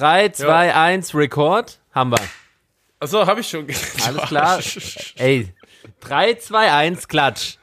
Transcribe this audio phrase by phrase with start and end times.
[0.00, 1.78] 3, 2, 1, Record.
[1.92, 2.20] Haben wir.
[3.00, 3.66] Achso, habe ich schon.
[4.06, 4.60] Alles klar.
[5.16, 5.52] Ey,
[6.00, 7.56] 3, 2, 1, Klatsch.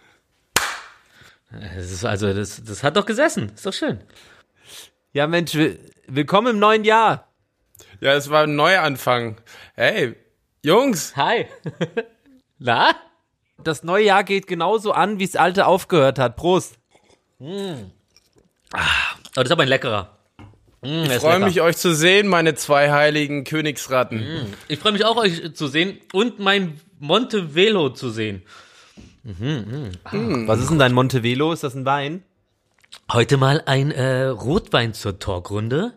[1.52, 3.52] Das ist also, das, das hat doch gesessen.
[3.56, 4.02] Ist doch schön.
[5.14, 7.28] Ja, Mensch, will- willkommen im neuen Jahr.
[8.02, 9.42] Ja, es war ein Neuanfang.
[9.74, 10.16] Hey,
[10.64, 11.48] Jungs, Hi.
[12.60, 12.96] Na?
[13.64, 16.36] Das neue Jahr geht genauso an, wie das alte aufgehört hat.
[16.36, 16.78] Prost.
[17.40, 17.90] Aber
[19.34, 20.17] das ist aber ein leckerer.
[20.82, 24.56] Mm, ich freue mich, euch zu sehen, meine zwei heiligen Königsratten.
[24.68, 28.44] Ich freue mich auch, euch zu sehen und mein Montevelo zu sehen.
[29.24, 31.52] Was ist denn dein Montevelo?
[31.52, 32.24] Ist das ein Wein?
[33.12, 35.94] Heute mal ein äh, Rotwein zur Talkrunde.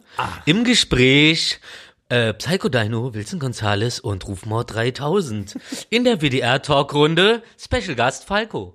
[0.46, 1.60] Im Gespräch
[2.08, 5.56] äh, Psycho Dino, Wilson Gonzales und Rufmord 3000.
[5.90, 8.74] In der WDR-Talkrunde Special Gast Falco.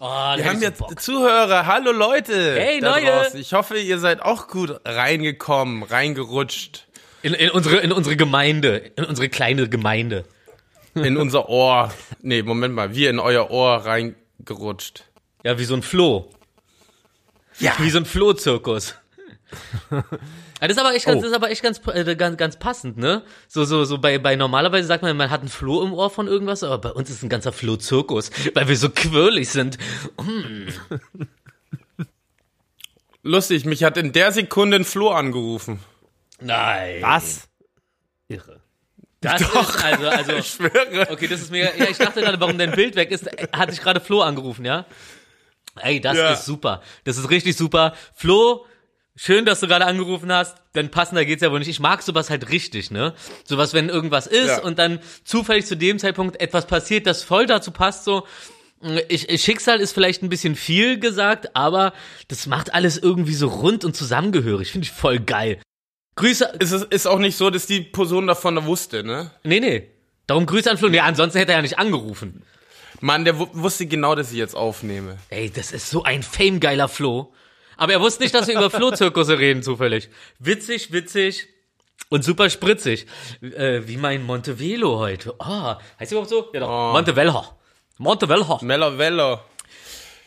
[0.00, 1.00] Oh, Wir haben jetzt Bock.
[1.00, 1.66] Zuhörer.
[1.66, 2.56] Hallo Leute.
[2.58, 3.06] Hey, da Neue.
[3.06, 3.40] draußen.
[3.40, 6.86] Ich hoffe, ihr seid auch gut reingekommen, reingerutscht
[7.22, 10.24] in, in, unsere, in unsere Gemeinde, in unsere kleine Gemeinde.
[10.94, 11.92] in unser Ohr.
[12.22, 15.04] Nee, Moment mal, wir in euer Ohr reingerutscht.
[15.44, 16.30] Ja, wie so ein Floh.
[17.58, 17.72] Ja.
[17.78, 18.94] Wie so ein Flohzirkus.
[20.64, 21.20] Ja, das ist aber echt ganz, Oh.
[21.20, 23.22] das ist aber echt ganz, äh, ganz, ganz passend, ne?
[23.48, 26.26] So, so, so bei, bei normalerweise sagt man, man hat einen Floh im Ohr von
[26.26, 29.76] irgendwas, aber bei uns ist ein ganzer Flohzirkus, weil wir so quirlig sind.
[33.22, 35.80] Lustig, mich hat in der Sekunde ein Floh angerufen.
[36.40, 37.02] Nein.
[37.02, 37.46] Was?
[38.28, 38.62] Irre.
[39.20, 39.54] Das ist
[39.84, 41.08] also, also, Ich schwöre.
[41.10, 43.82] okay, das ist mega, ja, ich dachte gerade, warum dein Bild weg ist, hat dich
[43.82, 44.86] gerade Flo angerufen, ja?
[45.80, 46.32] Ey, das Ja.
[46.32, 46.82] ist super.
[47.04, 47.94] Das ist richtig super.
[48.14, 48.64] Flo,
[49.16, 51.68] schön, dass du gerade angerufen hast, denn passender geht's ja wohl nicht.
[51.68, 53.14] Ich mag sowas halt richtig, ne?
[53.44, 54.62] Sowas, wenn irgendwas ist Ja.
[54.62, 58.26] und dann zufällig zu dem Zeitpunkt etwas passiert, das voll dazu passt, so.
[59.08, 61.94] Ich, Schicksal ist vielleicht ein bisschen viel gesagt, aber
[62.28, 64.72] das macht alles irgendwie so rund und zusammengehörig.
[64.72, 65.58] Finde ich voll geil.
[66.16, 69.30] Grüße, Es ist, ist auch nicht so, dass die Person davon wusste, ne?
[69.42, 69.88] nee, nee.
[70.26, 70.88] Darum Grüße an Flo.
[70.88, 72.42] Nee, ansonsten hätte er ja nicht angerufen.
[73.00, 75.18] Mann, der wu- wusste genau, dass ich jetzt aufnehme.
[75.28, 77.32] Ey, das ist so ein famegeiler Flo.
[77.76, 80.08] Aber er wusste nicht, dass wir über Flohzirkusse reden, zufällig.
[80.38, 81.48] Witzig, witzig
[82.08, 83.06] und super spritzig.
[83.42, 85.34] Äh, wie mein Montevelo heute.
[85.38, 86.50] Oh, heißt überhaupt so?
[86.52, 86.68] Ja doch.
[86.68, 86.92] Oh.
[86.92, 87.44] Montevelo.
[87.98, 88.58] Montevelo.
[88.62, 89.40] Mello Vello.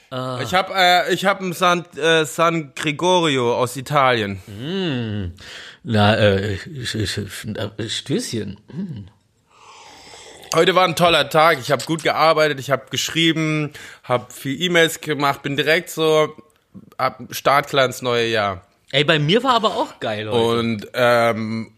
[0.10, 0.40] Ah.
[0.42, 4.42] Ich hab, äh, ich hab einen San, äh, San Gregorio aus Italien.
[5.84, 8.58] Na, äh, ich, ich, äh, Stößchen.
[10.56, 11.60] Heute war ein toller Tag.
[11.60, 16.34] Ich habe gut gearbeitet, ich habe geschrieben, habe viel E-Mails gemacht, bin direkt so
[17.32, 18.66] startklar ins neue Jahr.
[18.92, 20.60] Ey, bei mir war aber auch geil heute.
[20.60, 21.74] Und ähm,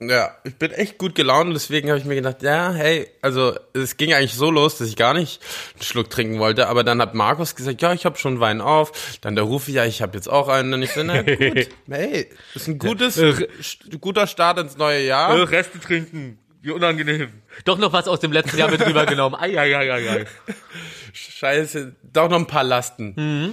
[0.00, 3.96] ja, ich bin echt gut gelaunt deswegen habe ich mir gedacht, ja, hey, also es
[3.96, 5.40] ging eigentlich so los, dass ich gar nicht
[5.74, 8.90] einen Schluck trinken wollte, aber dann hat Markus gesagt, ja, ich habe schon Wein auf.
[9.20, 10.74] Dann der Rufi, ja, ich habe jetzt auch einen.
[10.74, 15.48] Und ich so, na gut, hey, ist ein gutes, st- guter Start ins neue Jahr.
[15.50, 16.38] Reste trinken.
[16.62, 17.28] Wie unangenehm.
[17.64, 19.38] Doch noch was aus dem letzten Jahr mit rübergenommen.
[19.38, 20.26] Ei, ei, ei, ei, ei.
[21.12, 23.52] Scheiße, doch noch ein paar Lasten.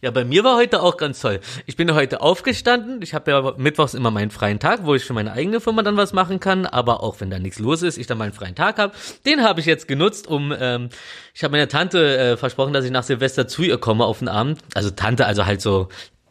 [0.00, 1.40] Ja, bei mir war heute auch ganz toll.
[1.66, 3.02] Ich bin heute aufgestanden.
[3.02, 5.96] Ich habe ja mittwochs immer meinen freien Tag, wo ich für meine eigene Firma dann
[5.96, 6.64] was machen kann.
[6.64, 8.94] Aber auch wenn da nichts los ist, ich dann meinen freien Tag habe.
[9.26, 10.54] Den habe ich jetzt genutzt, um.
[10.58, 10.88] Ähm,
[11.34, 14.28] ich habe meiner Tante äh, versprochen, dass ich nach Silvester zu ihr komme auf den
[14.28, 14.60] Abend.
[14.74, 15.88] Also Tante, also halt so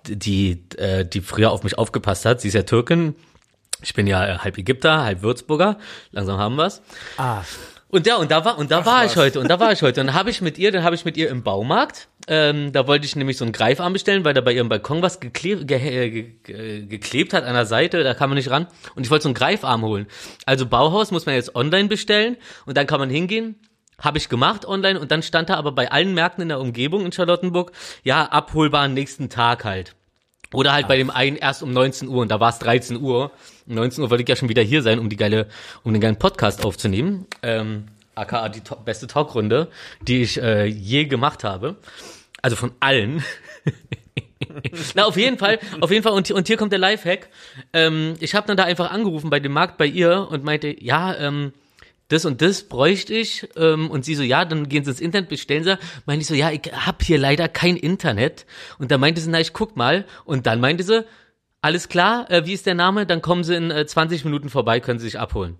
[0.07, 2.41] die, äh, die früher auf mich aufgepasst hat.
[2.41, 3.15] Sie ist ja Türkin.
[3.83, 5.77] Ich bin ja äh, halb Ägypter, halb Würzburger.
[6.11, 6.81] Langsam haben wir's.
[7.17, 7.41] Ah,
[7.89, 9.17] Und ja, und da war und da war ich was.
[9.17, 11.05] heute und da war ich heute und dann habe ich mit ihr, dann habe ich
[11.05, 14.41] mit ihr im Baumarkt, ähm, da wollte ich nämlich so einen Greifarm bestellen, weil da
[14.41, 18.15] bei ihrem Balkon was gekle ge äh, ge ge geklebt hat an der Seite, da
[18.15, 20.07] kann man nicht ran und ich wollte so einen Greifarm holen.
[20.47, 23.59] Also Bauhaus muss man jetzt online bestellen und dann kann man hingehen.
[23.99, 27.05] Habe ich gemacht online und dann stand da aber bei allen Märkten in der Umgebung
[27.05, 27.73] in Charlottenburg,
[28.03, 29.93] ja, abholbar am nächsten Tag halt.
[30.53, 33.31] Oder halt bei dem einen erst um 19 Uhr und da war es 13 Uhr.
[33.67, 35.47] Um 19 Uhr wollte ich ja schon wieder hier sein, um die geile,
[35.83, 37.25] um den geilen Podcast aufzunehmen.
[37.41, 39.69] Ähm, aka die to beste Talkrunde,
[40.01, 41.75] die ich äh, je gemacht habe.
[42.41, 43.23] Also von allen.
[44.95, 47.29] Na, auf jeden Fall, auf jeden Fall, und, und hier kommt der Lifehack.
[47.71, 51.15] Ähm, ich habe dann da einfach angerufen bei dem Markt bei ihr und meinte, ja,
[51.15, 51.53] ähm,
[52.07, 53.47] das und das bräuchte ich.
[53.55, 55.77] Ähm, und sie so, ja, dann gehen sie ins Internet, bestellen sie.
[56.05, 58.45] Meinte ich so, ja, ich hab hier leider kein Internet.
[58.77, 60.05] Und dann meinte sie, na, ich guck mal.
[60.25, 61.05] Und dann meinte sie,
[61.61, 63.05] alles klar, äh, wie ist der Name?
[63.05, 65.57] Dann kommen sie in äh, 20 Minuten vorbei, können sie sich abholen.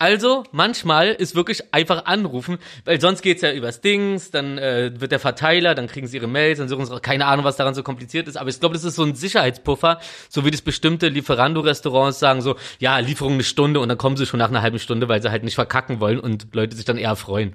[0.00, 2.56] Also, manchmal ist wirklich einfach anrufen,
[2.86, 6.26] weil sonst geht's ja übers Dings, dann äh, wird der Verteiler, dann kriegen sie ihre
[6.26, 8.84] Mails, dann suchen sie, keine Ahnung, was daran so kompliziert ist, aber ich glaube, das
[8.84, 10.00] ist so ein Sicherheitspuffer,
[10.30, 14.24] so wie das bestimmte Lieferando-Restaurants sagen so, ja, Lieferung eine Stunde und dann kommen sie
[14.24, 16.96] schon nach einer halben Stunde, weil sie halt nicht verkacken wollen und Leute sich dann
[16.96, 17.52] eher freuen.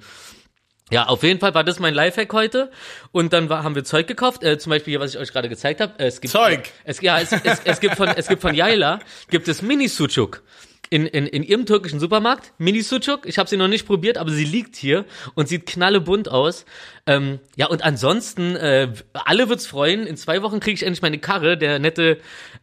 [0.92, 2.70] Ja, auf jeden Fall war das mein Lifehack heute.
[3.10, 4.44] Und dann war, haben wir Zeug gekauft.
[4.44, 5.98] Äh, zum Beispiel hier, was ich euch gerade gezeigt habe.
[5.98, 6.60] Äh, es gibt, Zeug?
[6.84, 10.44] Es, ja, es, es, es gibt von es gibt von Yaila gibt es Mini Sucuk.
[10.88, 13.26] In, in, in ihrem türkischen Supermarkt, Mini Sucuk.
[13.26, 15.04] Ich habe sie noch nicht probiert, aber sie liegt hier
[15.34, 16.64] und sieht knallebunt aus.
[17.06, 20.06] Ähm, ja, und ansonsten, äh, alle wird's freuen.
[20.06, 21.58] In zwei Wochen kriege ich endlich meine Karre.
[21.58, 22.18] Der nette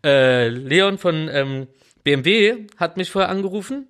[0.05, 1.67] äh, Leon von ähm,
[2.03, 3.87] BMW hat mich vorher angerufen.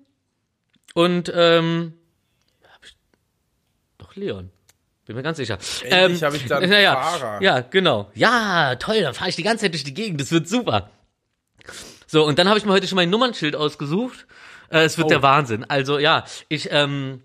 [0.94, 1.94] Und ähm,
[3.98, 4.50] doch, Leon.
[5.06, 5.58] Bin mir ganz sicher.
[5.82, 7.42] Endlich hab ich dann einen naja, Fahrer.
[7.42, 8.10] Ja, genau.
[8.14, 10.20] Ja, toll, dann fahre ich die ganze Zeit durch die Gegend.
[10.20, 10.90] Das wird super.
[12.14, 14.28] So, und dann habe ich mir heute schon mein Nummernschild ausgesucht.
[14.70, 15.08] Äh, es wird Oh.
[15.08, 15.64] der Wahnsinn.
[15.64, 17.22] Also ja, ich ähm,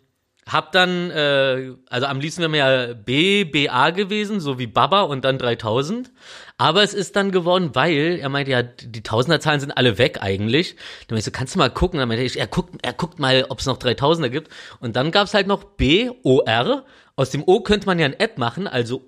[0.48, 5.02] hab dann, äh, also am liebsten wäre mir ja B, BA gewesen, so wie Baba
[5.02, 6.12] und dann 3000.
[6.58, 10.76] Aber es ist dann geworden, weil er meinte, ja, die Tausenderzahlen sind alle weg eigentlich.
[11.08, 12.00] Dann meinte ich so, kannst du mal gucken?
[12.00, 14.52] Dann meinte ich, er guckt, er guckt mal, ob es noch 3000er gibt.
[14.80, 16.84] Und dann gab's halt noch B, O, R.
[17.16, 19.04] Aus dem O könnte man ja ein Ad machen, also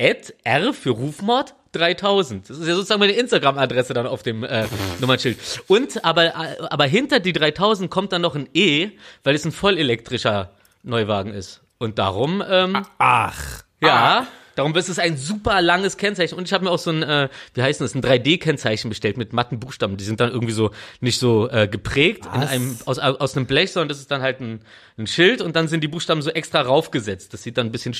[0.00, 2.48] Ad, R für Rufmord 3000.
[2.48, 4.66] Das ist ja sozusagen meine Instagram-Adresse dann auf dem äh,
[5.00, 5.38] Nummernschild.
[5.66, 6.32] Und aber,
[6.70, 8.90] aber hinter die 3000 kommt dann noch ein E,
[9.24, 10.50] weil es ein vollelektrischer
[10.82, 11.60] Neuwagen ist.
[11.78, 13.62] Und darum, ähm, Ach.
[13.80, 14.26] ja,
[14.58, 16.36] darum ist es ein super langes Kennzeichen.
[16.36, 19.32] Und ich habe mir auch so ein, äh, wie heißt das, ein 3D-Kennzeichen bestellt mit
[19.32, 19.96] matten Buchstaben.
[19.96, 20.70] Die sind dann irgendwie so
[21.00, 24.40] nicht so äh, geprägt in einem aus, aus einem Blech, sondern das ist dann halt
[24.40, 24.60] ein,
[24.98, 27.32] ein Schild und dann sind die Buchstaben so extra raufgesetzt.
[27.32, 27.94] Das sieht dann ein bisschen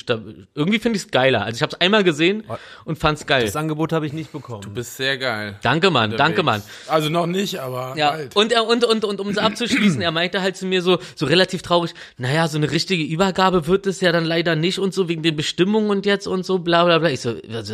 [0.53, 1.43] irgendwie finde ich es geiler.
[1.43, 2.43] Also ich habe es einmal gesehen
[2.83, 3.45] und fand's geil.
[3.45, 4.61] Das Angebot habe ich nicht bekommen.
[4.61, 5.57] Du bist sehr geil.
[5.61, 6.61] Danke, Mann, danke, Mann.
[6.87, 8.35] Also noch nicht, aber Ja, bald.
[8.35, 11.25] und, er und, und, und um es abzuschließen, er meinte halt zu mir so, so
[11.25, 15.07] relativ traurig, naja, so eine richtige Übergabe wird es ja dann leider nicht und so
[15.07, 17.09] wegen den Bestimmungen und jetzt und so, bla bla bla.
[17.09, 17.71] Ich so, was,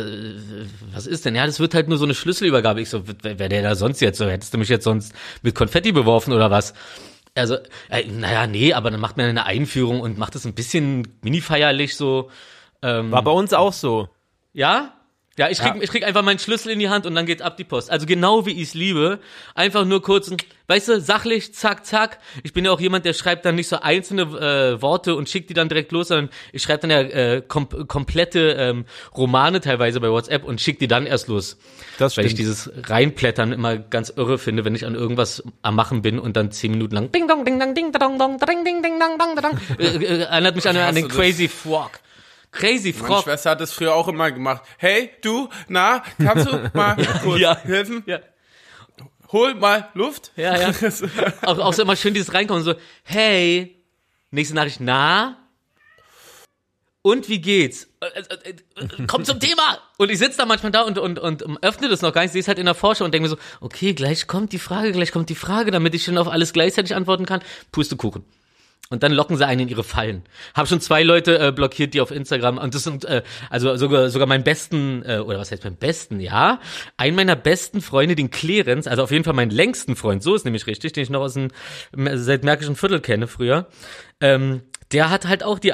[0.92, 1.34] was ist denn?
[1.34, 2.82] Ja, das wird halt nur so eine Schlüsselübergabe.
[2.82, 4.26] Ich so, wer, wer der da sonst jetzt so?
[4.26, 6.74] Hättest du mich jetzt sonst mit Konfetti beworfen oder was?
[7.34, 7.56] Also,
[7.90, 11.96] äh, naja, nee, aber dann macht man eine Einführung und macht es ein bisschen mini-feierlich
[11.96, 12.30] so.
[12.82, 14.08] Ähm, War bei uns auch so.
[14.52, 14.92] ja?
[15.38, 17.58] Ja, ich krieg, ich krieg einfach meinen Schlüssel in die Hand und dann geht's ab
[17.58, 17.90] die Post.
[17.90, 19.18] Also genau wie ich's liebe.
[19.54, 20.30] Einfach nur kurz,
[20.66, 22.18] weißt du, sachlich, zack, zack.
[22.42, 25.50] Ich bin ja auch jemand, der schreibt dann nicht so einzelne äh, Worte und schickt
[25.50, 30.00] die dann direkt los, sondern ich schreibe dann ja äh, kom komplette ähm, Romane teilweise
[30.00, 31.58] bei WhatsApp und schick die dann erst los.
[31.98, 32.38] Das Weil ich stimmt.
[32.38, 36.50] dieses Reinplättern immer ganz irre finde, wenn ich an irgendwas am Machen bin und dann
[36.50, 39.36] zehn Minuten lang Ding dong, Ding dong, Ding dong, dong, ding ding ding dong, dong,
[39.36, 39.58] dong.
[39.78, 42.05] Äh, äh, erinnert mich an, an den du das?
[42.56, 43.08] Crazy Frog.
[43.08, 43.22] Meine.
[43.22, 44.62] Schwester hat das früher auch immer gemacht.
[44.78, 47.56] Hey, du, na, kannst du mal kurz Ja.
[47.56, 48.02] helfen?
[48.06, 48.20] Ja.
[49.32, 50.32] Hol mal Luft.
[50.36, 50.70] Ja, ja.
[51.42, 52.74] auch, auch so immer schön dieses Reinkommen, so,
[53.04, 53.76] hey,
[54.30, 55.36] nächste Nachricht, na?
[57.02, 57.86] Und wie geht's?
[58.00, 59.78] Äh, äh, äh, Komm zum Thema!
[59.96, 62.40] Und ich sitze da manchmal da und, und, und öffne das noch gar nicht, sehe
[62.40, 65.12] es halt in der Vorschau und denke mir so, okay, gleich kommt die Frage, gleich
[65.12, 67.42] kommt die Frage, damit ich schon auf alles gleichzeitig antworten kann.
[67.70, 68.24] Pustekuchen.
[68.88, 70.22] Und dann locken sie einen in ihre Fallen.
[70.54, 74.10] Hab schon zwei Leute äh, blockiert, die auf Instagram und das sind äh, also sogar
[74.10, 76.60] sogar meinen besten äh, oder was heißt mein besten, ja,
[76.96, 80.44] ein meiner besten Freunde, den Clarence, also auf jeden Fall meinen längsten Freund, so ist
[80.44, 81.48] nämlich richtig, den ich noch aus dem
[82.14, 83.66] seit Märkischen Viertel kenne früher.
[84.20, 84.62] Ähm,
[84.92, 85.72] der hat halt auch die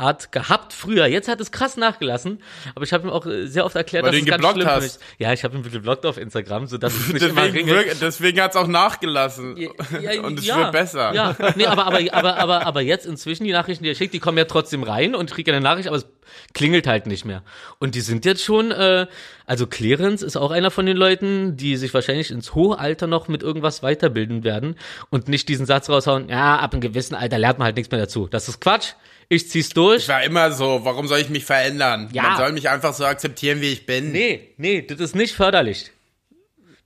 [0.00, 1.06] Eigenart gehabt früher.
[1.06, 2.42] Jetzt hat es krass nachgelassen,
[2.74, 4.36] aber ich habe ihm auch äh, sehr oft erklärt, Weil dass du es ihn ganz
[4.42, 5.00] geblockt schlimm für hast.
[5.00, 5.18] mich.
[5.18, 7.86] Ja, ich habe ihn geblockt auf Instagram, so dass es nicht immer Deswegen, ringelt.
[7.88, 9.56] wirk- deswegen hat's auch nachgelassen.
[9.56, 9.70] Ja,
[10.22, 11.14] Und es ja, wird besser.
[11.14, 14.20] Ja, nee, aber, aber, aber, aber, aber jetzt inzwischen die Nachrichten, die er schickt, die
[14.20, 16.06] kommen ja trotzdem rein und ich kriege eine Nachricht, aber es
[16.54, 17.42] klingelt halt nicht mehr.
[17.78, 19.06] Und die sind jetzt schon, äh,
[19.46, 23.28] also Clarence ist auch einer von den Leuten, die sich wahrscheinlich ins hohe Alter noch
[23.28, 24.76] mit irgendwas weiterbilden werden
[25.10, 28.00] und nicht diesen Satz raushauen, ja, ab einem gewissen Alter lernt man halt nichts mehr
[28.00, 28.26] dazu.
[28.28, 28.92] Das ist Quatsch.
[29.28, 30.02] Ich zieh's durch.
[30.02, 32.08] Ich war immer so, warum soll ich mich verändern?
[32.12, 32.22] Ja.
[32.22, 34.10] Man soll mich einfach so akzeptieren, wie ich bin.
[34.10, 35.92] Nee, nee, das ist nicht förderlich.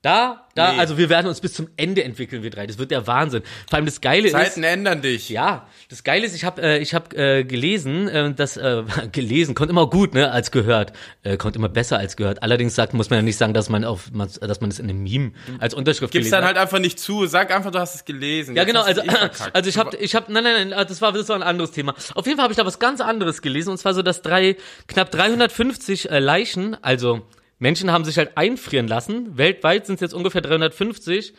[0.04, 0.80] Da, da, Nee.
[0.80, 2.66] also wir werden uns bis zum Ende entwickeln, wir drei.
[2.66, 3.42] Das wird der Wahnsinn.
[3.70, 4.32] Vor allem das Geile ist.
[4.32, 5.30] Zeiten ändern dich.
[5.30, 8.82] Ja, das Geile ist, ich habe äh, ich hab, äh, gelesen, äh, dass äh,
[9.12, 10.92] gelesen kommt immer gut, ne, als gehört,
[11.22, 12.42] äh, kommt immer besser als gehört.
[12.42, 14.90] Allerdings sagt, muss man ja nicht sagen, dass man auf, man, dass man das in
[14.90, 17.24] einem Meme als Unterschrift Gib's gelesen dann halt einfach nicht zu.
[17.24, 18.56] Sag einfach, du hast es gelesen.
[18.56, 19.08] Ja, genau, also, eh
[19.54, 21.94] also ich habe, ich habe, nein, nein, nein, das war, das war ein anderes Thema.
[22.14, 24.58] Auf jeden Fall habe ich da was ganz anderes gelesen, und zwar so, dass drei,
[24.86, 27.22] knapp 350 äh, Leichen, also
[27.58, 29.36] Menschen haben sich halt einfrieren lassen.
[29.38, 31.34] Weltweit sind es jetzt ungefähr 350.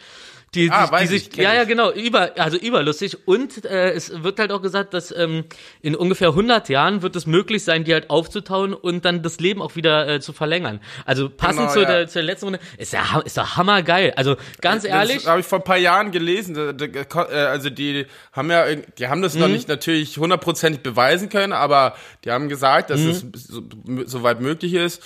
[0.54, 3.28] Die, Ah, weiß die sich, ich, kenn ja, ja, genau, über, also überlustig.
[3.28, 5.44] Und äh, es wird halt auch gesagt, dass ähm,
[5.82, 9.62] in ungefähr 100 Jahren wird es möglich sein, die halt aufzutauen und dann das Leben
[9.62, 10.80] auch wieder äh, zu verlängern.
[11.04, 11.86] Also passend Genau, zu, ja.
[11.88, 14.14] der, zu der letzten Runde, ist ja, ist doch hammergeil.
[14.16, 16.56] Also ganz ehrlich, Das habe ich vor ein paar Jahren gelesen.
[16.56, 17.04] Äh,
[17.36, 19.54] Also die haben ja, die haben das noch Mhm.
[19.54, 23.10] nicht natürlich hundertprozentig beweisen können, aber die haben gesagt, dass Mhm.
[23.34, 23.62] es so,
[24.06, 25.02] soweit möglich ist.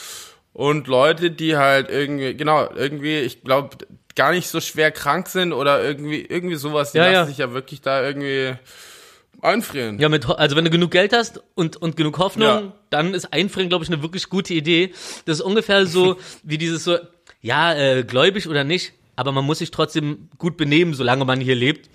[0.53, 3.77] Und Leute, die halt irgendwie, genau, irgendwie, ich glaube,
[4.15, 7.25] gar nicht so schwer krank sind oder irgendwie, irgendwie sowas, die Ja, lassen ja.
[7.25, 8.53] sich ja wirklich da irgendwie
[9.41, 9.99] Einfrieren.
[9.99, 12.73] Ja, mit, also wenn du genug Geld hast und, und genug Hoffnung, Ja.
[12.89, 14.91] dann ist Einfrieren, glaube ich, eine wirklich gute Idee.
[15.25, 16.97] Das ist ungefähr so wie dieses so,
[17.41, 21.55] ja, äh, gläubig oder nicht, aber man muss sich trotzdem gut benehmen, solange man hier
[21.55, 21.89] lebt.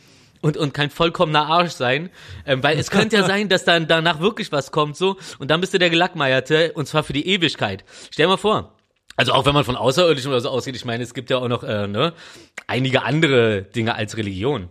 [0.45, 2.11] Und, und kein vollkommener Arsch sein.
[2.45, 5.63] Ähm, weil es könnte ja sein, dass dann danach wirklich was kommt so und dann
[5.63, 7.83] bist du der Gelackmeierte und zwar für die Ewigkeit.
[8.11, 8.75] Stell mal vor.
[9.17, 11.49] Also auch wenn man von Außerirdischen oder so ausgeht, ich meine, es gibt ja auch
[11.49, 12.13] noch äh, ne,
[12.67, 14.69] einige andere Dinge als Religion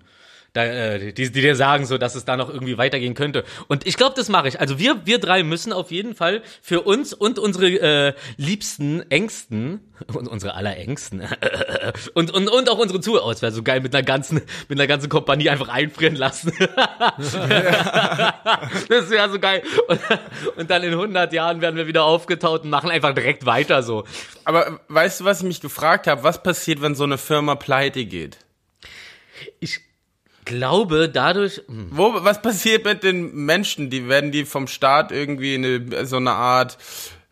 [0.54, 3.44] da, äh, die, die dir sagen, so, dass es da noch irgendwie weitergehen könnte.
[3.68, 4.60] Und ich glaube, das mache ich.
[4.60, 9.82] Also wir, wir drei müssen auf jeden Fall für uns und unsere äh, liebsten, engsten
[10.14, 11.24] und unsere allerängsten
[12.14, 14.80] und, und, und auch unsere Zuhörer, oh, es wäre so geil mit einer ganzen, mit
[14.80, 16.54] einer ganzen Kompanie einfach einfrieren lassen.
[17.18, 17.34] das
[19.10, 19.64] wäre so geil.
[19.88, 20.00] Und,
[20.56, 24.04] und dann in 100 Jahren werden wir wieder aufgetaut und machen einfach direkt weiter so.
[24.46, 26.22] Aber weißt du, was ich mich gefragt habe?
[26.22, 28.38] Was passiert, wenn so eine Firma pleite geht?
[29.60, 29.82] Ich
[30.46, 33.90] glaube, dadurch, hm, Wo, was passiert mit den Menschen?
[33.90, 36.78] Die werden die vom Staat irgendwie in eine, so eine Art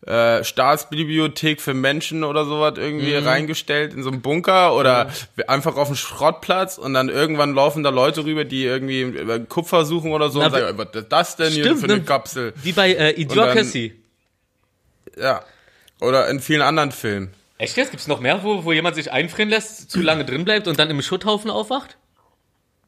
[0.06, 3.28] äh, Staatsbibliothek für Menschen oder sowas irgendwie Mhm.
[3.28, 5.12] reingestellt in so einen Bunker oder
[5.48, 9.86] einfach auf einen Schrottplatz und dann irgendwann laufen da Leute rüber, die irgendwie äh, Kupfer
[9.86, 12.02] suchen oder so Na, und sagen, was ist das denn hier Stimmt, für eine ne?
[12.04, 12.54] Kapsel?
[12.64, 13.94] wie bei äh, Idiocracy.
[15.20, 15.44] Ja.
[16.00, 17.32] Oder in vielen anderen Filmen.
[17.60, 17.92] Echt jetzt?
[17.92, 20.90] Gibt's noch mehr, wo, wo jemand sich einfrieren lässt, zu lange drin bleibt und dann
[20.90, 21.98] im Schutthaufen aufwacht?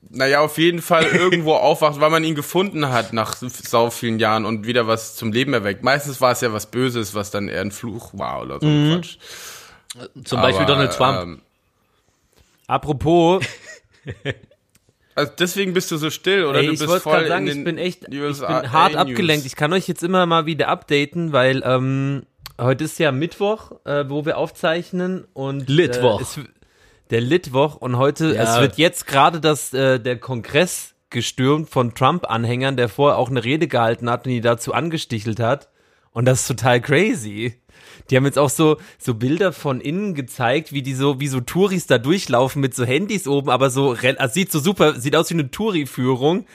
[0.10, 4.46] Naja, auf jeden Fall irgendwo aufwacht, weil man ihn gefunden hat nach sau vielen Jahren
[4.46, 5.84] und wieder was zum Leben erweckt.
[5.84, 8.68] Meistens war es ja was Böses, was dann eher ein Fluch war oder so.
[8.68, 8.94] Mhm.
[8.94, 9.18] Quatsch.
[10.24, 11.22] Zum Beispiel Aber, Donald Trump.
[11.22, 11.42] Ähm,
[12.68, 13.44] Apropos,
[15.16, 16.60] also deswegen bist du so still, oder?
[16.60, 19.46] ey, du ich wollte gerade sagen, in ich bin echt, ich bin hart abgelenkt.
[19.46, 22.24] Ich kann euch jetzt immer mal wieder updaten, weil ähm,
[22.60, 26.20] heute ist ja Mittwoch, äh, wo wir aufzeichnen und Litwoch.
[26.20, 26.40] Äh, es,
[27.14, 28.44] der Litwoch und heute, Ja.
[28.56, 33.44] es wird jetzt gerade das äh, der Kongress gestürmt von Trump-Anhängern, der vorher auch eine
[33.44, 35.70] Rede gehalten hat und die dazu angestichelt hat.
[36.12, 37.56] Und das ist total crazy.
[38.10, 41.40] Die haben jetzt auch so, so Bilder von innen gezeigt, wie die so, wie so
[41.40, 45.30] Touris da durchlaufen mit so Handys oben, aber so, also sieht so super, sieht aus
[45.30, 46.46] wie eine Touri-Führung.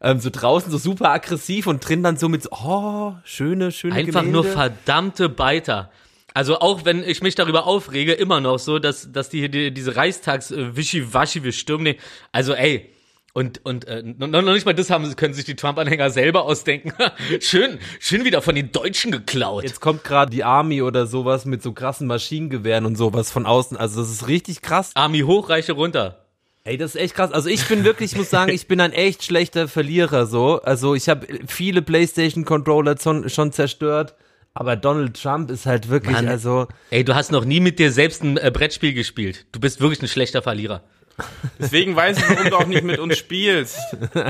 [0.00, 3.94] Ähm, so draußen so super aggressiv und drin dann so mit, so, oh, schöne, schöne
[3.94, 4.30] Einfach Gemälde.
[4.32, 5.90] nur verdammte Beiter.
[6.34, 9.96] Also auch wenn ich mich darüber aufrege, immer noch so, dass, dass die, die diese
[9.96, 11.96] Reichstags äh, Wischi-Waschi, wir stürmen den.
[12.32, 12.90] Also ey,
[13.34, 16.92] und, und äh, noch, nicht mal das haben, können sich die Trump-Anhänger selber ausdenken.
[17.40, 19.62] schön, schön wieder von den Deutschen geklaut.
[19.62, 23.76] Jetzt kommt gerade die Army oder sowas mit so krassen Maschinengewehren und sowas von außen.
[23.76, 24.90] Also das ist richtig krass.
[24.94, 26.24] Army hoch, Reiche runter.
[26.64, 27.30] Ey, das ist echt krass.
[27.30, 30.60] Also ich bin wirklich, ich muss sagen, ich bin ein echt schlechter Verlierer so.
[30.62, 34.16] Also ich habe viele PlayStation Controller schon, schon zerstört,
[34.58, 36.26] aber Donald Trump ist halt wirklich, Mann.
[36.26, 39.46] also Ey, du hast noch nie mit dir selbst ein äh, Brettspiel gespielt.
[39.52, 40.82] Du bist wirklich ein schlechter Verlierer.
[41.60, 43.78] Deswegen weiß ich, warum du auch nicht mit uns spielst.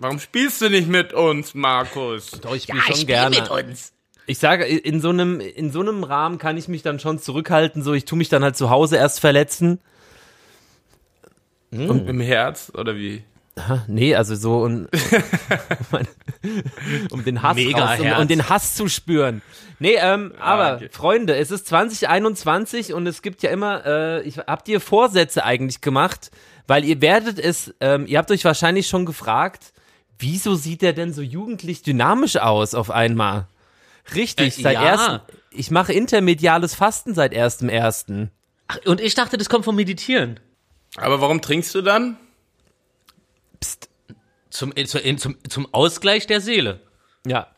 [0.00, 2.30] Warum spielst du nicht mit uns, Markus?
[2.30, 3.50] doch, ich spiele schon gerne.
[3.50, 3.92] uns.
[4.26, 7.82] Ich sage, in so einem in so einem Rahmen kann ich mich dann schon zurückhalten.
[7.82, 9.80] So, ich tu mich dann halt zu Hause erst verletzen.
[11.72, 13.24] Im Herz, oder wie?
[13.86, 14.88] Nee, also so und
[17.10, 19.42] um den Hass Mega raus, um, um den Hass zu spüren.
[19.78, 20.88] Nee, ähm, aber okay.
[20.90, 25.80] Freunde, es ist 2021 und es gibt ja immer, äh, ich, habt ihr Vorsätze eigentlich
[25.80, 26.30] gemacht?
[26.66, 29.72] Weil ihr werdet es, ähm, ihr habt euch wahrscheinlich schon gefragt,
[30.18, 33.46] wieso sieht der denn so jugendlich dynamisch aus auf einmal?
[34.14, 34.84] Richtig, Äh, seit ja.
[34.84, 38.30] ersten, ich mache intermediales Fasten seit erstem ersten.
[38.68, 40.40] Ach, und ich dachte, das kommt vom Meditieren.
[40.96, 42.16] Aber warum trinkst du dann?
[43.60, 43.88] Psst.
[44.50, 46.80] Zum, äh, zu- in- zum, zum Ausgleich der Seele.
[47.26, 47.48] Ja.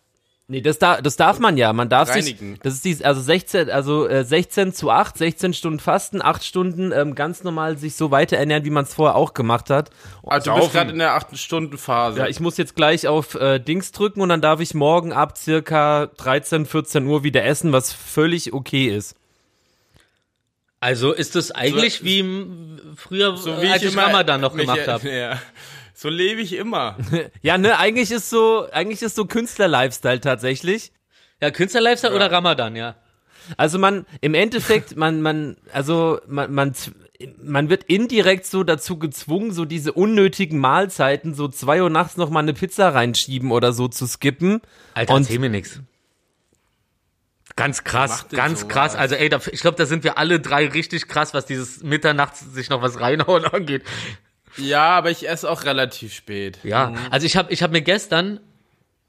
[0.49, 1.73] Nee, das, da, das darf man ja.
[1.73, 2.55] Man darf Reinigen.
[2.55, 6.43] sich, das ist dies, also 16, also äh, 16 zu 8, 16 Stunden Fasten, 8
[6.45, 9.91] Stunden ähm, ganz normal sich so weiter ernähren, wie man es vorher auch gemacht hat.
[10.25, 12.19] Also du bist gerade in der 8-Stunden-Phase.
[12.19, 15.39] Ja, ich muss jetzt gleich auf äh, Dings drücken und dann darf ich morgen ab
[15.39, 19.15] circa 13, 14 Uhr wieder essen, was völlig okay ist.
[20.81, 22.25] Also ist es eigentlich So- wie
[22.97, 25.09] früher, so wie als ich ich immer Ramadan noch gemacht habe.
[25.17, 25.41] Ja.
[26.01, 26.97] So lebe ich immer.
[27.43, 30.93] Ja, ne, eigentlich ist so, eigentlich ist so Künstler-Lifestyle tatsächlich.
[31.43, 32.95] Ja, Künstler-Lifestyle oder Ramadan, ja.
[33.59, 36.75] Also man, im Endeffekt, man, man, also man, man,
[37.43, 42.31] man wird indirekt so dazu gezwungen, so diese unnötigen Mahlzeiten, so zwei Uhr nachts noch
[42.31, 44.63] mal eine Pizza reinschieben oder so zu skippen.
[44.95, 45.81] Alter, Und- erzähl mir nix.
[47.57, 48.73] Ganz krass, ganz sowas?
[48.73, 48.95] krass.
[48.97, 52.41] Also ey, da, ich glaube, da sind wir alle drei richtig krass, was dieses Mitternachts
[52.55, 53.83] sich noch was reinhauen angeht.
[54.61, 56.59] Ja, aber ich esse auch relativ spät.
[56.63, 58.41] Ja, also ich habe ich hab mir gestern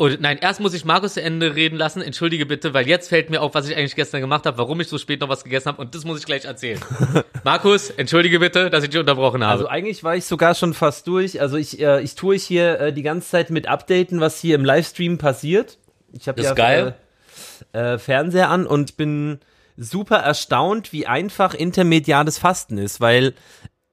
[0.02, 2.02] Oh, nein, erst muss ich Markus zu Ende reden lassen.
[2.02, 4.88] Entschuldige bitte, weil jetzt fällt mir auf, was ich eigentlich gestern gemacht habe, warum ich
[4.88, 6.80] so spät noch was gegessen habe und das muss ich gleich erzählen.
[7.44, 9.52] Markus, entschuldige bitte, dass ich dich unterbrochen habe.
[9.52, 11.40] Also eigentlich war ich sogar schon fast durch.
[11.40, 14.66] Also ich, äh, ich tue hier äh, die ganze Zeit mit Updaten, was hier im
[14.66, 15.78] Livestream passiert.
[16.14, 16.96] Ich habe Das ja geil.
[17.72, 19.40] Äh, äh, Fernseher an und bin
[19.78, 23.36] super erstaunt, wie einfach intermediales Fasten ist, weil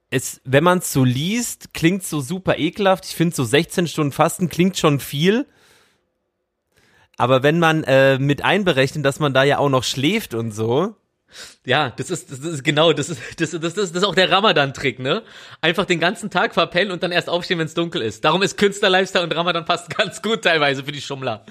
[0.09, 3.05] es, wenn man es so liest, klingt so super ekelhaft.
[3.05, 5.45] Ich finde so 16 Stunden Fasten klingt schon viel.
[7.17, 10.95] Aber wenn man äh, mit einberechnet, dass man da ja auch noch schläft und so,
[11.65, 14.31] Ja, das ist, das ist genau, das ist, das, das, das, das ist auch der
[14.31, 15.21] Ramadan-Trick, ne?
[15.61, 18.25] Einfach den ganzen Tag verpennen und dann erst aufstehen, wenn es dunkel ist.
[18.25, 21.45] Darum ist Künstler-Lifestyle und Ramadan passt ganz gut teilweise für die Schummler.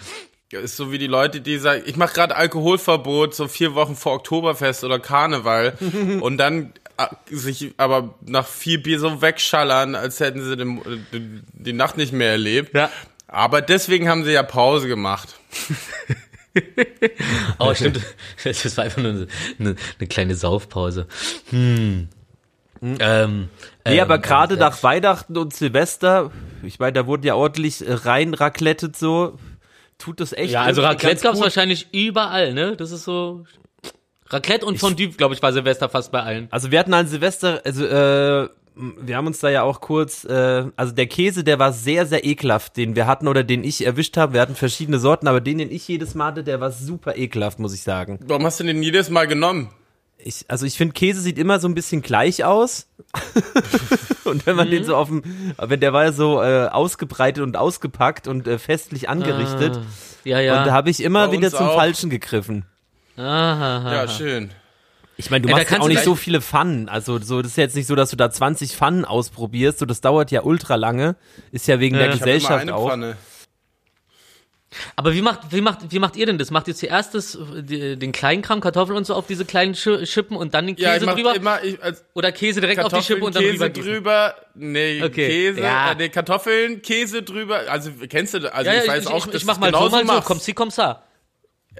[0.50, 4.14] Ist so wie die Leute, die sagen, ich mache gerade Alkoholverbot, so vier Wochen vor
[4.14, 5.74] Oktoberfest oder Karneval
[6.22, 6.72] und dann
[7.30, 10.80] sich aber nach vier Bier so wegschallern, als hätten sie den,
[11.12, 12.74] die, die Nacht nicht mehr erlebt.
[12.74, 12.90] Ja.
[13.26, 15.36] Aber deswegen haben sie ja Pause gemacht.
[17.60, 18.00] Oh, stimmt.
[18.42, 19.28] Das war einfach nur eine,
[19.60, 21.06] eine, eine kleine Saufpause.
[21.50, 22.08] Hm.
[22.82, 23.48] Ähm,
[23.88, 26.30] Nee, ähm, aber gerade äh, nach Weihnachten und Silvester,
[26.62, 29.38] ich meine, da wurde ja ordentlich äh, rein raclettet so,
[29.98, 30.52] tut das echt.
[30.52, 31.44] Ja, also Raclette gab's gut.
[31.44, 32.76] wahrscheinlich überall, ne?
[32.76, 33.44] Das ist so.
[34.30, 36.48] Raclette und Fondue, glaube ich, war Silvester fast bei allen.
[36.50, 40.66] Also wir hatten an Silvester, also äh, wir haben uns da ja auch kurz, äh,
[40.76, 44.16] also der Käse, der war sehr, sehr ekelhaft, den wir hatten oder den ich erwischt
[44.16, 44.34] habe.
[44.34, 47.58] Wir hatten verschiedene Sorten, aber den, den ich jedes Mal hatte, der war super ekelhaft,
[47.58, 48.20] muss ich sagen.
[48.26, 49.70] Warum hast du den jedes Mal genommen?
[50.18, 52.88] Ich, also ich finde, Käse sieht immer so ein bisschen gleich aus.
[54.24, 55.22] und wenn man den so auf dem,
[55.58, 59.76] wenn der war ja so äh, ausgebreitet und ausgepackt und äh, festlich angerichtet.
[59.76, 59.82] Ah,
[60.24, 60.58] ja, ja.
[60.58, 61.76] Und da habe ich immer Bei wieder zum auch.
[61.76, 62.64] Falschen gegriffen.
[63.18, 64.50] Aha, Ja, schön.
[65.20, 66.88] Ich meine, du da machst ja auch nicht so viele Pfannen.
[66.88, 69.80] Also so, das ist jetzt nicht so, dass du da 20 Pfannen ausprobierst.
[69.80, 71.16] So, das dauert ja ultra lange.
[71.50, 72.88] Ist ja wegen der habe immer Gesellschaft eine auch.
[72.88, 73.16] Pfanne.
[74.96, 76.50] Aber wie macht, wie macht, wie macht ihr denn das?
[76.50, 79.88] Macht ihr zuerst das, die, den kleinen Kram, Kartoffeln und so auf diese kleinen Sch
[80.04, 81.34] Schippen und dann den Käse Ja, ich mach drüber?
[81.34, 84.34] immer ich, als Oder Käse direkt auf die Schippe Kartoffeln, und dann Käse drüber.
[84.54, 85.26] Nee, Okay.
[85.26, 85.92] Käse, Ja.
[85.92, 87.62] äh, nee, Kartoffeln, Käse drüber.
[87.68, 90.06] Also kennst du, also Ja, ich weiß ich, auch, ich, ich mach mal so, mal
[90.06, 91.02] so, komm, sie, komm, sa.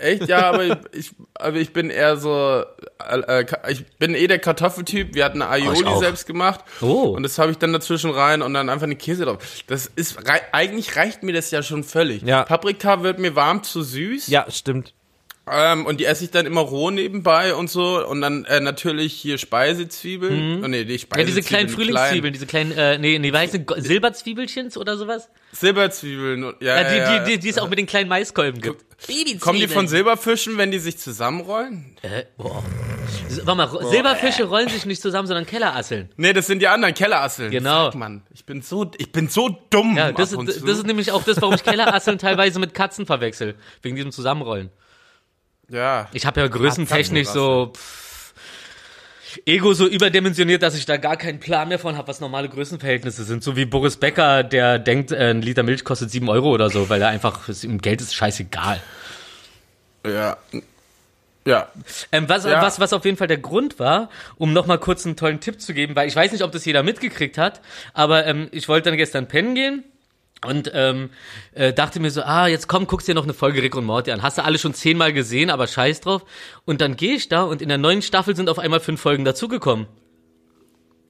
[0.00, 0.28] Echt?
[0.28, 2.64] Ja, aber ich, ich, aber ich bin eher so,
[3.10, 5.14] äh, äh, ich bin eh der Kartoffeltyp.
[5.14, 6.00] Wir hatten eine Oh, Aioli auch.
[6.00, 6.60] selbst gemacht.
[6.80, 7.14] Oh.
[7.16, 9.38] Und das habe ich dann dazwischen rein und dann einfach eine Käse drauf.
[9.66, 10.18] Das ist,
[10.52, 12.22] eigentlich reicht mir das ja schon völlig.
[12.22, 12.44] Ja.
[12.44, 14.28] Paprika wird mir warm zu süß.
[14.28, 14.94] Ja, stimmt.
[15.52, 18.04] Ähm, und die esse ich dann immer roh nebenbei und so.
[18.06, 20.64] Und dann äh, natürlich hier Speisezwiebeln.
[20.64, 21.26] Oh, nee, die Ja, Speisezwiebeln.
[21.26, 25.28] diese kleinen Frühlingszwiebeln, diese kleinen, äh, nee, nee, du, Go- Silberzwiebelchens oder sowas?
[25.52, 26.42] Silberzwiebeln.
[26.42, 27.24] Ja, Ja, ja, die, ja.
[27.24, 28.84] die, die, die es auch mit den kleinen Maiskolben gibt.
[29.06, 29.40] Babyzwiebeln.
[29.40, 31.96] Kommen die von Silberfischen, wenn die sich zusammenrollen?
[32.02, 32.62] Äh, boah.
[33.44, 36.10] Warte mal, Silberfische rollen sich nicht zusammen, sondern Kellerasseln.
[36.16, 37.50] Nee, das sind die anderen Kellerasseln.
[37.50, 37.86] Genau.
[37.86, 38.22] Fuck, Mann.
[38.34, 39.96] Ich bin so, ich bin so dumm.
[39.96, 43.54] Ja, das, ist, das ist nämlich auch das, warum ich Kellerasseln teilweise mit Katzen verwechsel.
[43.82, 44.70] Wegen diesem Zusammenrollen.
[45.68, 46.08] Ja.
[46.12, 48.34] Ich habe ja größentechnisch so pff,
[49.44, 53.24] Ego so überdimensioniert, dass ich da gar keinen Plan mehr von habe, was normale Größenverhältnisse
[53.24, 53.44] sind.
[53.44, 56.88] So wie Boris Becker, der denkt, äh, ein Liter Milch kostet sieben Euro oder so,
[56.88, 58.80] weil er einfach, ihm Geld ist scheißegal.
[60.06, 60.36] Ja.
[61.46, 61.68] Ja.
[62.12, 62.62] Ähm, was, Ja.
[62.62, 65.72] was, was auf jeden Fall der Grund war, um nochmal kurz einen tollen Tipp zu
[65.72, 67.60] geben, weil ich weiß nicht, ob das jeder mitgekriegt hat,
[67.94, 69.84] aber ähm, ich wollte dann gestern pennen gehen
[70.46, 71.10] und ähm,
[71.52, 74.12] äh, dachte mir so, ah, jetzt komm, guckst dir noch eine Folge Rick und Morty
[74.12, 74.22] an.
[74.22, 76.24] Hast du alle schon zehnmal gesehen, aber scheiß drauf.
[76.64, 79.24] Und dann gehe ich da und in der neuen Staffel sind auf einmal fünf Folgen
[79.24, 79.86] dazugekommen.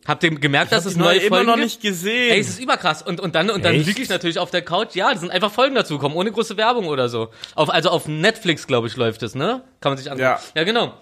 [0.07, 1.65] Habt ihr gemerkt, dass es neue neue immer Folgen noch gibt?
[1.67, 2.33] nicht gesehen.
[2.33, 3.03] Ey, es ist überkrass.
[3.03, 4.95] Und, und dann, und dann liege ich natürlich auf der Couch.
[4.95, 7.29] Ja, da sind einfach Folgen dazugekommen, ohne große Werbung oder so.
[7.55, 9.63] Auf, also auf Netflix, glaube ich, läuft es, ne?
[9.83, 10.25] Kann man sich ansehen.
[10.25, 10.41] Ja.
[10.55, 10.95] ja, genau.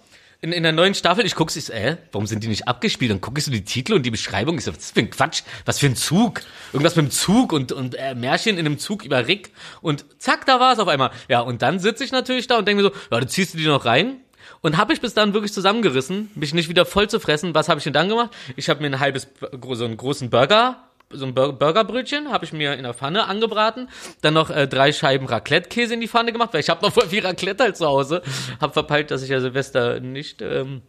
[0.47, 3.11] In, in der neuen Staffel, ich guck's, ich äh, warum sind die nicht abgespielt?
[3.11, 4.57] Dann guck ich so die Titel und die Beschreibung.
[4.59, 5.43] Ich so, was für ein Quatsch?
[5.65, 6.41] Was für ein Zug?
[6.73, 9.51] Irgendwas mit dem Zug und, und äh, Märchen in einem Zug über Rick.
[9.81, 11.11] Und zack, da war es auf einmal.
[11.29, 13.59] Ja, und dann sitze ich natürlich da und denke mir so, ja, du ziehst du
[13.59, 14.21] die noch rein?
[14.61, 17.53] Und habe ich bis dann wirklich zusammengerissen, mich nicht wieder voll zu fressen.
[17.57, 18.31] Was habe ich denn dann gemacht?
[18.55, 19.27] Ich habe mir ein halbes,
[19.73, 23.89] so einen großen Burger, so ein Bur- Burgerbrötchen, habe ich mir in der Pfanne angebraten.
[24.23, 27.07] Dann noch äh, drei Scheiben Raclette-Käse in die Pfanne gemacht, weil ich habe noch voll
[27.09, 28.23] viel Raclette halt zu Hause.
[28.61, 30.83] Hab verpeilt, dass ich ja Silvester nicht ähm,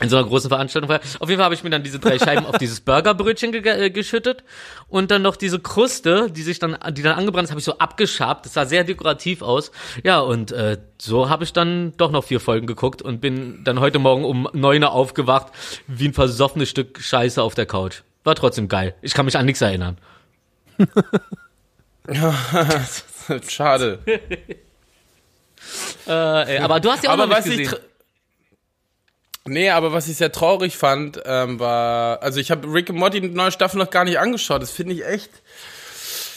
[0.00, 1.00] in so einer großen Veranstaltung war.
[1.20, 3.90] Auf jeden Fall habe ich mir dann diese drei Scheiben auf dieses Burgerbrötchen ge äh,
[3.90, 4.44] geschüttet
[4.88, 7.78] und dann noch diese Kruste, die sich dann, die dann angebrannt ist, habe ich so
[7.78, 8.44] abgeschabt.
[8.44, 9.72] Das sah sehr dekorativ aus.
[10.04, 13.80] Ja, und äh, so habe ich dann doch noch vier Folgen geguckt und bin dann
[13.80, 15.48] heute Morgen um neun Uhr aufgewacht,
[15.86, 18.02] wie ein versoffenes Stück Scheiße auf der Couch.
[18.24, 18.94] War trotzdem geil.
[19.02, 19.98] Ich kann mich an nichts erinnern.
[23.48, 23.98] Schade.
[26.08, 27.72] Äh, ey, aber du hast ja auch aber noch was gesehen.
[29.46, 33.20] Nee, aber was ich sehr traurig fand, ähm, war, also ich habe Rick and Morty
[33.20, 34.60] die neue Staffel noch gar nicht angeschaut.
[34.60, 35.30] Das finde ich echt.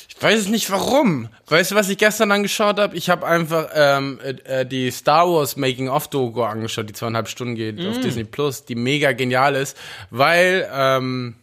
[0.10, 1.30] Ich weiß es nicht warum.
[1.48, 2.96] Weißt du, was ich gestern angeschaut habe?
[2.96, 7.28] Ich habe einfach ähm, äh, äh, die Star Wars Making of Doku angeschaut, die zweieinhalb
[7.28, 7.88] Stunden geht Mm.
[7.90, 9.76] auf Disney Plus, die mega genial ist,
[10.12, 11.36] weil ähm,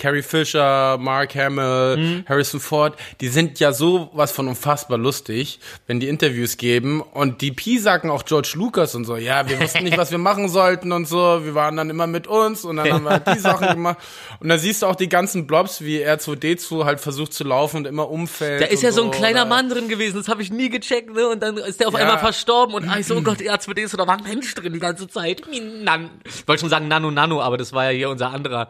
[0.00, 2.24] Carrie Fisher, Mark Hamill, Mm.
[2.28, 7.00] Harrison Ford, die sind ja so was von unfassbar lustig, wenn die Interviews geben.
[7.02, 10.18] Und die Pi sagen auch George Lucas und so, ja, wir wussten nicht, was wir
[10.18, 11.44] machen sollten und so.
[11.44, 13.98] Wir waren dann immer mit uns und dann haben wir halt die Sachen gemacht.
[14.40, 17.86] Und da siehst du auch die ganzen Blobs, wie R2D2 halt versucht zu laufen und
[17.86, 18.62] immer umfällt.
[18.62, 21.28] Da ist ja so ein kleiner Mann drin gewesen, das habe ich nie gecheckt, ne?
[21.28, 22.00] Und dann ist der auf Ja.
[22.00, 24.78] einmal verstorben und ich so, oh Gott, R2D ist da war ein Mensch drin die
[24.78, 25.42] ganze Zeit.
[25.82, 28.68] Nan ich wollte schon sagen Nano Nano, aber das war ja hier unser anderer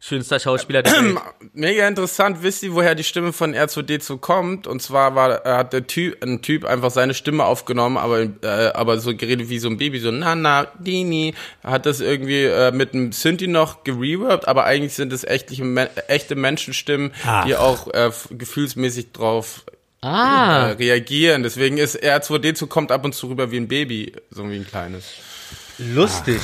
[0.00, 1.18] schönster Schauspieler der Welt.
[1.52, 4.66] Mega interessant, wisst ihr, woher die Stimme von R2D2 kommt?
[4.66, 8.72] Und zwar war, äh, hat der Typ, ein Typ einfach seine Stimme aufgenommen, aber, äh,
[8.72, 12.94] aber so geredet wie so ein Baby, so Nana, Dini, hat das irgendwie äh, mit
[12.94, 15.64] einem Synthi noch gereworked, aber eigentlich sind es echtliche,
[16.08, 17.44] echte Menschenstimmen, Ach.
[17.44, 21.42] die auch äh, gefühlsmäßig drauf äh, Ah, reagieren.
[21.42, 25.04] Deswegen ist R2D2 kommt ab und zu rüber wie ein Baby, so wie ein kleines.
[25.76, 26.40] lustig.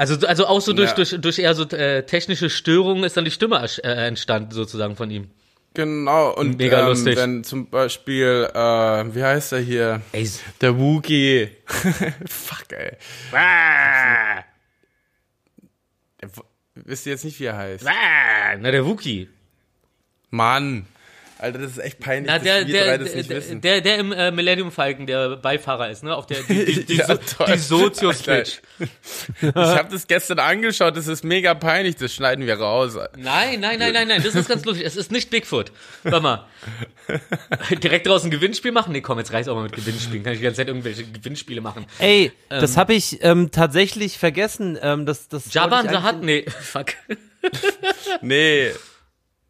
[0.00, 0.96] Also, also auch so durch, Ja.
[0.96, 5.10] durch, durch eher so äh, technische Störungen ist dann die Stimme äh, entstanden sozusagen von
[5.10, 5.28] ihm.
[5.74, 7.16] Genau, und Mega ähm, lustig.
[7.18, 8.58] wenn zum Beispiel, äh,
[9.14, 10.00] wie heißt er hier?
[10.12, 10.28] Ey,
[10.62, 11.50] Der Wookie.
[12.26, 12.96] Fuck, ey.
[16.74, 17.86] Wisst ihr jetzt nicht, wie er heißt?
[17.86, 19.28] ah, na der Wookie.
[20.30, 20.86] Mann.
[21.40, 23.36] Alter, das ist echt peinlich, Na, der, dass wir der, drei das der, nicht der,
[23.38, 23.60] wissen.
[23.62, 26.14] der, der im äh, Millennium Falcon, der Beifahrer ist, ne?
[26.14, 28.60] Auf der die, die, die, Ja, so, die Sozio-Switch.
[29.42, 32.94] Ich habe das gestern angeschaut, das ist mega peinlich, das schneiden wir raus.
[33.16, 34.86] Nein, nein, nein, nein, nein, das ist ganz lustig.
[34.86, 35.72] Es ist nicht Bigfoot.
[36.02, 36.46] Warte mal.
[37.82, 38.92] Direkt draußen ein Gewinnspiel machen?
[38.92, 40.22] Nee, komm, jetzt reiß auch mal mit Gewinnspielen.
[40.22, 41.86] Kann ich die ganze Zeit irgendwelche Gewinnspiele machen.
[41.98, 44.78] Ey, das habe ich ähm, tatsächlich vergessen.
[44.82, 46.22] Ähm, das, das Jaban Sahat?
[46.22, 46.88] Nee, fuck.
[48.20, 48.72] Nee.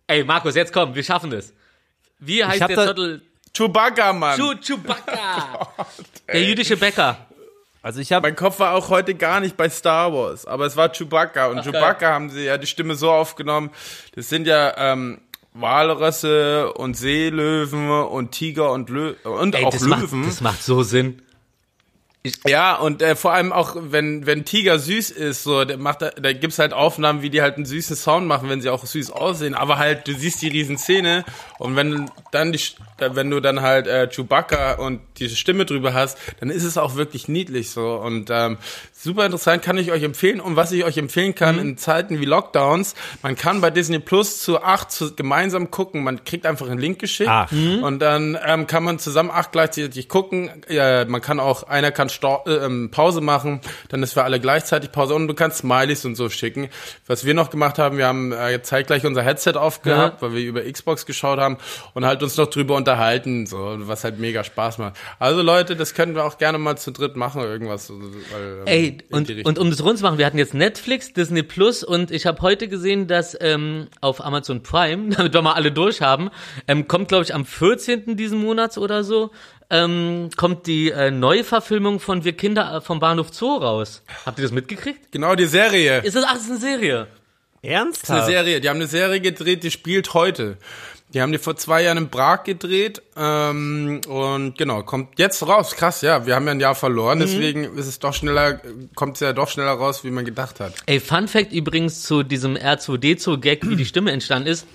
[0.07, 1.53] Ey, Markus, jetzt komm, wir schaffen das.
[2.21, 3.23] Wie heißt der Zottel?
[3.55, 4.39] Chewbacca, Mann.
[4.39, 5.69] Chu Chewbacca.
[6.33, 7.27] Der jüdische Bäcker.
[7.83, 10.77] Also ich habe Mein Kopf war auch heute gar nicht bei Star Wars, aber es
[10.77, 11.47] war Chewbacca.
[11.47, 13.71] Und Chewbacca haben sie ja die Stimme so aufgenommen.
[14.15, 15.21] Das sind ja ähm,
[15.55, 20.27] Walrösse und Seelöwen und Tiger und, Lö und Ey, auch das macht, Löwen.
[20.27, 21.23] das macht so Sinn.
[22.47, 26.11] Ja, und äh, vor allem auch, wenn, wenn Tiger süß ist, so, der macht, da,
[26.11, 29.11] da gibt's halt Aufnahmen, wie die halt einen süßen Sound machen, wenn sie auch süß
[29.11, 31.25] aussehen, aber halt, du siehst die riesen Szene
[31.59, 32.61] und wenn dann die,
[33.01, 36.97] wenn du dann halt äh, Chewbacca und diese Stimme drüber hast, dann ist es auch
[36.97, 37.95] wirklich niedlich so.
[37.95, 38.59] Und ähm,
[38.93, 40.41] super interessant, kann ich euch empfehlen.
[40.41, 44.41] Und was ich euch empfehlen kann in Zeiten wie Lockdowns, man kann bei Disney Plus
[44.41, 47.31] zu acht zu, gemeinsam gucken, man kriegt einfach einen Link geschickt.
[47.31, 47.51] Ach.
[47.83, 50.51] und dann ähm, kann man zusammen acht gleichzeitig gucken.
[50.69, 54.41] Ja, man kann auch, einer kann Stor äh, ähm, Pause machen, dann ist für alle
[54.41, 55.15] gleichzeitig Pause.
[55.15, 56.69] Und du kannst Smileys und so schicken.
[57.07, 60.63] Was wir noch gemacht haben, wir haben äh, zeitgleich unser Headset aufgehabt, weil wir über
[60.63, 61.59] Xbox geschaut haben
[61.95, 62.90] und halt uns noch drüber unterhalten,
[63.47, 64.97] so was halt mega Spaß macht.
[65.19, 67.91] Also Leute, das können wir auch gerne mal zu dritt machen, irgendwas.
[67.91, 71.43] Weil, ähm, Ey, und, und um das rund zu machen, wir hatten jetzt Netflix, Disney
[71.43, 75.73] Plus und ich habe heute gesehen, dass ähm, auf Amazon Prime, damit wir mal alle
[75.73, 76.31] durch haben,
[76.69, 78.17] ähm, kommt, glaube ich, am 14.
[78.17, 79.31] diesen Monats oder so,
[79.71, 84.03] ähm, kommt die äh, Neuverfilmung von Wir Kinder äh, vom Bahnhof Zoo raus.
[84.27, 85.13] Habt ihr das mitgekriegt?
[85.13, 85.99] genau die Serie.
[86.03, 87.07] Ist das, ach, das ist eine Serie.
[87.63, 88.27] eine ernsthaft.
[88.27, 88.61] Serie.
[88.61, 90.59] Die haben eine Serie gedreht, die spielt heute.
[91.13, 95.75] Die haben die vor zwei Jahren in Prag gedreht ähm, und genau, kommt jetzt raus.
[95.75, 98.61] Krass, ja, wir haben ja ein Jahr verloren, deswegen ist es doch schneller,
[98.95, 100.73] kommt es ja doch schneller raus, wie man gedacht hat.
[100.87, 104.67] Ey, Fun Fact übrigens zu diesem R2D2-Gag, wie die Stimme entstanden ist.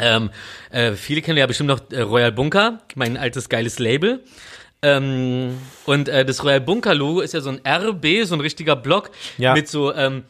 [0.00, 0.30] Ähm,
[0.70, 4.24] äh, viele kennen ja bestimmt noch äh, Royal Bunker, mein altes geiles Label.
[4.82, 8.74] Ähm, und äh, das Royal Bunker Logo ist ja so ein RB, so ein richtiger
[8.76, 9.54] Block Ja.
[9.54, 10.24] mit so ähm,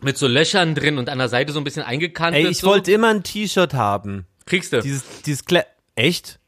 [0.00, 2.44] mit so Löchern drin und an der Seite so ein bisschen eingekantet.
[2.44, 2.68] Ey, ich so.
[2.68, 4.24] wollte immer ein T-Shirt haben.
[4.50, 4.82] Kriegst du.
[4.82, 6.40] Dieses, dieses Kle Echt?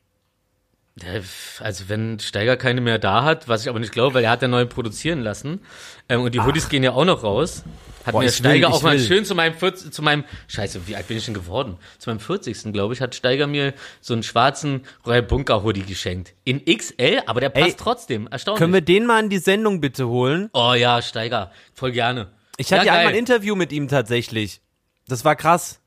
[1.61, 4.43] Also wenn Steiger keine mehr da hat, was ich aber nicht glaube, weil er hat
[4.43, 5.61] ja neu produzieren lassen.
[6.09, 7.62] Ähm, und die Hoodies gehen ja auch noch raus.
[8.05, 9.07] Hat Boah, mir Steiger will, auch mal will.
[9.07, 11.79] schön zu meinem 40, zu meinem Scheiße, wie alt bin ich denn geworden?
[11.99, 12.73] Zu meinem 40.
[12.73, 16.35] glaube ich, hat Steiger mir so einen schwarzen Royal Bunker Hoodie geschenkt.
[16.43, 18.27] In XL, aber der passt Ey, trotzdem.
[18.27, 18.59] Erstaunlich.
[18.59, 20.51] Können wir den mal in die Sendung bitte holen?
[20.53, 22.33] oh ja, Steiger, voll gerne.
[22.57, 23.19] Ich hatte ja, ja einmal ein.
[23.19, 24.61] Interview mit ihm tatsächlich.
[25.07, 25.82] Das war krass.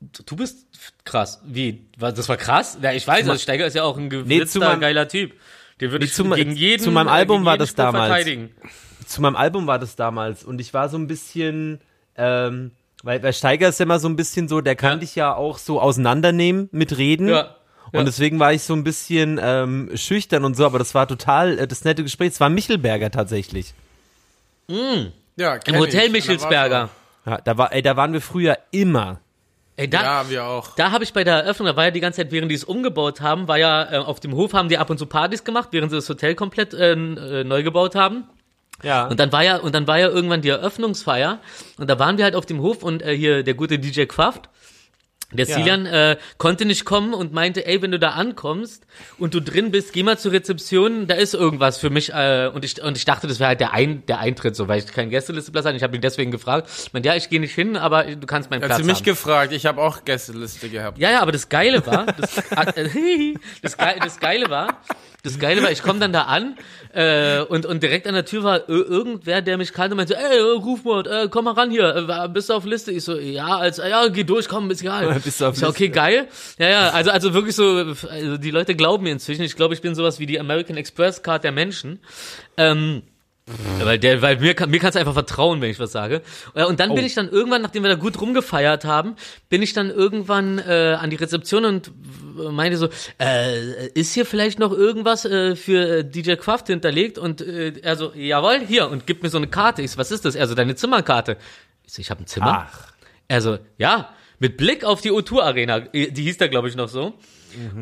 [0.00, 0.66] Du bist
[1.04, 1.40] krass.
[1.44, 1.86] Wie?
[1.96, 2.78] Was, Das war krass?
[2.80, 5.32] Ja, ich weiß, also Steiger ist ja auch ein gewitzter, meinem- geiler Typ.
[5.80, 7.76] Den würde Nee, ich zu gegen jeden zu meinem äh, Album gegen war das Spruch
[7.84, 8.06] damals.
[8.08, 8.50] verteidigen.
[9.06, 11.80] Zu meinem Album war das damals und ich war so ein bisschen,
[12.16, 14.96] ähm, weil, weil Steiger ist ja immer so ein bisschen so, der kann Ja.
[14.98, 17.28] dich ja auch so auseinandernehmen mit Reden.
[17.28, 17.54] Ja.
[17.92, 21.58] Und deswegen war ich so ein bisschen ähm, schüchtern und so, aber das war total
[21.58, 22.32] äh, das nette Gespräch.
[22.32, 23.72] Es war Michelberger tatsächlich.
[25.36, 26.90] Ja, Im Hotel Michelsberger.
[27.24, 29.20] Ja, da war, ey, da waren wir früher immer.
[29.78, 30.74] Ey, da, Ja, wir auch.
[30.74, 32.64] Da habe ich bei der Eröffnung, da war ja die ganze Zeit, während die es
[32.64, 35.68] umgebaut haben, war ja äh, auf dem Hof haben die ab und zu Partys gemacht,
[35.70, 38.24] während sie das Hotel komplett äh, äh, neu gebaut haben.
[38.82, 39.06] Ja.
[39.06, 41.38] Und dann war ja und dann war ja irgendwann die Eröffnungsfeier
[41.78, 44.48] und da waren wir halt auf dem Hof und äh, hier der gute DJ Kraft
[45.32, 45.56] der Ja.
[45.56, 48.86] Silian äh, konnte nicht kommen und meinte, ey, wenn du da ankommst
[49.18, 52.12] und du drin bist, geh mal zur Rezeption, da ist irgendwas für mich.
[52.14, 54.78] Äh, und ich und ich dachte, das wäre halt der, Ein, der Eintritt, so, weil
[54.78, 55.76] ich keinen Gästelisteplatz hatte.
[55.76, 56.70] Ich habe ihn deswegen gefragt.
[56.86, 59.04] Ich meinte, ja, ich gehe nicht hin, aber du kannst meinen Platz sie mich haben.
[59.04, 60.98] gefragt, ich habe auch Gästeliste gehabt.
[60.98, 62.38] Ja, ja, aber das Geile war, das,
[62.76, 64.80] äh, das, Ge das Geile war,
[65.24, 66.56] das Geile war, ich komme dann da an
[66.94, 70.16] äh, und, und direkt an der Tür war ir- irgendwer, der mich kannte und meinte,
[70.16, 72.92] ey, äh, Rufmord, äh, komm mal ran hier, äh, bist du auf Liste?
[72.92, 75.18] Ich so, ja, als, ja, geh durch, komm, ist egal.
[75.24, 76.28] Bist du auf ich so, okay, geil.
[76.58, 79.80] Ja, ja, also, also wirklich so, also die Leute glauben mir inzwischen, ich glaube, ich
[79.80, 81.98] bin sowas wie die American Express Card der Menschen.
[82.56, 83.02] Ähm,
[83.82, 86.22] weil der, weil mir kann, mir kannst du einfach vertrauen, wenn ich was sage.
[86.54, 89.16] Äh, Und dann bin ich dann irgendwann, nachdem wir da gut rumgefeiert haben,
[89.48, 91.92] bin ich dann irgendwann äh, an die Rezeption und
[92.52, 92.88] meinte so,
[93.20, 97.18] äh, ist hier vielleicht noch irgendwas äh, für äh, DJ Kraft hinterlegt?
[97.18, 99.82] Und äh, er so, jawohl, hier und gibt mir so eine Karte.
[99.82, 100.34] Ich so, was ist das?
[100.34, 101.36] Er so, deine Zimmerkarte.
[101.86, 102.68] Ich so, ich habe ein Zimmer.
[102.70, 102.92] Ach.
[103.28, 106.88] Er so, ja, mit Blick auf die O2 Arena, die hieß da glaube ich noch
[106.88, 107.14] so.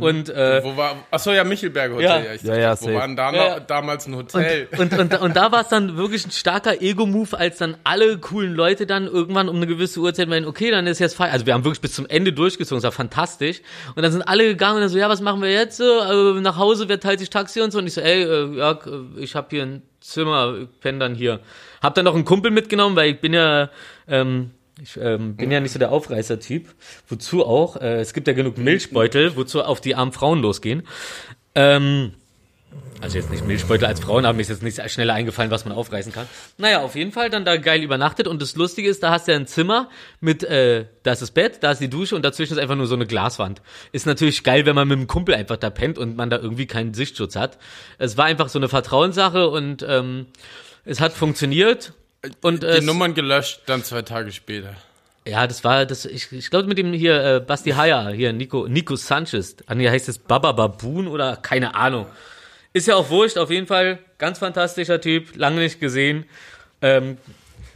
[0.00, 2.06] Und äh, Wo war, achso, ja, Michelberger Hotel.
[2.08, 2.18] Ja.
[2.18, 2.94] Ja, ich Ja, ja, wo safe.
[2.94, 4.68] war denn da Ja, damals ein Hotel?
[4.78, 8.54] Und, und, und da war es dann wirklich ein starker Ego-Move, als dann alle coolen
[8.54, 11.32] Leute dann irgendwann um eine gewisse Uhrzeit meinen, okay, dann ist jetzt Feier.
[11.32, 13.60] Also wir haben wirklich bis zum Ende durchgezogen, das war fantastisch.
[13.94, 15.76] Und dann sind alle gegangen und dann so, ja, was machen wir jetzt?
[15.78, 17.78] So, äh, nach Hause, wer teilt sich Taxi und so?
[17.78, 18.78] Und ich so, ey, äh, ja, äh,
[19.20, 21.40] ich habe hier ein Zimmer, ich penne dann hier.
[21.82, 23.70] Hab dann noch einen Kumpel mitgenommen, weil ich bin ja,
[24.08, 24.50] ähm,
[24.82, 26.74] ich ähm, bin ja nicht so der Aufreißer-Typ.
[27.08, 27.76] Wozu auch?
[27.76, 30.82] Äh, es gibt ja genug Milchbeutel, wozu auf die armen Frauen losgehen.
[31.54, 32.12] Ähm,
[33.00, 35.74] also jetzt nicht Milchbeutel als Frauen, aber mir ist jetzt nicht schneller eingefallen, was man
[35.74, 36.26] aufreißen kann.
[36.56, 39.32] Naja, auf jeden Fall dann da geil übernachtet und das Lustige ist, da hast du
[39.32, 42.54] ja ein Zimmer mit, äh, da ist das Bett, da ist die Dusche und dazwischen
[42.54, 43.60] ist einfach nur so eine Glaswand.
[43.92, 46.66] Ist natürlich geil, wenn man mit dem Kumpel einfach da pennt und man da irgendwie
[46.66, 47.58] keinen Sichtschutz hat.
[47.98, 50.26] Es war einfach so eine Vertrauenssache und ähm,
[50.84, 51.92] es hat funktioniert.
[52.42, 54.74] Und äh, Die es- Nummern gelöscht, dann zwei Tage später.
[55.26, 56.04] ja, das war das.
[56.04, 59.56] Ich, ich glaube mit dem hier äh, Basti Haya, hier Nico Nico Sanchez.
[59.66, 62.06] Ah, nee, heißt es Baba Baboon oder keine Ahnung.
[62.72, 63.38] Ist ja auch wurscht.
[63.38, 65.34] Auf jeden Fall ganz fantastischer Typ.
[65.36, 66.26] Lange nicht gesehen.
[66.82, 67.16] Ähm,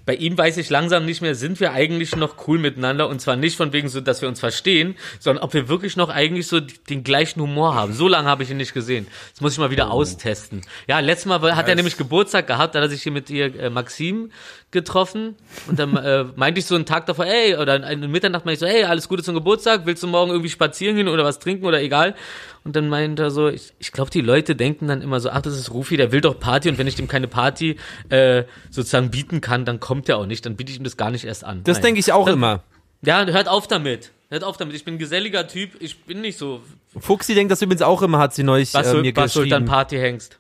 [0.07, 3.37] bei ihm weiß ich langsam nicht mehr, sind wir eigentlich noch cool miteinander und zwar
[3.37, 6.61] nicht von wegen so, dass wir uns verstehen, sondern ob wir wirklich noch eigentlich so
[6.61, 7.93] den gleichen Humor haben.
[7.93, 9.07] So lange habe ich ihn nicht gesehen.
[9.33, 10.63] Das muss ich mal wieder austesten.
[10.87, 11.77] Ja, letztes Mal hat er Nice.
[11.77, 14.31] nämlich Geburtstag gehabt, da hat er sich hier mit ihr äh, Maxim
[14.71, 15.37] getroffen
[15.69, 18.61] und dann äh, meinte ich so einen Tag davor, ey, oder eine Mitternacht meinte ich
[18.61, 21.65] so, hey, alles Gute zum Geburtstag, willst du morgen irgendwie spazieren gehen oder was trinken
[21.65, 22.15] oder egal?
[22.63, 25.43] Und dann meinte er so, ich, ich glaube, die Leute denken dann immer so, ach,
[25.43, 27.77] das ist Rufi, der will doch Party und wenn ich dem keine Party
[28.11, 31.11] äh, sozusagen bieten kann, dann kommt er auch nicht, dann biete ich ihm das gar
[31.11, 31.65] nicht erst an.
[31.65, 32.63] Das denke ich auch immer.
[33.03, 34.13] Ja, hört auf damit.
[34.29, 34.77] Hört auf damit.
[34.77, 35.71] Ich bin ein geselliger Typ.
[35.81, 36.61] Ich bin nicht so
[36.97, 39.65] Fuxi denkt das übrigens auch immer, hat sie neulich äh, Basul, mir dann geschrieben.
[39.65, 40.39] Partyhengst.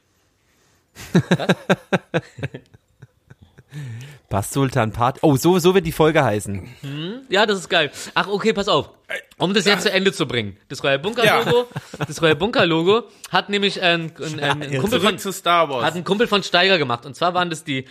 [4.30, 5.18] Bass Sultan Part.
[5.22, 7.26] Oh, so, so wird die Folge heißen.
[7.28, 7.90] Ja, das ist geil.
[8.14, 8.90] Ach, okay, pass auf.
[9.38, 10.56] Um das jetzt zu Ende zu bringen.
[10.68, 11.66] Das Royal Bunker Logo,
[12.06, 15.68] das Royal Bunker Logo hat nämlich ein, ein, ein, ein Kumpel von Zurück zu Star
[15.68, 15.84] Wars.
[15.84, 17.04] hat ein Kumpel von Steiger gemacht.
[17.04, 17.86] Und zwar waren das die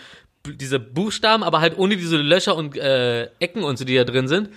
[0.45, 4.29] diese Buchstaben, aber halt ohne diese Löcher und äh, Ecken und so, die da drin
[4.29, 4.49] sind.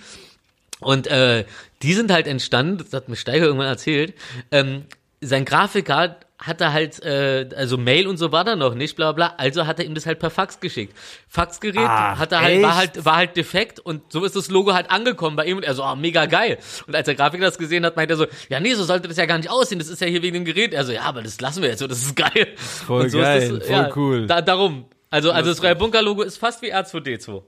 [0.79, 1.43] Und äh,
[1.81, 4.13] die sind halt entstanden, das hat mir Steiger irgendwann erzählt,
[4.51, 4.85] ähm,
[5.19, 9.29] sein Grafiker hatte halt, äh, also Mail und so war da noch nicht, bla bla,
[9.29, 10.93] bla, also hat er ihm das halt per Fax geschickt.
[11.29, 14.73] Faxgerät Ach, hat er halt, war halt, war halt defekt und so ist das Logo
[14.73, 16.57] halt angekommen bei ihm und er so, oh, mega geil.
[16.85, 19.15] Und als der Grafiker das gesehen hat, meinte er so, ja nee, so sollte das
[19.15, 20.73] ja gar nicht aussehen, das ist ja hier wegen dem Gerät.
[20.73, 22.47] Er so, ja, aber das lassen wir jetzt so, das ist geil.
[22.57, 24.27] Voll und so geil, ist das, voll ja, cool.
[24.27, 24.85] Da, darum.
[25.09, 27.41] Also, also das Royal Bunker Logo ist fast wie R2D2.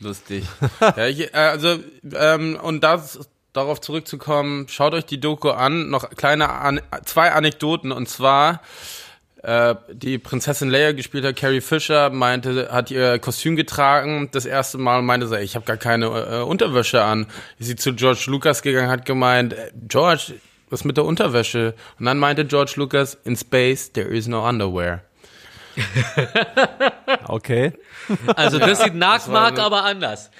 [0.00, 0.44] Lustig.
[0.80, 1.78] ja, ich, äh, also,
[2.14, 5.90] ähm, und das, darauf zurückzukommen, schaut euch die Doku an.
[5.90, 7.92] Noch kleine, an, zwei Anekdoten.
[7.92, 8.60] Und zwar,
[9.42, 14.28] äh, die Prinzessin Leia gespielt hat, Carrie Fisher, meinte, hat ihr Kostüm getragen.
[14.32, 17.26] Das erste Mal meinte sie, ich habe gar keine äh, Unterwäsche an.
[17.58, 20.34] Ist sie zu George Lucas gegangen, hat gemeint, äh, George,
[20.70, 21.74] was mit der Unterwäsche?
[21.98, 25.02] Und dann meinte George Lucas, in space there is no underwear.
[27.28, 27.72] Okay.
[28.34, 30.30] Also das sieht Nachmark so- aber anders.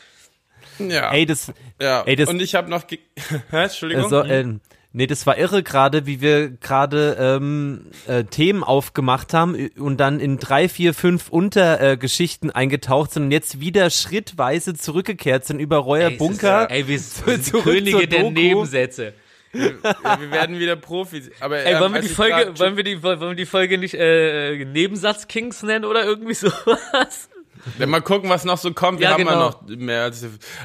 [0.78, 1.12] Ja.
[1.12, 2.02] Ey, das, ja.
[2.02, 2.84] ey, das- und ich habe noch,
[3.52, 4.04] Entschuldigung.
[4.04, 4.44] Also, äh,
[4.92, 10.20] nee, das war irre gerade, wie wir gerade ähm, äh, Themen aufgemacht haben und dann
[10.20, 15.78] in drei, vier, fünf Untergeschichten äh, eingetaucht sind und jetzt wieder schrittweise zurückgekehrt sind über
[15.78, 16.70] Royer Ey, es ist- Bunker.
[16.70, 18.30] Ey, wir sind zurück Könige der Doku.
[18.32, 19.12] Nebensätze.
[19.54, 21.30] ja, wir werden wieder Profis.
[21.40, 23.78] Aber Ey, ähm, wollen wir als die Folge, wollen wir die, wollen wir die Folge
[23.78, 27.30] nicht äh, Nebensatz Kings nennen oder irgendwie sowas?
[27.78, 29.00] Ja, mal gucken, was noch so kommt.
[29.00, 29.50] Wir Ja, haben ja genau.
[29.50, 30.24] noch mehr als.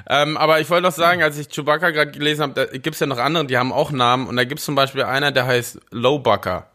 [0.09, 3.07] Ähm, aber ich wollte noch sagen, als ich Chewbacca gerade gelesen habe, da gibt's ja
[3.07, 4.27] noch andere, die haben auch Namen.
[4.27, 6.67] Und da gibt's zum Beispiel einer, der heißt Lowbucker.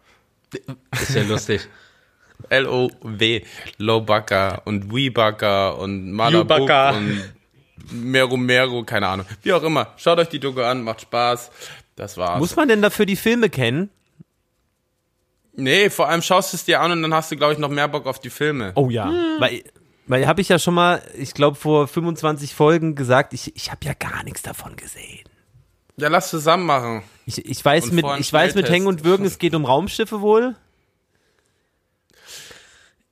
[0.93, 1.69] Ist ja lustig.
[2.49, 3.43] L-O-W.
[3.79, 7.35] Lowbucker und Weebucker und Malabuk und
[7.91, 9.27] Meru Meru, keine Ahnung.
[9.43, 9.93] Wie auch immer.
[9.97, 11.51] Schaut euch die Doku an, macht Spaß.
[11.97, 12.39] Das war's.
[12.39, 13.91] Muss man denn dafür die Filme kennen?
[15.59, 17.71] nee, vor allem schaust du es dir an und dann hast du, glaube ich, noch
[17.71, 18.73] mehr Bock auf die Filme.
[18.75, 19.11] Oh ja.
[19.39, 19.63] Weil,
[20.07, 23.85] weil habe ich ja schon mal, ich glaube vor 25 Folgen gesagt, ich, ich habe
[23.85, 25.25] ja gar nichts davon gesehen.
[25.97, 27.03] Ja, lass zusammen machen.
[27.25, 28.69] Ich, ich weiß Und mit, ich weiß mit.
[28.69, 30.55] Hängen und Würgen, es geht um Raumschiffe wohl.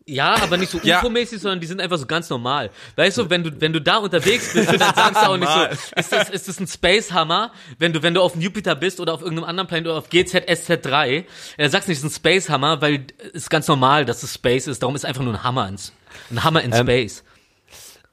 [0.07, 1.01] Ja, aber nicht so Ja.
[1.01, 2.71] UFO-mäßig, sondern die sind einfach so ganz normal.
[2.97, 5.65] Weißt du, wenn du, wenn du da unterwegs bist, dann sagst du auch nicht so,
[5.97, 7.53] ist das, ist das ein Space Hammer?
[7.79, 10.11] Wenn du, wenn du auf dem Jupiter bist oder auf irgendeinem anderen Planet oder auf
[10.11, 11.25] GZSZ3,
[11.57, 14.23] dann sagst du nicht, es ist ein Space Hammer, weil es ist ganz normal, dass
[14.23, 14.83] es Space ist.
[14.83, 15.95] Darum ist einfach nur ein Hammer ins,
[16.31, 17.25] ein Hammer in Ähm, Space.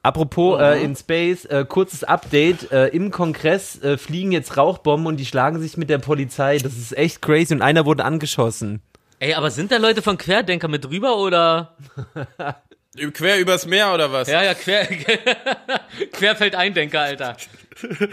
[0.04, 2.72] Apropos äh, in Space, äh, kurzes Update.
[2.72, 6.58] Äh, Im Kongress äh, fliegen jetzt Rauchbomben und die schlagen sich mit der Polizei.
[6.58, 8.82] Das ist echt crazy und einer wurde angeschossen.
[9.20, 11.76] Ey, aber sind da Leute von Querdenker mit drüber oder?
[13.12, 14.28] Quer übers Meer oder was?
[14.28, 14.86] Ja, ja, Quer,
[16.12, 17.36] Querfeldeindenker, Alter.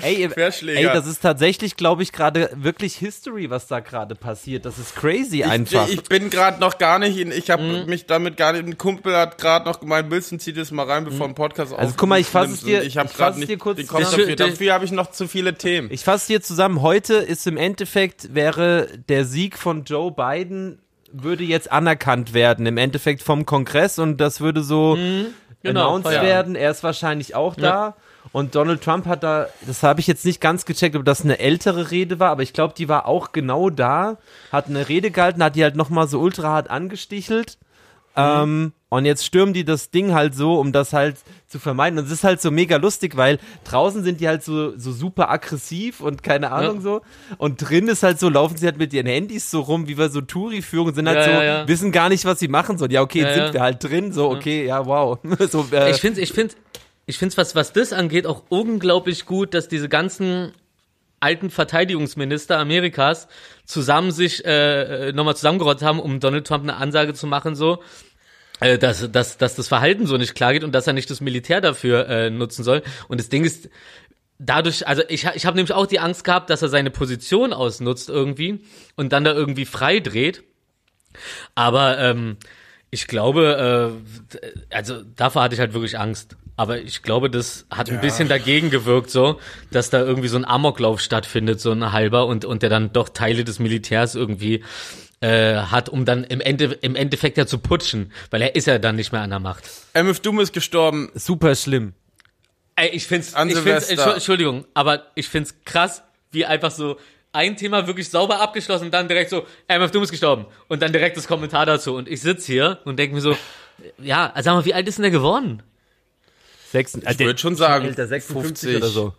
[0.01, 4.65] Ey, ey das ist tatsächlich, glaube ich, gerade wirklich History, was da gerade passiert.
[4.65, 5.87] Das ist crazy einfach.
[5.87, 7.85] Ich, ich bin gerade noch gar nicht in, ich habe Mhm.
[7.89, 11.03] mich damit gar nicht, ein Kumpel hat gerade noch gemeint, Wilson zieht es mal rein,
[11.05, 13.49] bevor ein Podcast Also guck mal, ich fasse es dir- Ich habe ich gerade nicht
[13.49, 14.21] dir kurz den Kopf zusammen.
[14.29, 14.35] dafür.
[14.35, 15.89] Dafür habe ich noch zu viele Themen.
[15.91, 16.81] Ich fasse hier zusammen.
[16.81, 20.79] Heute ist im Endeffekt, wäre der Sieg von Joe Biden,
[21.11, 24.97] würde jetzt anerkannt werden, im Endeffekt vom Kongress und das würde so
[25.63, 26.21] genau, announced ja.
[26.21, 26.55] werden.
[26.55, 27.95] Er ist wahrscheinlich auch da.
[28.31, 31.39] Und Donald Trump hat da, das habe ich jetzt nicht ganz gecheckt, ob das eine
[31.39, 34.17] ältere Rede war, aber ich glaube, die war auch genau da,
[34.51, 37.57] hat eine Rede gehalten, hat die halt nochmal so ultra hart angestichelt.
[38.15, 41.97] Ähm, und jetzt stürmen die das Ding halt so, um das halt zu vermeiden.
[41.99, 45.29] Und es ist halt so mega lustig, weil draußen sind die halt so, so super
[45.29, 47.01] aggressiv und keine Ahnung so.
[47.37, 50.09] Und drin ist halt so, laufen sie halt mit ihren Handys so rum, wie wir
[50.09, 51.67] so Touri-Führung sind halt Ja, so, ja, ja.
[51.67, 52.91] wissen gar nicht, was sie machen sollen.
[52.91, 53.53] Ja, okay, jetzt Ja, sind ja.
[53.53, 55.17] wir halt drin, so, okay, ja, wow.
[55.49, 56.55] so, äh, Ich finde, ich finde,
[57.09, 60.53] ich finde, was was das angeht, auch unglaublich gut, dass diese ganzen
[61.19, 63.27] alten Verteidigungsminister Amerikas
[63.65, 67.81] zusammen sich äh, äh, nochmal zusammengerottet haben, um Donald Trump eine Ansage zu machen, so
[68.59, 71.19] äh, dass, dass, dass das Verhalten so nicht klar geht und dass er nicht das
[71.19, 72.83] Militär dafür äh, nutzen soll.
[73.07, 73.69] Und das Ding ist,
[74.37, 78.09] dadurch, also ich, ich habe nämlich auch die Angst gehabt, dass er seine Position ausnutzt
[78.09, 78.63] irgendwie
[78.95, 80.43] und dann da irgendwie frei dreht.
[81.55, 82.37] Aber ähm,
[82.91, 84.01] ich glaube,
[84.71, 86.35] äh, also davor hatte ich halt wirklich Angst.
[86.55, 89.39] Aber ich glaube, das hat ein bisschen dagegen gewirkt, so,
[89.71, 93.07] dass da irgendwie so ein Amoklauf stattfindet, so ein halber, und, und der dann doch
[93.07, 94.63] Teile des Militärs irgendwie
[95.21, 98.77] äh, hat, um dann im, Ende, im Endeffekt ja zu putschen, weil er ist ja
[98.77, 99.69] dann nicht mehr an der Macht.
[99.93, 101.09] MF Doom ist gestorben.
[101.15, 101.93] super schlimm.
[102.75, 104.15] Ey, ich find's, An ich find's Silvester.
[104.15, 106.97] Entschuldigung, aber ich find's krass, wie einfach so
[107.31, 110.45] ein Thema wirklich sauber abgeschlossen und dann direkt so, MF Doom ist gestorben.
[110.67, 111.95] Und dann direkt das Kommentar dazu.
[111.95, 113.35] Und ich sitz hier und denk mir so,
[113.97, 115.63] ja, sag mal, wie alt ist denn der geworden?
[116.71, 118.77] Sechs, äh, Ich würde schon sagen, älter, 56 50.
[118.77, 119.13] oder so.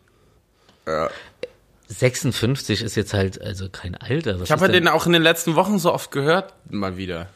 [1.88, 4.36] 56 ist jetzt halt also kein Alter.
[4.38, 7.28] Was Ich habe halt den auch in den letzten Wochen so oft gehört, mal wieder.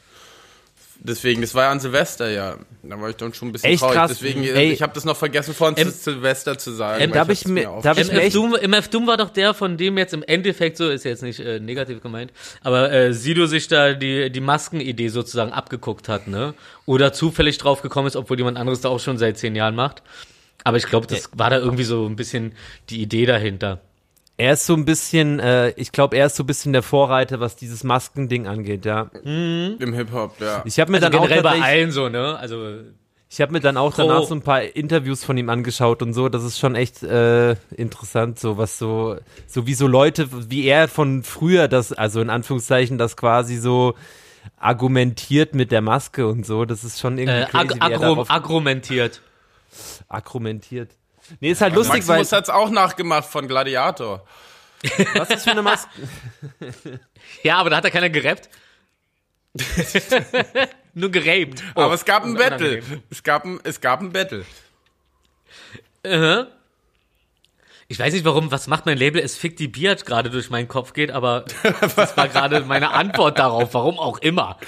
[1.01, 2.57] Deswegen, das war ja an Silvester, ja.
[2.83, 3.97] Da war ich dann schon ein bisschen Echt traurig.
[3.97, 4.11] krass.
[4.13, 4.73] Deswegen, äh, Ey.
[4.73, 7.03] ich habe das noch vergessen, vorhin Ähm, zu Silvester zu sagen.
[7.03, 9.77] ähm, weil darf ich mir- darf ich MF Doom, MF Doom war doch der, von
[9.77, 13.69] dem jetzt im Endeffekt so, ist jetzt nicht äh, negativ gemeint, aber äh, Sido sich
[13.69, 16.55] da die, die Maskenidee sozusagen abgeguckt hat, ne?
[16.87, 20.03] Oder zufällig drauf gekommen ist, obwohl jemand anderes da auch schon seit zehn Jahren macht.
[20.63, 22.53] Aber ich glaube, das war da irgendwie so ein bisschen
[22.89, 23.81] die Idee dahinter.
[24.37, 27.39] Er ist so ein bisschen, äh, ich glaube, er ist so ein bisschen der Vorreiter,
[27.39, 29.11] was dieses Maskending angeht, ja.
[29.23, 30.63] Im Hip-Hop, ja.
[30.65, 32.37] Ich habe mir Also dann auch generell bei tatsächlich- allen so, ne?
[32.37, 32.79] Also
[33.31, 36.29] Ich habe mir dann auch danach so ein paar Interviews von ihm angeschaut und so.
[36.29, 39.17] Das ist schon echt äh, interessant, so was so,
[39.47, 43.95] so wie so Leute, wie er von früher das, also in Anführungszeichen, das quasi so
[44.59, 46.65] argumentiert mit der Maske und so.
[46.65, 49.21] Das ist schon irgendwie äh, crazy, ag er darauf argumentiert.
[50.09, 50.91] argumentiert.
[51.41, 54.27] Nee, ist halt lustig, weil Maximus hat's auch nachgemacht von Gladiator.
[55.15, 55.89] was ist für eine Maske?
[57.43, 58.51] Ja, aber da hat er keiner gerappt.
[60.95, 61.63] Nur geraped.
[61.75, 62.83] Oh, Aber es gab ein Battle.
[63.11, 64.45] Es gab ein, es gab ein Battle.
[66.07, 66.49] Aha.
[67.89, 69.23] Ich weiß nicht warum, was macht mein Label?
[69.23, 71.45] Es fickt die Biatch gerade durch meinen Kopf geht, aber
[71.97, 74.59] das war gerade meine Antwort darauf, warum auch immer.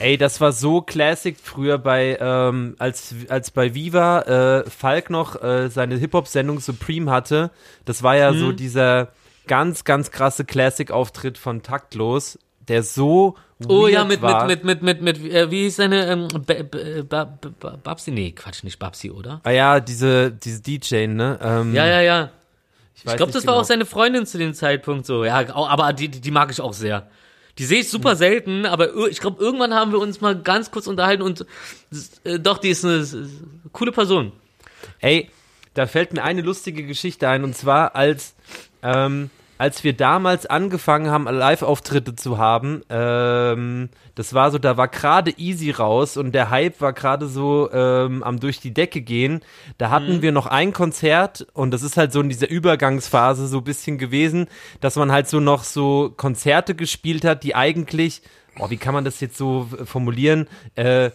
[0.00, 5.42] Ey, das war so classic früher bei, ähm, als, als bei Viva äh, Falk noch
[5.42, 7.50] äh, seine Hip-Hop-Sendung Supreme hatte.
[7.84, 9.08] Das war ja so dieser
[9.46, 12.38] ganz, ganz krasse Classic-Auftritt von Taktlos.
[12.68, 13.36] der so
[13.68, 14.46] Oh ja, mit, war.
[14.46, 17.16] mit, mit, mit, mit, mit, äh, wie hieß seine, ähm, B B B
[17.82, 18.10] Babsi?
[18.10, 19.40] Nee, Quatsch, nicht Babsi, oder?
[19.44, 21.38] Ah ja, diese, diese DJ, ne?
[21.42, 22.30] Ähm, Ja, ja, ja.
[22.94, 23.60] Ich weiß glaube, das war genau.
[23.62, 25.24] auch seine Freundin zu dem Zeitpunkt so.
[25.24, 27.06] Ja, aber die die mag ich auch sehr.
[27.60, 30.86] Die sehe ich super selten, aber ich glaube, irgendwann haben wir uns mal ganz kurz
[30.86, 31.44] unterhalten und
[32.24, 33.28] äh, doch, die ist eine, ist eine
[33.70, 34.32] coole Person.
[34.98, 35.28] Ey,
[35.74, 38.34] da fällt mir eine lustige Geschichte ein und zwar als
[38.82, 39.28] ähm,
[39.60, 45.32] als wir damals angefangen haben, Live-Auftritte zu haben, ähm, das war so, da war gerade
[45.36, 49.42] Easy raus und der Hype war gerade so ähm, am durch die Decke gehen.
[49.76, 53.58] Da hatten wir noch ein Konzert und das ist halt so in dieser Übergangsphase so
[53.58, 54.46] ein bisschen gewesen,
[54.80, 58.22] dass man halt so noch so Konzerte gespielt hat, die eigentlich,
[58.58, 61.10] oh, wie kann man das jetzt so formulieren, äh,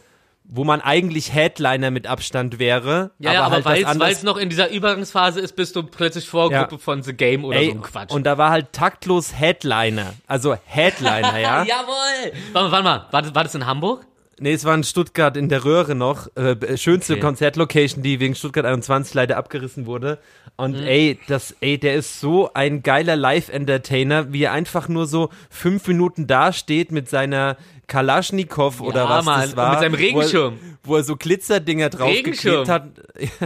[0.47, 3.11] wo man eigentlich Headliner mit Abstand wäre.
[3.19, 6.27] Ja, aber, ja, aber halt weil es noch in dieser Übergangsphase ist, bist du plötzlich
[6.29, 6.77] Vorgruppe Ja.
[6.77, 8.11] von The Game oder Ey, so ein Quatsch.
[8.11, 10.13] Und da war halt taktlos Headliner.
[10.27, 11.63] Also Headliner, ja.
[11.67, 12.31] Jawohl!
[12.53, 14.05] Warte, warte mal, war das, war das in Hamburg?
[14.37, 16.27] Nee, es war in Stuttgart in der Röhre noch.
[16.35, 17.21] Äh, schönste Okay.
[17.21, 20.19] Konzertlocation, die wegen Stuttgart 21 leider abgerissen wurde.
[20.57, 20.87] Und Mhm.
[20.87, 25.87] ey, das, ey, der ist so ein geiler Live-Entertainer, wie er einfach nur so fünf
[25.87, 27.55] Minuten dasteht mit seiner
[27.87, 29.71] Kalaschnikow oder was Mann, das war.
[29.71, 30.57] mit seinem Regenschirm.
[30.59, 32.87] Wo er, wo er so Glitzerdinger draufgeklebt hat.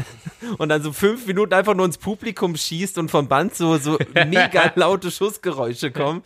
[0.58, 3.98] Und dann so fünf Minuten einfach nur ins Publikum schießt und vom Band so, so
[4.28, 6.24] mega laute Schussgeräusche kommen.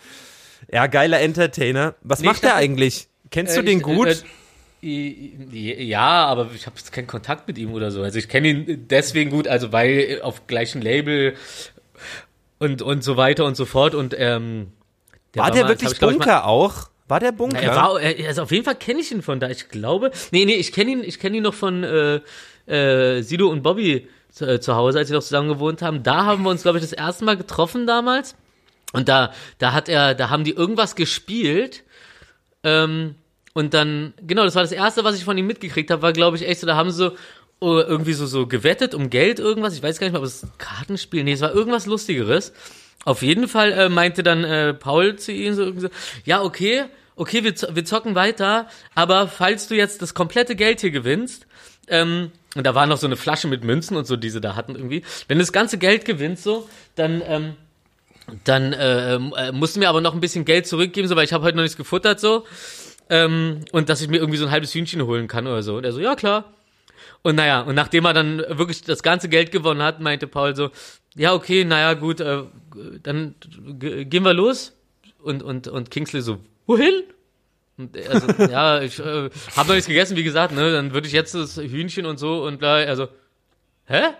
[0.71, 1.95] Ja, geiler Entertainer.
[2.01, 3.07] Was Nee, macht der dachte- eigentlich?
[3.31, 4.23] Kennst du Äh, den ich- gut?
[4.81, 8.01] äh, äh, Ja, aber ich habe keinen Kontakt mit ihm oder so.
[8.03, 11.35] Also ich kenne ihn deswegen gut, also weil auf gleichem Label
[12.59, 14.71] und und so weiter und so fort und ähm,
[15.33, 16.89] war der mal- wirklich ich, glaub ich, mal- Bunker auch?
[17.13, 17.61] War der Bunker?
[17.61, 19.47] Er war, also auf jeden Fall kenne ich ihn von da.
[19.47, 22.21] Ich glaube, nee, nee, ich kenne ihn, ich ihn noch von äh,
[22.65, 26.01] äh, Sido und Bobby zu, äh, zu Hause, als wir noch zusammen gewohnt haben.
[26.01, 28.35] Da haben wir uns, glaube ich, das erste Mal getroffen damals.
[28.93, 31.83] Und da, da hat er, da haben die irgendwas gespielt.
[32.63, 33.13] Ähm,
[33.53, 36.37] und dann, genau, das war das erste, was ich von ihm mitgekriegt habe, war, glaube
[36.37, 37.11] ich, echt so, da haben sie so
[37.59, 39.75] oh, irgendwie so, so gewettet um Geld, irgendwas.
[39.75, 42.53] Ich weiß gar nicht mehr, ob es Kartenspiel, nee, es war irgendwas Lustigeres.
[43.05, 45.89] Auf jeden Fall äh, meinte dann äh, Paul zu ihm so, irgendwie so,
[46.25, 46.85] ja, okay,
[47.15, 51.47] okay, wir, wir zocken weiter, aber falls du jetzt das komplette Geld hier gewinnst,
[51.87, 54.55] ähm, und da war noch so eine Flasche mit Münzen und so, die sie da
[54.55, 57.55] hatten irgendwie, wenn du das ganze Geld gewinnst so, dann, ähm,
[58.43, 61.33] dann äh, äh, musst du mir aber noch ein bisschen Geld zurückgeben, so, weil ich
[61.33, 62.45] habe heute noch nichts gefuttert so.
[63.09, 65.75] Ähm, und dass ich mir irgendwie so ein halbes Hühnchen holen kann oder so.
[65.75, 66.53] Und er so, ja klar.
[67.21, 70.69] Und naja, und nachdem er dann wirklich das ganze Geld gewonnen hat, meinte Paul so,
[71.15, 72.43] ja okay, naja gut, äh,
[73.01, 73.35] dann
[73.79, 74.73] gehen wir los.
[75.21, 77.03] Und, und, und Kingsley so, wohin?
[77.77, 81.07] Und er so, ja, ich äh, habe noch nichts gegessen, wie gesagt, ne, dann würde
[81.07, 83.07] ich jetzt das Hühnchen und so und bla, also,
[83.85, 84.13] hä?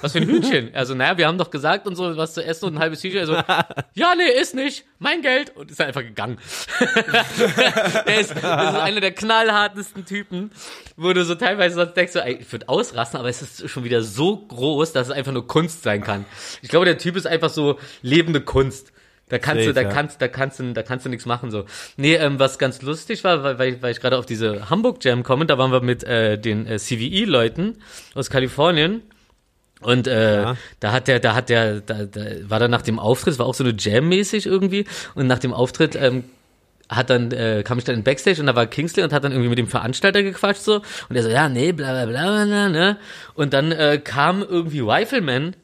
[0.00, 0.70] Was für ein Hühnchen?
[0.74, 3.20] Also, naja, wir haben doch gesagt und so, was zu essen und ein halbes Hühnchen.
[3.20, 3.34] Also,
[3.94, 4.84] ja, nee, ist nicht.
[4.98, 5.54] Mein Geld.
[5.56, 6.38] Und ist einfach gegangen.
[6.80, 10.50] er ist, das ist einer der knallhartesten Typen,
[10.96, 13.84] wo du so teilweise sonst denkst, so, ey, ich würde ausrasten, aber es ist schon
[13.84, 16.24] wieder so groß, dass es einfach nur Kunst sein kann.
[16.62, 18.92] Ich glaube, der Typ ist einfach so lebende Kunst.
[19.28, 19.88] Da kannst du, Safe, da ja.
[19.88, 21.64] kannst, da kannst du, da kannst du nichts machen so.
[21.96, 25.24] Nee, ähm, was ganz lustig war, weil, weil, weil ich gerade auf diese Hamburg Jam
[25.24, 27.78] komme, da waren wir mit äh, den äh, CVE-Leuten
[28.14, 29.02] aus Kalifornien.
[29.80, 30.56] Und äh, Ja.
[30.80, 33.46] da hat der, da hat der, da, da war dann nach dem Auftritt, es war
[33.46, 34.86] auch so eine Jam-mäßig irgendwie.
[35.14, 36.24] Und nach dem Auftritt ähm,
[36.88, 39.32] hat dann, äh, kam ich dann in Backstage und da war Kingsley und hat dann
[39.32, 40.82] irgendwie mit dem Veranstalter gequatscht so.
[41.08, 42.96] Und er so, ja, nee, bla bla bla, bla ne?
[43.34, 45.56] Und dann äh, kam irgendwie Rifleman,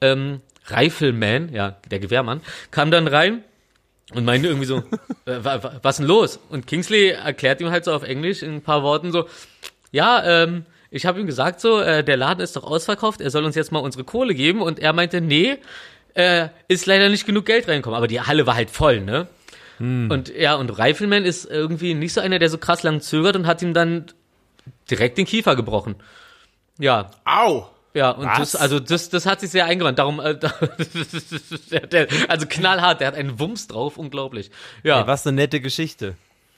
[0.00, 2.40] ähm, Rifleman, ja, der Gewehrmann,
[2.70, 3.42] kam dann rein
[4.14, 4.78] und meinte irgendwie so,
[5.26, 6.38] äh, wa- wa- was denn los?
[6.48, 9.26] Und Kingsley erklärt ihm halt so auf Englisch in ein paar Worten so,
[9.90, 13.44] ja, ähm, ich habe ihm gesagt so, äh, der Laden ist doch ausverkauft, er soll
[13.44, 15.58] uns jetzt mal unsere Kohle geben und er meinte, nee,
[16.14, 19.26] äh, ist leider nicht genug Geld reinkommen, aber die Halle war halt voll, ne?
[20.10, 23.46] Und ja, und Rifleman ist irgendwie nicht so einer, der so krass lang zögert und
[23.46, 24.04] hat ihm dann
[24.90, 25.96] direkt den Kiefer gebrochen.
[26.78, 27.68] Ja, Au!
[27.94, 28.52] Ja, und Was?
[28.52, 29.98] das, also das, das hat sich sehr eingewandt.
[29.98, 30.36] Darum, äh,
[31.92, 34.50] der, also knallhart, der hat einen Wumms drauf, unglaublich.
[34.82, 36.14] Ja, Ey, was eine nette Geschichte.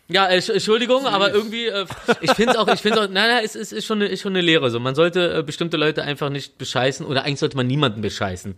[0.09, 1.87] ja, äh, Entsch- Entschuldigung, aber irgendwie, äh,
[2.21, 4.33] ich finde auch, ich finde auch, nein, nein, es ist, ist schon eine, ist schon
[4.33, 4.71] eine Lehre.
[4.71, 8.57] So, man sollte äh, bestimmte Leute einfach nicht bescheißen oder eigentlich sollte man niemanden bescheißen,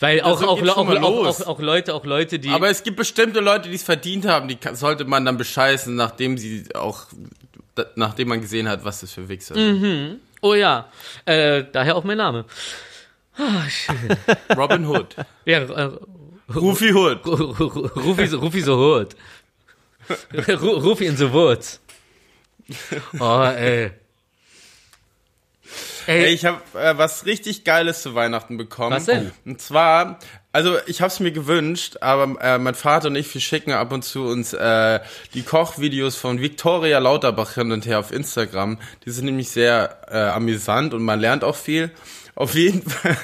[0.00, 2.96] weil auch so auch, auch, auch, auch, auch Leute, auch Leute, die Aber es gibt
[2.96, 7.04] bestimmte Leute, die es verdient haben, die sollte man dann bescheißen, nachdem sie auch,
[7.96, 10.20] nachdem man gesehen hat, was das für Wichser sind.
[10.42, 10.88] Oh ja,
[11.24, 12.44] äh, daher auch mein Name.
[13.36, 13.96] Ah, schön.
[14.56, 15.14] Robin Hood.
[15.44, 15.90] Ja, äh,
[16.54, 17.24] Rufi Hood.
[17.26, 19.16] Rufi, so- Rufi so Hood.
[20.32, 21.80] Ru- Rufi in the Woods.
[23.18, 23.92] Oh, ey.
[26.10, 28.96] Ey, ich habe äh, was richtig Geiles zu Weihnachten bekommen.
[28.96, 29.30] Was denn?
[29.44, 30.18] Und zwar,
[30.52, 33.92] also ich habe es mir gewünscht, aber äh, mein Vater und ich, wir schicken ab
[33.92, 35.00] und zu uns äh,
[35.34, 38.78] die Kochvideos von Victoria Lauterbach hin und her auf Instagram.
[39.04, 41.90] Die sind nämlich sehr äh, amüsant und man lernt auch viel.
[42.34, 43.16] Auf jeden Fall.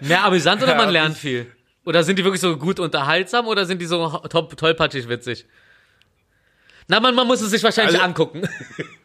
[0.00, 1.46] mehr amüsant oder man lernt viel?
[1.84, 5.46] Oder sind die wirklich so gut unterhaltsam oder sind die so tollpatschig witzig?
[6.88, 8.42] Na, man, man muss es sich wahrscheinlich Also- angucken.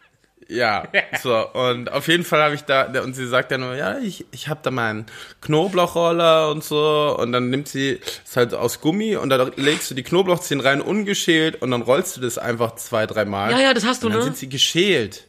[0.52, 0.88] Ja,
[1.22, 4.26] so, und auf jeden Fall habe ich da, und sie sagt dann nur, ja, ich,
[4.32, 5.06] ich habe da meinen
[5.42, 9.96] Knoblauchroller und so, und dann nimmt sie, ist halt aus Gummi, und dann legst du
[9.96, 13.52] die Knoblauchzehen rein, ungeschält, und dann rollst du das einfach zwei, dreimal.
[13.52, 14.26] Ja, ja, das hast du, und dann ne?
[14.26, 15.28] sind sie geschält.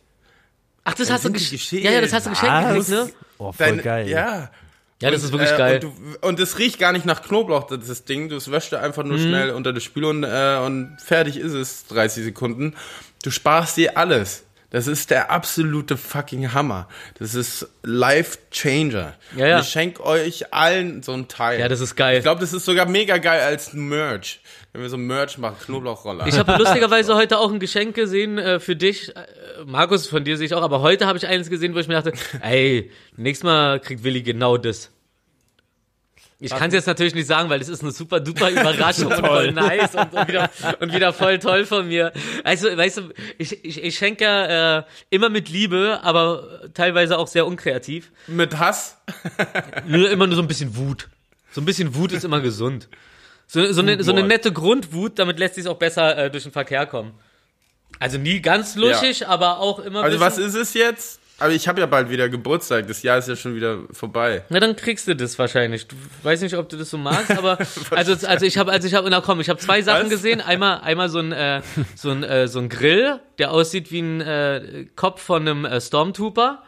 [0.85, 1.85] Ach, das Dann hast du geschält.
[1.85, 3.11] Ja, ja, das hast du geschenkt gekriegt, ne?
[3.39, 4.09] Oh, voll Dein- geil.
[4.09, 4.51] Ja.
[5.03, 5.81] Ja, das Und, ist wirklich äh, geil.
[6.21, 8.29] Und, es riecht gar nicht nach Knoblauch, das, das Ding.
[8.29, 9.09] Du wäschst einfach Mhm.
[9.09, 12.75] nur schnell unter der Spüle und, äh, und fertig ist es, 30 Sekunden.
[13.23, 14.45] Du sparst dir alles.
[14.71, 16.89] Das ist der absolute fucking Hammer.
[17.19, 19.15] Das ist Life Changer.
[19.37, 19.57] Ja, ja.
[19.57, 21.59] Und ich schenke euch allen so ein Teil.
[21.59, 22.19] Ja, das ist geil.
[22.19, 24.41] Ich glaube, das ist sogar mega geil als Merch.
[24.73, 26.27] Wenn wir so Merch machen, Knoblauchroller.
[26.29, 29.15] Ich habe lustigerweise heute auch ein Geschenk gesehen äh, für dich.
[29.17, 29.25] Äh,
[29.67, 31.95] Markus, von dir sehe ich auch, aber heute habe ich eines gesehen, wo ich mir
[31.95, 32.13] dachte,
[32.43, 34.91] ey, nächstes Mal kriegt Willi genau das.
[36.41, 39.27] Ich kann es jetzt natürlich nicht sagen, weil das ist eine super duper Überraschung und
[39.27, 42.13] voll nice und, und, wieder, und wieder voll toll von mir.
[42.45, 43.03] Also, weißt du,
[43.37, 48.11] ich, ich, ich schenke ja äh, immer mit Liebe, aber teilweise auch sehr unkreativ.
[48.27, 48.97] Mit Hass.
[49.87, 51.09] Nur immer nur so ein bisschen Wut.
[51.53, 52.89] So ein bisschen Wut ist immer gesund.
[53.47, 56.53] So, so, eine, so eine nette Grundwut, damit lässt sich auch besser äh, durch den
[56.53, 57.13] Verkehr kommen.
[57.99, 61.20] Also nie ganz luschig, aber auch immer Also was ist es jetzt?
[61.41, 62.87] Aber ich habe ja bald wieder Geburtstag.
[62.87, 64.45] Das Jahr ist ja schon wieder vorbei.
[64.51, 65.89] Na, dann kriegst du das wahrscheinlich.
[65.89, 67.59] Du weiß nicht, ob du das so magst, aber
[67.91, 70.11] also also ich habe also ich habe na komm, ich habe zwei Sachen Was?
[70.11, 70.41] gesehen.
[70.41, 71.63] Einmal einmal so ein äh,
[71.97, 75.81] so ein äh, so ein Grill, der aussieht wie ein äh, Kopf von einem äh,
[75.81, 76.63] Stormtrooper.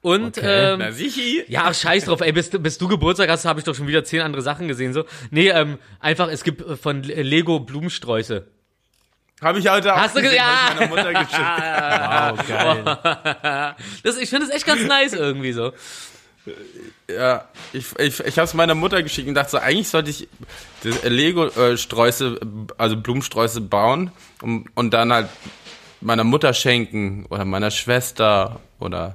[0.00, 0.72] Und Okay.
[0.74, 1.44] ähm, Na sichi.
[1.48, 4.04] Ja, scheiß drauf, ey, bis, du- bis du Geburtstag hast, habe ich doch schon wieder
[4.04, 5.04] zehn andere Sachen gesehen, so.
[5.30, 8.46] Nee, ähm, einfach, es gibt äh, von Le- Lego Blumensträuße.
[9.44, 10.46] Habe ich heute auch Hast du gesehen, gesehen?
[10.46, 11.40] hab ich meiner Mutter geschickt.
[12.38, 13.74] Wow, geil.
[14.02, 15.72] Das, ich finde es echt ganz nice irgendwie so.
[17.08, 20.28] Ja, ich, ich, ich habe es meiner Mutter geschickt und dachte so, eigentlich sollte ich
[21.02, 22.40] Lego-Sträuße,
[22.76, 25.28] also Blumensträuße bauen und, und dann halt
[26.00, 29.14] meiner Mutter schenken oder meiner Schwester oder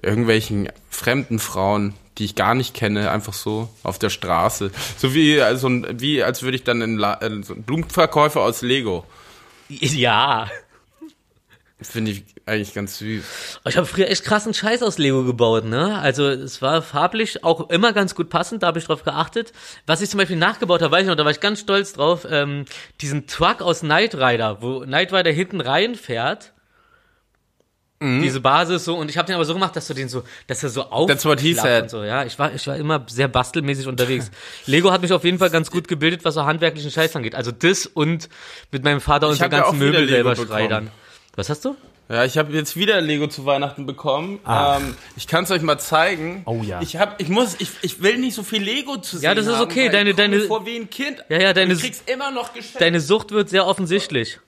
[0.00, 4.70] irgendwelchen fremden Frauen, die ich gar nicht kenne, einfach so auf der Straße.
[4.98, 8.62] So wie, also, wie als würde ich dann in La äh, so ein Blumenverkäufer aus
[8.62, 9.06] Lego.
[9.68, 10.48] Ja.
[11.80, 13.60] Finde ich eigentlich ganz süß.
[13.66, 15.98] Ich habe früher echt krassen Scheiß aus Lego gebaut, ne?
[15.98, 19.52] Also es war farblich auch immer ganz gut passend, da habe ich drauf geachtet.
[19.86, 22.26] Was ich zum Beispiel nachgebaut habe, weiß ich noch, da war ich ganz stolz drauf,
[22.30, 22.64] ähm,
[23.00, 26.51] diesen Truck aus Knight Rider, wo Knight Rider hinten reinfährt.
[28.22, 30.62] Diese Basis so und ich habe den aber so gemacht, dass du den so, dass
[30.62, 31.84] er so auf That's what he said.
[31.84, 32.24] und so, ja.
[32.24, 34.30] Ich war ich war immer sehr bastelmäßig unterwegs.
[34.66, 37.34] Lego hat mich auf jeden Fall ganz gut gebildet, was so handwerklichen Scheiß angeht.
[37.34, 38.28] Also das und
[38.70, 40.48] mit meinem Vater hab ja ganzen Möbel selber bekommen.
[40.48, 40.90] schreddern.
[41.36, 41.76] Was hast du?
[42.08, 44.40] Ja, ich habe jetzt wieder Lego zu Weihnachten bekommen.
[44.46, 46.42] Ähm, ich kann es euch mal zeigen.
[46.44, 46.82] Oh ja.
[46.82, 49.46] Ich hab, ich muss, ich, ich will nicht so viel Lego zu sehen Ja, das
[49.46, 49.84] ist haben, okay.
[49.86, 51.24] weil Deine- deine- vor wie ein Kind.
[51.30, 52.80] Ja, ja, deine- Und ich krieg's immer noch geschenkt.
[52.82, 54.40] Deine Sucht wird sehr offensichtlich.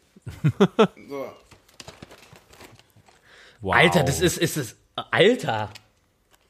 [1.09, 1.27] so.
[3.65, 3.75] Wow.
[3.75, 4.77] Alter, das ist, ist es.
[5.11, 5.71] Alter.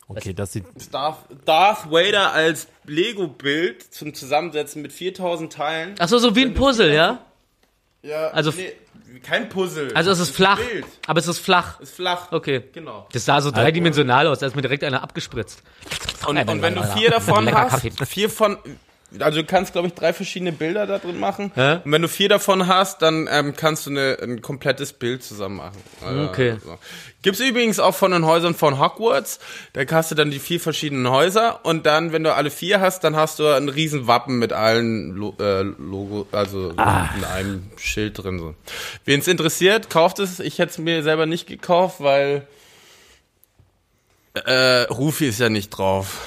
[0.09, 0.65] Okay, das sieht.
[0.93, 5.95] Darth, Darth Vader als Lego-Bild zum Zusammensetzen mit 4000 Teilen.
[6.01, 7.25] Ach so, so wie ein Puzzle, ja?
[8.03, 8.73] Ja, Also- nee,
[9.23, 9.93] kein Puzzle.
[9.95, 10.59] Also es Das ist flach.
[10.59, 10.85] Bild.
[11.07, 11.79] Aber es ist flach.
[11.81, 12.33] Ist flach.
[12.33, 12.65] Okay.
[12.73, 13.07] Genau.
[13.13, 15.63] Das sah so dreidimensional aus, da ist mir direkt einer abgespritzt.
[16.27, 18.59] Und, und wenn du vier davon hast, vier von,
[19.21, 21.53] also du kannst, glaube ich, drei verschiedene Bilder da drin machen.
[21.55, 21.81] Hä?
[21.85, 25.57] Und wenn du vier davon hast, dann ähm, kannst du eine, ein komplettes Bild zusammen
[25.57, 25.83] machen.
[26.05, 26.57] Also, Okay.
[26.65, 26.79] So.
[27.23, 29.39] Gibt's übrigens auch von den Häusern von Hogwarts.
[29.73, 33.03] Da hast du dann die vier verschiedenen Häuser und dann, wenn du alle vier hast,
[33.03, 38.23] dann hast du ein riesen Wappen mit allen Lo äh, Logo, also in einem Schild
[38.23, 38.39] drin.
[38.39, 38.55] So.
[39.07, 40.39] Wen es interessiert, kauft es.
[40.41, 42.47] Ich hätte es mir selber nicht gekauft, weil
[44.35, 46.27] äh, Rufi ist ja nicht drauf.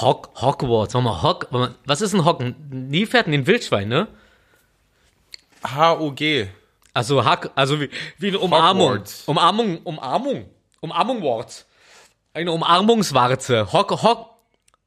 [0.00, 1.48] Hock, Hogwarts, sag mal, Hock,
[1.84, 2.54] was ist ein Hocken?
[2.70, 4.08] Nilpferd, ein Wildschwein, ne?
[5.64, 6.48] H-O-G.
[6.94, 8.90] Also Hack, also wie, wie eine Umarmung.
[8.90, 9.22] Hogwarts.
[9.26, 10.46] Umarmung, Umarmung.
[10.80, 11.66] Umarmungwort.
[12.34, 13.72] Eine Umarmungswarze.
[13.72, 14.34] Hock, Hock,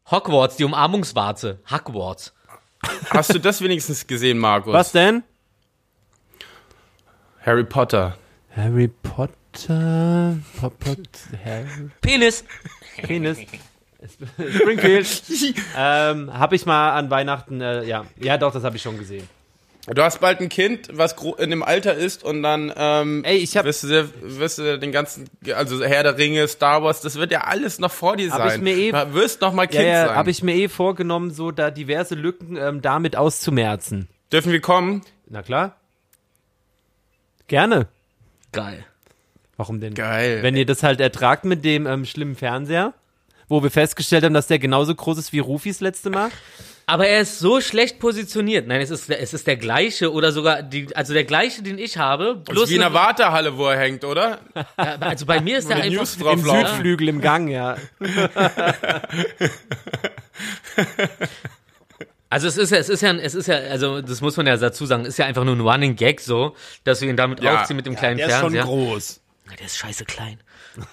[0.09, 1.59] Hogwarts, die Umarmungswarze.
[1.70, 2.34] Hogwarts.
[3.09, 4.74] Hast du das wenigstens gesehen, Markus?
[4.74, 5.24] Was denn?
[7.45, 8.18] Harry Potter.
[8.55, 10.38] Harry Potter.
[10.59, 11.09] Pop, Pot,
[11.43, 12.43] Harry Penis.
[13.01, 13.39] Penis.
[14.54, 15.24] Springfield.
[15.78, 18.06] ähm, habe ich mal an Weihnachten, äh, ja.
[18.20, 19.28] Ja, doch, das habe ich schon gesehen.
[19.88, 23.58] Du hast bald ein Kind, was in dem Alter ist und dann ähm, Ey, ich
[23.58, 27.32] hab- wirst, du, wirst du den ganzen, also Herr der Ringe, Star Wars, das wird
[27.32, 28.64] ja alles noch vor dir Hab ich sein.
[28.64, 30.16] mir eh- du wirst noch mal Kind Ja, ja, sein.
[30.18, 34.08] habe ich mir eh vorgenommen, so da diverse Lücken ähm, damit auszumerzen.
[34.32, 35.02] Dürfen wir kommen?
[35.28, 35.76] Na klar.
[37.47, 37.88] Gerne.
[38.52, 38.86] Geil.
[39.58, 39.93] Warum denn?
[39.95, 40.43] Geil.
[40.43, 42.93] Wenn ihr das halt ertragt mit dem ähm, schlimmen Fernseher,
[43.52, 46.30] wo wir festgestellt haben, dass der genauso groß ist wie Rufis letzte Mal.
[46.88, 48.66] Aber er ist so schlecht positioniert.
[48.68, 51.97] Nein, es ist, es ist der gleiche oder sogar die, also der gleiche, den ich
[51.97, 52.41] habe.
[52.45, 54.39] Das Bloß ist wie in eine- einer Wartehalle, wo er hängt, oder?
[54.56, 56.66] Ja, also bei mir ist der einfach News drauf Im laufen.
[56.68, 57.78] Südflügel im Gang, ja.
[62.30, 64.56] Also es ist ja, es ist ja, es ist ja, also das muss man ja
[64.56, 67.60] dazu sagen, ist ja einfach nur ein Running Gag so, dass wir ihn damit Ja.
[67.60, 68.64] aufziehen mit dem kleinen Der ist schon Fernseher.
[68.64, 69.20] groß.
[69.60, 70.39] Der ist scheiße klein.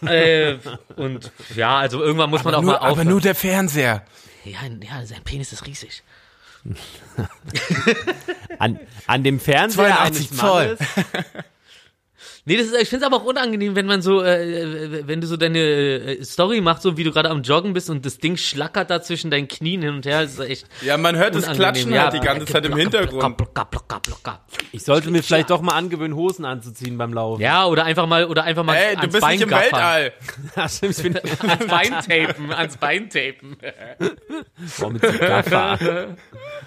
[0.07, 0.57] Äh,
[0.97, 3.09] und ja, also irgendwann muss man auch nur, mal aber aufhören.
[3.09, 4.05] nur der Fernseher.
[4.45, 6.03] ja, ja, sein Penis ist riesig.
[8.59, 10.66] An, an dem Fernseher 82 eines Zoll.
[10.66, 10.81] Mannes.
[12.49, 15.26] Nee, das ist, ich finde es aber auch unangenehm, wenn man so, äh, wenn du
[15.26, 18.38] so deine äh, Story machst, so wie du gerade am Joggen bist und das Ding
[18.38, 20.22] schlackert da zwischen deinen Knien hin und her.
[20.22, 21.61] Das ist echt Ja, man hört das unangenehm.
[21.61, 23.36] Klatschen Ja, halt die ganze Zeit im Hintergrund.
[23.36, 24.40] Blocker, blocker, blocker.
[24.72, 27.42] Ich sollte mir vielleicht doch mal angewöhnen, Hosen anzuziehen beim Laufen.
[27.42, 29.72] Ja, oder einfach mal, oder einfach mal Ey, du bist Bein nicht im gaffern.
[29.72, 30.12] Weltall.
[30.80, 31.18] Ich bin
[31.51, 33.57] Ans Bein tapen, ans Bein tapen.
[34.78, 36.16] Boah, mit Gaffer.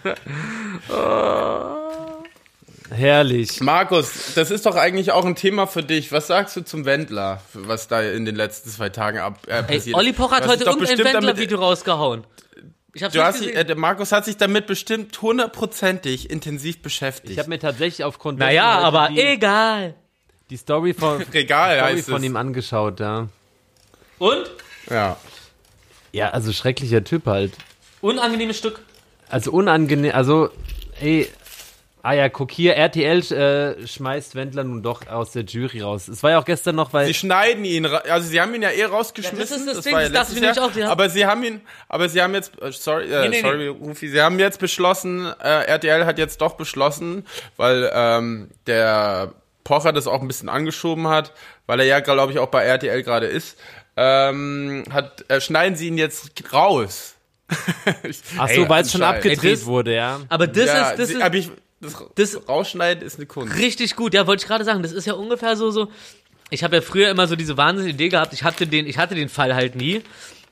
[2.93, 3.61] Herrlich.
[3.61, 6.11] Markus, das ist doch eigentlich auch ein Thema für dich.
[6.11, 9.63] Was sagst du zum Wendler, was da in den letzten zwei Tagen ab, äh, Ey,
[9.77, 12.25] passiert Olli Poch hat heute irgendein Wendler-Video rausgehauen.
[12.93, 13.55] Ich hab's Du hast, gesehen.
[13.55, 17.31] äh, der Markus hat sich damit bestimmt hundertprozentig intensiv beschäftigt.
[17.31, 19.93] Ich habe mir tatsächlich aufgrund naja, aber die, egal.
[20.49, 22.23] die Story von, Regal Story heißt von es.
[22.25, 23.29] ihm angeschaut, ja.
[24.19, 24.51] Und?
[24.89, 25.15] Ja.
[26.11, 27.53] Ja, also schrecklicher Typ halt.
[28.01, 28.81] Unangenehmes Stück.
[29.29, 30.49] Also unangenehm, also,
[30.99, 31.29] ey,
[32.03, 36.07] ah ja, guck hier, RTL äh, schmeißt Wendler nun doch aus der Jury raus.
[36.07, 38.69] Es war ja auch gestern noch, weil, Sie schneiden ihn, also sie haben ihn ja
[38.71, 39.37] eh rausgeschmissen.
[39.39, 40.57] Ja, das ist das Ding, war ja das ich Jahr.
[40.65, 43.29] auch, die haben- Aber sie haben ihn, aber sie haben jetzt, äh, sorry, äh, Nee,
[43.29, 47.25] nee, sorry, Rufi, sie haben jetzt beschlossen, äh, RTL hat jetzt doch beschlossen,
[47.57, 49.33] weil ähm, der
[49.63, 51.33] Pocher das auch ein bisschen angeschoben hat,
[51.67, 53.57] weil er ja, glaube ich, auch bei RTL gerade ist,
[53.97, 57.15] ähm, hat, äh, schneiden sie ihn jetzt raus.
[58.37, 60.21] ach so, weil es schon abgedreht das- wurde, ja.
[60.29, 61.21] Aber das ja, ist, das sie, ist
[61.81, 63.57] das, das- Rausschneiden ist eine Kunst.
[63.57, 64.13] richtig gut.
[64.13, 64.83] Ja, wollte ich gerade sagen.
[64.83, 65.89] Das ist ja ungefähr so, so.
[66.49, 68.33] Ich habe ja früher immer so diese wahnsinnige Idee gehabt.
[68.33, 70.01] Ich hatte den, ich hatte den Fall halt nie.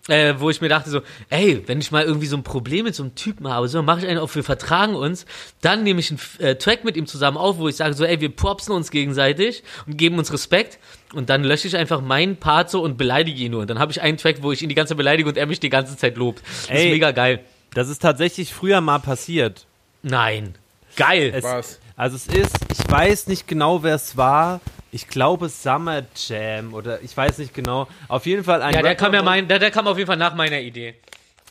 [0.08, 2.96] Äh, wo ich mir dachte so, ey, wenn ich mal irgendwie so ein Problem mit
[2.96, 5.28] so einem Typen habe, so mache ich einen auf, wir vertragen uns,
[5.62, 8.20] dann nehme ich einen äh, Track mit ihm zusammen auf, wo ich sage so, ey,
[8.20, 10.80] wir propsen uns gegenseitig und geben uns Respekt
[11.14, 13.62] und dann lösche ich einfach meinen Part so und beleidige ihn nur.
[13.62, 15.46] Und dann habe ich einen Track, wo ich ihn die ganze Zeit beleidige und er
[15.46, 16.42] mich die ganze Zeit lobt.
[16.62, 16.86] Das Ey.
[16.88, 17.42] ist mega geil.
[17.76, 19.68] Das ist tatsächlich früher mal passiert.
[20.02, 20.56] Nein.
[21.00, 21.32] Geil.
[21.34, 21.80] Es, Was?
[21.96, 24.62] Also es ist, ich weiß nicht genau, wer es war.
[24.92, 27.88] Ich glaube Summer Jam oder ich weiß nicht genau.
[28.08, 30.18] Auf jeden Fall ein Ja, der kam ja mein, der, der kam auf jeden Fall
[30.18, 30.96] nach meiner Idee.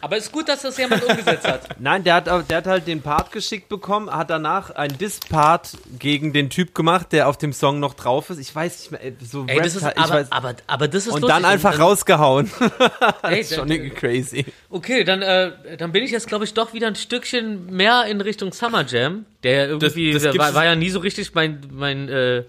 [0.00, 1.68] Aber ist gut, dass das jemand umgesetzt hat.
[1.80, 6.32] Nein, der hat, der hat halt den Part geschickt bekommen, hat danach einen Diss-Part gegen
[6.32, 8.38] den Typ gemacht, der auf dem Song noch drauf ist.
[8.38, 10.86] Ich weiß nicht mehr, äh, so Ey, das ist, halt- ich aber, weiß, aber, aber
[10.88, 11.36] das ist und lustig.
[11.42, 12.50] dann einfach Und- rausgehauen.
[13.22, 14.44] Ey, das ist schon irgendwie crazy.
[14.70, 18.20] Okay, dann, äh, dann bin ich jetzt, glaube ich, doch wieder ein Stückchen mehr in
[18.20, 19.24] Richtung Summer Jam.
[19.42, 22.44] Der ja irgendwie, das der gibt's- war, war ja nie so richtig mein, mein äh,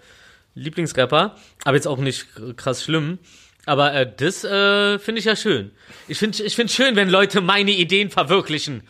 [0.56, 1.36] Lieblingsrapper.
[1.64, 2.28] Aber jetzt auch nicht
[2.58, 3.18] krass schlimm.
[3.70, 5.72] Aber äh, das äh, finde ich ja schön.
[6.08, 8.82] Ich finde ich find schön, wenn Leute meine Ideen verwirklichen.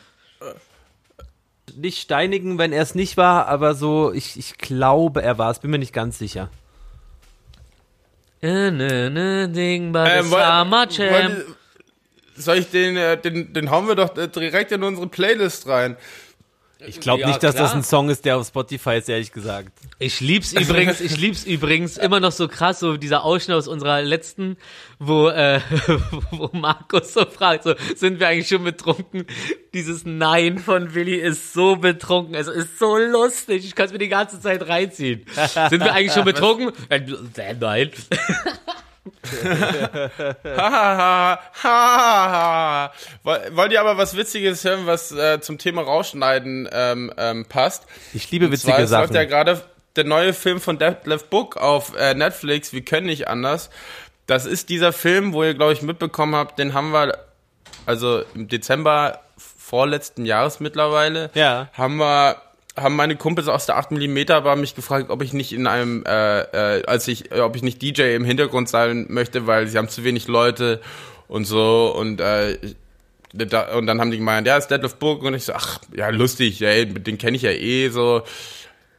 [1.75, 5.59] Nicht steinigen, wenn er es nicht war, aber so, ich, ich glaube, er war es,
[5.59, 6.49] bin mir nicht ganz sicher.
[8.41, 11.45] Äh, ne, ne, Ding bei Ähm, Summer woll-
[12.35, 15.97] Soll ich den, äh, den, den hauen wir doch äh, direkt in unsere Playlist rein.
[16.85, 17.75] Ich glaube Ja, nicht, dass das klar.
[17.75, 19.71] ein Song ist, der auf Spotify ist, ehrlich gesagt.
[19.99, 24.01] Ich lieb's übrigens, ich lieb's übrigens immer noch so krass, so dieser Ausschnitt aus unserer
[24.01, 24.55] letzten,
[24.97, 25.59] wo, äh,
[26.31, 29.25] wo Markus so fragt, so, sind wir eigentlich schon betrunken?
[29.73, 33.99] Dieses Nein von Willi ist so betrunken, es ist so lustig, ich kann es mir
[33.99, 35.25] die ganze Zeit reinziehen.
[35.69, 36.71] Sind wir eigentlich schon betrunken?
[36.87, 37.01] Äh,
[37.37, 37.91] äh, Nein.
[41.59, 42.91] Hahaha.
[43.23, 47.85] Woll- Wollt ihr aber was Witziges hören, was äh, zum Thema Rausschneiden ähm, ähm, passt?
[48.13, 49.15] Ich liebe witzige zwar, es läuft Sachen.
[49.15, 49.61] ja gerade
[49.95, 53.69] der neue Film von Detlef Book auf äh, Netflix, Wir können nicht anders.
[54.27, 57.17] Das ist dieser Film, wo ihr, glaube ich, mitbekommen habt, den haben wir,
[57.85, 61.69] also im Dezember vorletzten Jahres mittlerweile, Ja.
[61.73, 62.37] haben wir
[62.81, 66.03] haben meine Kumpels aus der 8 mm Bar mich gefragt, ob ich nicht in einem,
[66.05, 66.41] äh,
[66.77, 69.89] äh, als ich, äh, ob ich nicht DJ im Hintergrund sein möchte, weil sie haben
[69.89, 70.81] zu wenig Leute
[71.27, 72.57] und so und äh,
[73.33, 76.09] da, und dann haben die gemeint, ja, ist Deadlift Book und ich so, ach, ja,
[76.09, 78.23] lustig, ey, den kenne ich ja eh so.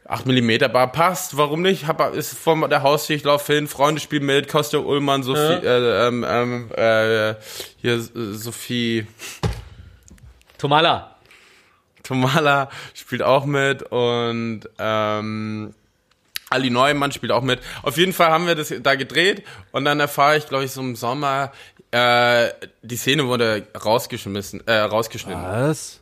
[0.07, 1.87] 8 mm Bar passt, warum nicht?
[1.87, 6.07] Hab, ist vor der Haustür, ich laufe hin, Freunde spielen mit, Kostja Ullmann, Sophie, äh,
[6.07, 7.35] ähm, ähm, äh,
[7.77, 9.07] hier äh, Sophie
[10.57, 11.10] Tomala.
[12.11, 15.73] Tomala spielt auch mit und ähm,
[16.49, 17.59] Ali Neumann spielt auch mit.
[17.83, 20.81] Auf jeden Fall haben wir das da gedreht und dann erfahre ich, glaube ich, so
[20.81, 21.53] im Sommer,
[21.91, 22.49] äh,
[22.81, 25.41] die Szene wurde rausgeschmissen, äh, rausgeschnitten.
[25.41, 26.01] Was?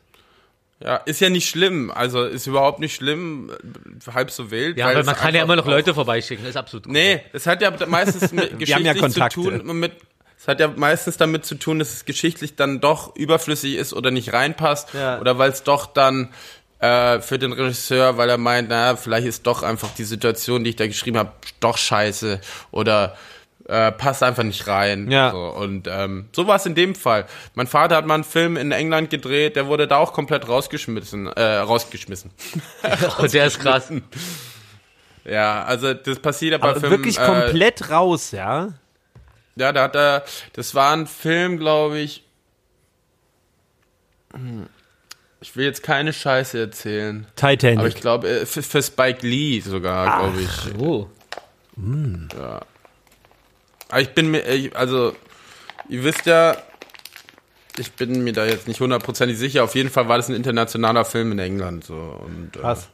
[0.84, 1.92] Ja, ist ja nicht schlimm.
[1.92, 3.52] Also ist überhaupt nicht schlimm,
[4.12, 4.78] halb so wild.
[4.78, 6.94] Ja, weil es man kann ja immer noch Leute vorbeischicken, ist absolut cool.
[6.94, 9.92] Nee, es hat ja meistens mit haben ja zu tun mit
[10.40, 14.10] es hat ja meistens damit zu tun, dass es geschichtlich dann doch überflüssig ist oder
[14.12, 15.20] nicht reinpasst Ja.
[15.20, 16.30] oder weil es doch dann
[16.80, 20.70] äh, für den Regisseur, weil er meint, na, vielleicht ist doch einfach die Situation, die
[20.72, 22.40] ich da geschrieben habe, doch scheiße
[22.72, 23.18] oder
[23.68, 25.12] äh, passt einfach nicht rein.
[25.12, 25.32] Ja.
[25.32, 27.26] So, und ähm, so war es in dem Fall.
[27.54, 31.28] Mein Vater hat mal einen Film in England gedreht, der wurde da auch komplett rausgeschmissen,
[31.28, 32.32] äh, rausgeschmissen.
[33.22, 33.92] Oh, der ist krass.
[35.26, 36.98] Ja, also das passiert ja bei Aber Filmen.
[36.98, 38.70] wirklich äh, komplett raus, ja?
[39.60, 42.24] Ja, da hat er, das war ein Film, glaube ich.
[44.34, 44.68] Hm,
[45.42, 47.28] Ich will jetzt keine Scheiße erzählen.
[47.36, 47.80] Titanic.
[47.80, 50.76] Aber ich glaube, äh, für, für Spike Lee sogar, glaube ich.
[50.80, 51.08] Oh.
[53.90, 55.16] Aber ich bin mir, ich, also,
[55.88, 56.58] ihr wisst ja,
[57.78, 59.64] ich bin mir da jetzt nicht hundertprozentig sicher.
[59.64, 61.86] Auf jeden Fall war das ein internationaler Film in England.
[61.86, 62.90] So, und, äh, Krass.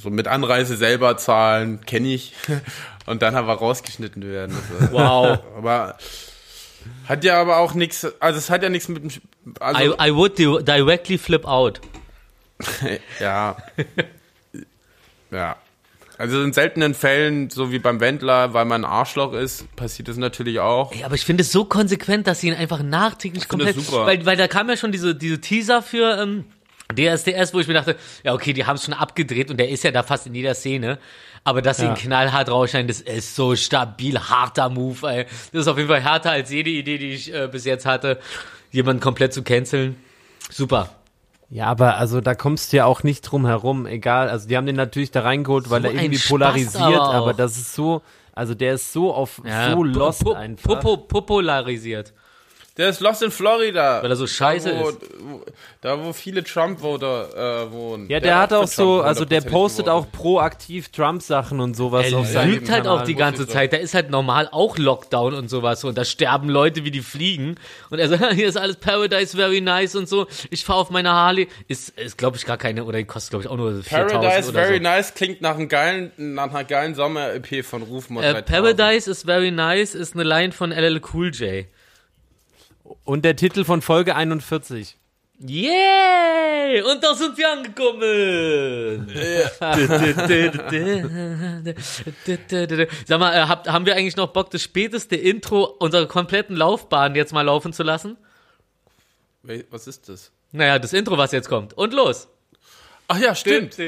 [0.00, 2.34] So mit Anreise selber zahlen, kenne ich.
[3.06, 4.56] Und dann aber rausgeschnitten werden.
[4.80, 5.38] Also, Wow.
[5.56, 5.96] Aber
[7.08, 9.10] hat ja aber auch nichts, also es hat ja nichts mit dem,
[9.58, 11.80] also, I, I would di- directly flip out.
[13.20, 13.56] ja.
[15.30, 15.56] ja.
[16.18, 20.18] Also in seltenen Fällen, so wie beim Wendler, weil man ein Arschloch ist, passiert das
[20.18, 20.92] natürlich auch.
[20.92, 24.04] Ey, aber ich finde es so konsequent, dass sie ihn einfach nachträglich komplett, super.
[24.04, 26.44] weil, weil da kam ja schon diese, diese Teaser für ähm,
[26.94, 29.84] DSDS, wo ich mir dachte, ja okay, die haben es schon abgedreht und der ist
[29.84, 30.98] ja da fast in jeder Szene.
[31.44, 31.90] Aber dass sie Ja.
[31.90, 35.24] ihn knallhart rausschneiden, das ist so stabil, harter Move, ey.
[35.52, 38.18] Das ist auf jeden Fall härter als jede Idee, die ich äh, bis jetzt hatte,
[38.70, 39.96] jemanden komplett zu canceln.
[40.50, 40.90] Super.
[41.48, 44.28] Ja, aber also da kommst du ja auch nicht drum herum, egal.
[44.28, 47.14] Also die haben den natürlich da reingeholt, weil So er ein irgendwie Spaß polarisiert, aber
[47.14, 48.02] aber das ist so,
[48.34, 50.78] also der ist so auf Ja, so lost pu- einfach.
[50.80, 52.12] Popo, popularisiert.
[52.80, 54.02] Der ist lost in Florida.
[54.02, 54.98] Weil er so scheiße da, wo, ist.
[55.20, 55.44] Wo,
[55.82, 58.08] da, wo viele Trump-Voter äh, wohnen.
[58.08, 60.06] ja, der, hat für auch so, also der 100% postet geworden.
[60.06, 63.00] auch proaktiv Trump-Sachen und sowas Er auf seinem lügt halt Kanal.
[63.00, 63.74] auch die ganze Zeit.
[63.74, 65.84] Da ist halt normal auch Lockdown und sowas.
[65.84, 67.56] Und da sterben Leute wie die Fliegen.
[67.90, 70.26] Und er sagt, hier ist alles Paradise very nice und so.
[70.50, 71.48] Ich fahre auf meine Harley.
[71.68, 74.48] Ist, ist glaube ich, gar keine, oder die kostet, glaube ich, auch nur 4000 Paradise
[74.48, 74.82] oder Very so.
[74.82, 78.46] Nice klingt nach, einem geilen, nach einer geilen Sommer-EP von Rufmord Äh, 3000.
[78.46, 81.66] Paradise is very nice ist eine Line von LL Cool J.
[83.04, 84.96] Und der Titel von Folge 41.
[85.38, 86.82] Yay!
[86.82, 89.08] Und da sind wir angekommen.
[93.06, 97.14] Sag mal, äh, habt, haben wir eigentlich noch Bock, das späteste Intro unserer kompletten Laufbahn
[97.14, 98.18] jetzt mal laufen zu lassen?
[99.42, 100.30] Was ist das?
[100.52, 101.72] Naja, das Intro, was jetzt kommt.
[101.72, 102.28] Und los.
[103.08, 103.78] Ach ja, stimmt.
[103.78, 103.80] Das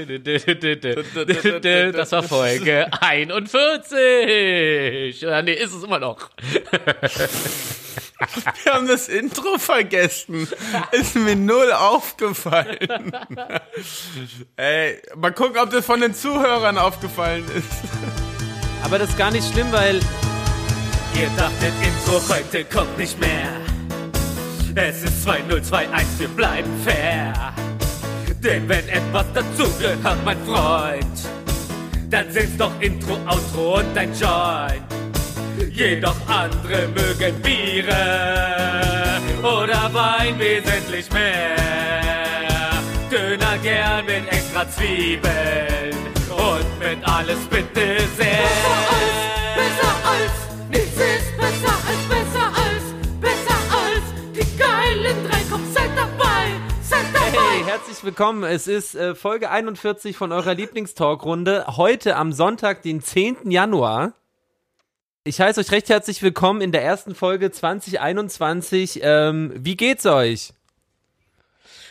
[2.13, 5.27] war Folge 41.
[5.27, 6.31] Oder nee, ist es immer noch.
[8.65, 10.49] Wir haben das Intro vergessen.
[10.93, 13.13] Ist mir null aufgefallen.
[14.57, 17.67] Ey, mal gucken, ob das von den Zuhörern aufgefallen ist.
[18.85, 20.01] Aber das ist gar nicht schlimm, weil
[21.15, 23.49] Ihr dachtet, Intro heute kommt nicht mehr.
[24.75, 27.53] Es ist 2021, wir bleiben fair.
[28.43, 31.05] Denn wenn etwas dazugehört, mein Freund,
[32.09, 35.02] dann sind's doch Intro, Outro und ein Joint.
[35.59, 41.57] Jedoch andere mögen Biere oder Wein wesentlich mehr.
[43.11, 45.97] Döner gern mit extra Zwiebeln
[46.31, 48.49] und mit alles bitte sehr.
[49.55, 52.85] Besser als, nichts ist besser als, besser als,
[53.21, 56.47] besser als, die geilen drei, komm, seid dabei,
[56.83, 57.39] seid dabei.
[57.39, 58.45] Hey, herzlich willkommen.
[58.45, 61.67] Es ist äh, Folge 41 von eurer Lieblingstalkrunde.
[61.77, 63.51] Heute am Sonntag, den 10.
[63.51, 64.15] Januar.
[65.25, 68.99] Ich heiße euch recht herzlich willkommen in der ersten Folge 2021.
[69.05, 70.53] Ähm, wie geht's euch?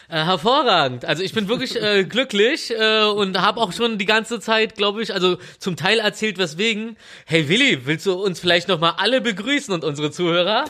[0.09, 1.05] Äh, hervorragend.
[1.05, 5.01] Also ich bin wirklich äh, glücklich äh, und habe auch schon die ganze Zeit, glaube
[5.01, 6.97] ich, also zum Teil erzählt, weswegen.
[7.25, 10.65] Hey Willi, willst du uns vielleicht noch mal alle begrüßen und unsere Zuhörer?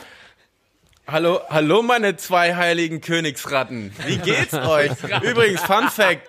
[1.08, 3.92] Hallo, hallo meine zwei heiligen Königsratten.
[4.06, 4.92] Wie geht's euch?
[5.24, 6.28] Übrigens, Fun Fact.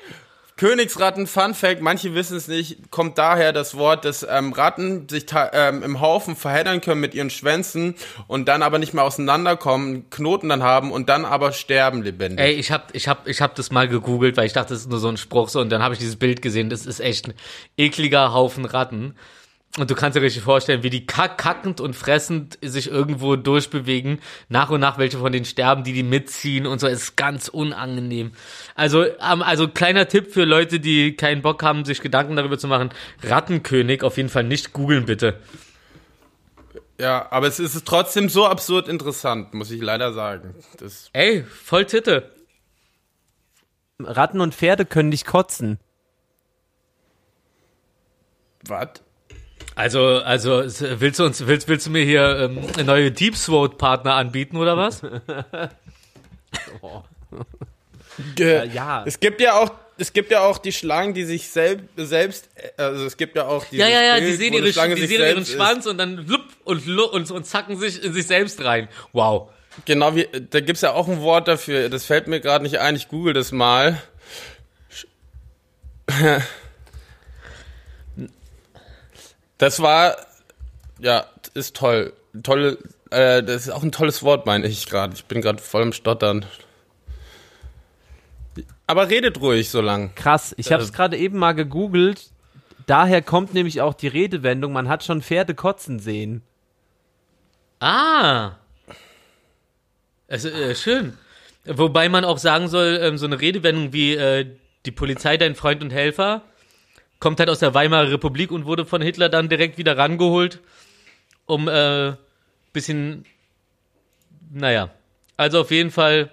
[0.56, 5.26] Königsratten, Fun Fact, manche wissen es nicht, kommt daher das Wort, dass ähm, Ratten sich
[5.52, 7.96] ähm, im Haufen verheddern können mit ihren Schwänzen
[8.28, 12.40] und dann aber nicht mehr auseinanderkommen, Knoten dann haben und dann aber sterben lebendig.
[12.40, 14.90] Ey, ich hab, ich hab, ich hab das mal gegoogelt, weil ich dachte, das ist
[14.90, 16.70] nur so ein Spruch so und dann habe ich dieses Bild gesehen.
[16.70, 17.34] Das ist echt ein
[17.76, 19.16] ekliger Haufen Ratten.
[19.80, 24.20] Und du kannst dir richtig vorstellen, wie die kack kackend und fressend sich irgendwo durchbewegen.
[24.48, 26.86] Nach und nach welche von denen sterben, die die mitziehen und so.
[26.86, 28.34] Es ist ganz unangenehm.
[28.76, 32.68] Also, ähm, also kleiner Tipp für Leute, die keinen Bock haben, sich Gedanken darüber zu
[32.68, 32.92] machen.
[33.24, 35.40] Rattenkönig auf jeden Fall nicht googeln, bitte.
[37.00, 40.54] Ja, aber es ist trotzdem so absurd interessant, muss ich leider sagen.
[40.78, 42.32] Das, Ey, voll Titte.
[44.00, 45.80] Ratten und Pferde können nicht kotzen.
[48.68, 49.02] was?
[49.76, 50.64] Also, also
[51.00, 54.58] willst du uns, willst, willst du mir hier ähm, eine neue Deep Throat Partner anbieten
[54.58, 55.02] oder was?
[58.36, 59.04] Ge- ja.
[59.08, 63.06] Es gibt ja auch, es gibt ja auch die Schlangen, die sich selb, selbst, also
[63.06, 65.18] es gibt ja auch Ja, ja, ja, die Bild, sehen, wo eine ihre, die sich
[65.18, 65.46] sehen ihren.
[65.46, 68.88] Schwanz und dann lupp und, und, und zacken sich in sich selbst rein.
[69.14, 69.50] Wow.
[69.86, 72.96] Genau, wie, da gibt's ja auch ein Wort dafür, das fällt mir gerade nicht ein,
[72.96, 74.00] ich google das mal.
[79.64, 80.18] Das war,
[81.00, 82.12] ja, ist toll.
[82.44, 82.80] Tolle,
[83.12, 85.14] äh, das ist auch ein tolles Wort, meine ich gerade.
[85.14, 86.46] Ich bin gerade voll im Stottern.
[88.88, 90.14] Aber redet ruhig so lang.
[90.16, 92.32] Krass, ich habe es gerade eben mal gegoogelt.
[92.88, 96.42] Daher kommt nämlich auch die Redewendung, man hat schon Pferde kotzen sehen.
[97.80, 98.58] Ah.
[100.28, 101.18] Also, äh, schön.
[101.64, 104.46] Wobei man auch sagen soll, ähm, so eine Redewendung wie äh,
[104.86, 106.42] die Polizei, dein Freund und Helfer,
[107.24, 110.60] kommt halt aus der Weimarer Republik und wurde von Hitler dann direkt wieder rangeholt,
[111.46, 112.16] um äh,
[112.74, 113.24] bisschen,
[114.52, 114.90] naja.
[115.38, 116.30] Also auf jeden Fall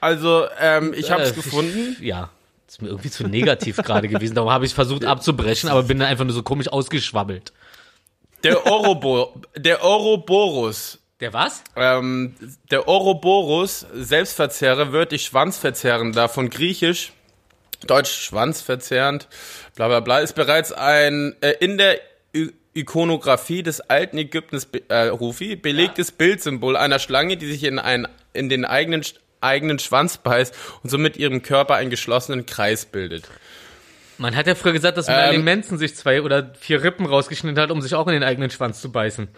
[0.00, 1.96] Also, ähm, ich habe es Äh, gefunden.
[2.02, 2.28] Ja,
[2.68, 4.34] ist mir irgendwie zu negativ gerade gewesen.
[4.34, 7.54] Darum habe ich versucht abzubrechen, aber bin dann einfach nur so komisch ausgeschwabbelt.
[8.44, 10.98] Der Orobo, der Ouroboros.
[11.20, 11.64] Der was?
[11.74, 12.34] Ähm,
[12.70, 17.12] der Ouroboros, Selbstverzehrer, wörtlich Schwanzverzehrender, von Griechisch,
[17.86, 19.28] Deutsch schwanzverzehrend,
[19.76, 22.00] bla bla bla, ist bereits ein äh, in der
[22.34, 27.78] I Ikonografie des alten Ägyptens be- äh, Rufi belegtes Bildsymbol einer Schlange, die sich in,
[27.80, 29.02] ein, in den eigenen,
[29.40, 30.54] eigenen Schwanz beißt
[30.84, 33.24] und somit ihrem Körper einen geschlossenen Kreis bildet.
[34.18, 37.70] Man hat ja früher gesagt, dass Marilyn Manson sich zwei oder vier Rippen rausgeschnitten hat,
[37.70, 39.28] um sich auch in den eigenen Schwanz zu beißen.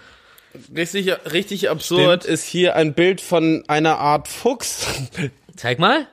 [0.77, 4.87] Richtig, richtig absurd ist hier ein Bild von einer Art Fuchs.
[5.57, 6.09] Zeig mal.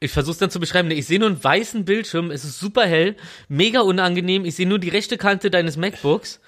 [0.00, 0.90] Ich versuch's dann zu beschreiben.
[0.90, 2.30] Ich sehe nur einen weißen Bildschirm.
[2.30, 3.16] Es ist super hell,
[3.48, 4.44] mega unangenehm.
[4.44, 6.40] Ich sehe nur die rechte Kante deines MacBooks.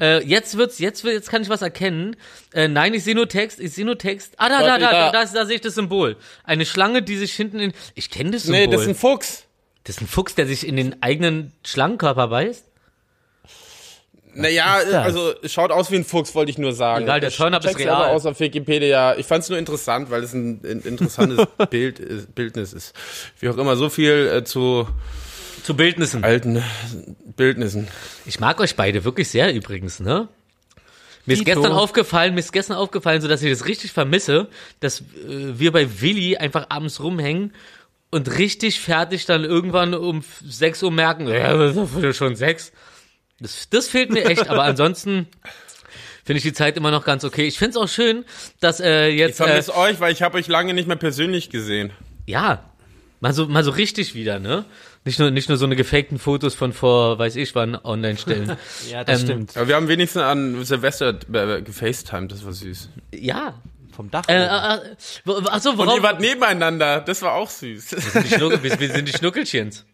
[0.00, 2.16] Äh, jetzt wird's, jetzt wird, jetzt kann ich was erkennen.
[2.52, 3.60] Äh, nein, ich sehe nur Text.
[3.60, 4.34] Ich sehe nur Text.
[4.38, 5.12] Ah, da, da, da, da.
[5.12, 6.16] da, da sehe ich das Symbol.
[6.42, 7.72] Eine Schlange, die sich hinten in.
[7.94, 8.60] Ich kenne das Symbol.
[8.60, 9.44] nee, das ist ein Fuchs.
[9.84, 12.64] das ist ein Fuchs, der sich in den eigenen Schlangenkörper beißt.
[14.34, 17.04] Naja, also schaut aus wie ein Fuchs, wollte ich nur sagen.
[17.04, 17.94] Egal, der Ich Turn-Up ist real.
[17.94, 19.16] aber aus auf Wikipedia.
[19.16, 22.94] Ich fand es nur interessant, weil es ein, ein interessantes Bild ist, Bildnis ist.
[23.40, 24.88] Wie auch immer, so viel äh, zu
[25.62, 26.24] Zu Bildnissen.
[26.24, 26.62] alten
[27.36, 27.88] Bildnissen.
[28.26, 30.28] Ich mag euch beide wirklich sehr übrigens, ne?
[31.26, 34.48] Mir ist gestern aufgefallen, mir ist gestern aufgefallen, so dass ich das richtig vermisse,
[34.80, 37.54] dass äh, wir bei Willi einfach abends rumhängen
[38.10, 42.36] und richtig fertig dann irgendwann um f- 6 Uhr merken, ja, das ist doch schon
[42.36, 42.72] 6.
[43.40, 45.26] Das, das fehlt mir echt, aber ansonsten
[46.24, 47.46] finde ich die Zeit immer noch ganz okay.
[47.46, 48.24] Ich finde es auch schön,
[48.60, 51.50] dass äh, Ich jetzt äh, vermisse euch, weil ich habe euch lange nicht mehr persönlich
[51.50, 51.92] gesehen.
[52.26, 52.64] ja,
[53.20, 54.64] mal so mal so richtig wieder, ne?
[55.06, 58.56] Nicht nur nicht nur so eine gefakten Fotos von vor, weiß ich wann online stellen.
[58.90, 59.56] Ja, das Ähm, stimmt.
[59.56, 62.88] Aber wir haben wenigstens an Silvester äh, gefacetimed, das war süß.
[63.14, 63.54] ja.
[63.94, 64.24] Vom Dach.
[64.26, 64.44] Äh, oben.
[64.44, 65.96] äh, wo- achso, Und worauf?
[65.98, 67.90] ihr wart nebeneinander, das war auch süß.
[68.24, 69.84] die Schnuckel, wir, wir sind die Schnuckelchens.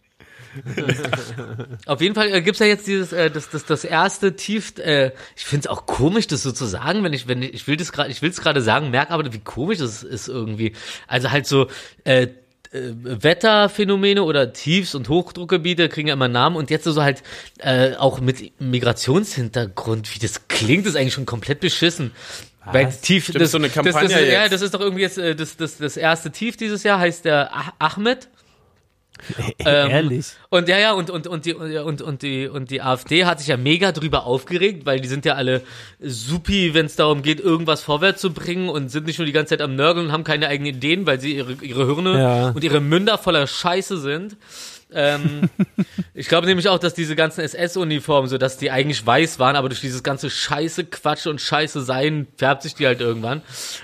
[1.87, 4.79] Auf jeden Fall äh, gibt's ja jetzt dieses, äh, das, das, das erste Tief.
[4.79, 7.77] Äh, ich find's auch komisch, das so zu sagen, wenn ich, wenn ich, ich will
[7.77, 10.73] das gerade, ich will's gerade sagen, merke aber, wie komisch das ist irgendwie.
[11.07, 11.69] Also halt so
[12.05, 12.29] äh,
[12.73, 17.23] äh, Wetterphänomene oder Tiefs- und Hochdruckgebiete kriegen ja immer Namen und jetzt so halt
[17.59, 22.13] äh, auch mit Migrationshintergrund, wie das klingt, ist eigentlich schon komplett beschissen.
[22.65, 24.53] Weil tief, Stimmt, so eine Kampagne das, das, Ja, jetzt.
[24.53, 27.51] das ist doch irgendwie jetzt äh, das, das, das erste Tief dieses Jahr, heißt der
[27.53, 28.29] Ah- Ahmed.
[29.59, 30.27] Ähm, Ehrlich.
[30.49, 33.49] Und ja, ja, und, und, und, die, und, und, die, und die AfD hat sich
[33.49, 35.62] ja mega drüber aufgeregt, weil die sind ja alle
[36.01, 39.51] supi, wenn es darum geht, irgendwas vorwärts zu bringen und sind nicht nur die ganze
[39.51, 42.49] Zeit am Nörgeln und haben keine eigenen Ideen, weil sie ihre, ihre Hirne Ja.
[42.51, 44.37] und ihre Münder voller Scheiße sind.
[44.93, 45.49] Ähm,
[46.14, 49.68] ich glaube nämlich auch, dass diese ganzen SS-Uniformen, so dass die eigentlich weiß waren, aber
[49.68, 53.43] durch dieses ganze Scheiße Quatsch und Scheiße sein, färbt sich die halt irgendwann.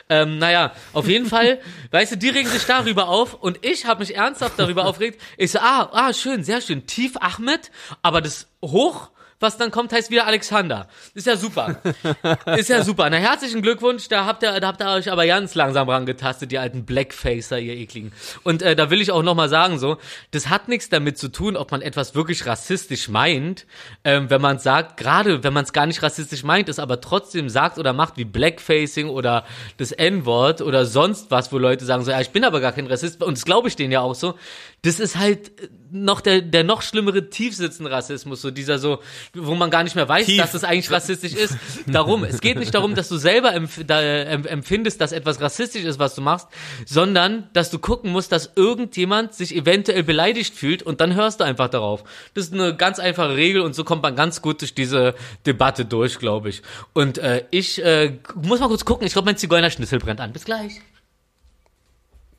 [0.08, 1.58] Ähm, naja, auf jeden Fall,
[1.90, 5.20] weißt du, die regen sich darüber auf und ich habe mich ernsthaft darüber aufgeregt.
[5.36, 7.70] Ich so, ah, ah, schön, sehr schön, Tief Ahmed,
[8.02, 9.10] aber das hoch
[9.40, 10.88] was dann kommt, heißt wieder Alexander.
[11.14, 11.80] Ist ja super.
[12.56, 13.08] Ist ja super.
[13.10, 14.08] Na, herzlichen Glückwunsch.
[14.08, 17.74] Da habt ihr, da habt ihr euch aber ganz langsam rangetastet, die alten Blackfacer, ihr
[17.74, 18.12] ekligen.
[18.44, 19.98] Und äh, da will ich auch nochmal sagen, so,
[20.30, 23.66] das hat nichts damit zu tun, ob man etwas wirklich rassistisch meint,
[24.04, 27.48] ähm, wenn man sagt, gerade wenn man es gar nicht rassistisch meint, es aber trotzdem
[27.48, 29.44] sagt oder macht wie Blackfacing oder
[29.76, 32.86] das N-Wort oder sonst was, wo Leute sagen so, ja, ich bin aber gar kein
[32.86, 33.22] Rassist.
[33.22, 34.34] Und das glaube ich denen ja auch so.
[34.82, 35.50] Das ist halt
[35.90, 39.00] noch der, der noch schlimmere tiefsitzende Rassismus, so dieser so,
[39.34, 40.40] wo man gar nicht mehr weiß, Tief.
[40.40, 41.56] dass es eigentlich rassistisch ist.
[41.86, 45.98] Darum, es geht nicht darum, dass du selber empf da, empfindest, dass etwas rassistisch ist,
[45.98, 46.48] was du machst,
[46.84, 51.44] sondern, dass du gucken musst, dass irgendjemand sich eventuell beleidigt fühlt und dann hörst du
[51.44, 52.04] einfach darauf.
[52.34, 55.14] Das ist eine ganz einfache Regel und so kommt man ganz gut durch diese
[55.46, 56.62] Debatte durch, glaube ich.
[56.92, 60.32] Und äh, ich äh, muss mal kurz gucken, ich glaube, mein Zigeunerschnitzel brennt an.
[60.32, 60.80] Bis gleich.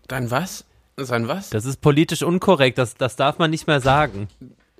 [0.07, 0.65] Dann was?
[0.99, 1.51] Sein was?
[1.51, 4.27] Das ist politisch unkorrekt, das, das darf man nicht mehr sagen.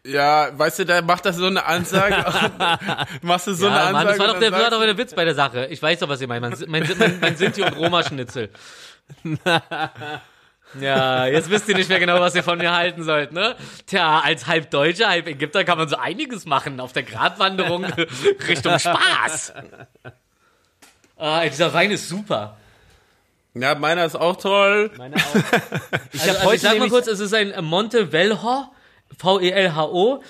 [0.03, 2.15] Ja, weißt du, da macht das so eine Ansage.
[3.21, 3.93] Machst du so eine ja, Ansage?
[3.93, 5.67] Mann, das war doch der, war doch der Witz bei der Sache.
[5.67, 6.41] Ich weiß doch, was ihr meint.
[6.41, 8.49] Mein, mein, mein, mein Sinti- und Roma-Schnitzel.
[10.81, 13.55] Ja, jetzt wisst ihr nicht mehr genau, was ihr von mir halten sollt, ne?
[13.85, 17.85] Tja, als halb Deutscher, halb Ägypter kann man so einiges machen auf der Gratwanderung
[18.47, 19.53] Richtung Spaß.
[21.15, 22.57] Ah, dieser Wein ist super.
[23.53, 24.91] Ja, meiner ist auch toll.
[24.97, 25.19] Meine auch.
[26.13, 28.65] Ich Also, hab also heute ich sag mal kurz, es ist ein Monte Velho,
[29.17, 30.21] V-E-L-H-O,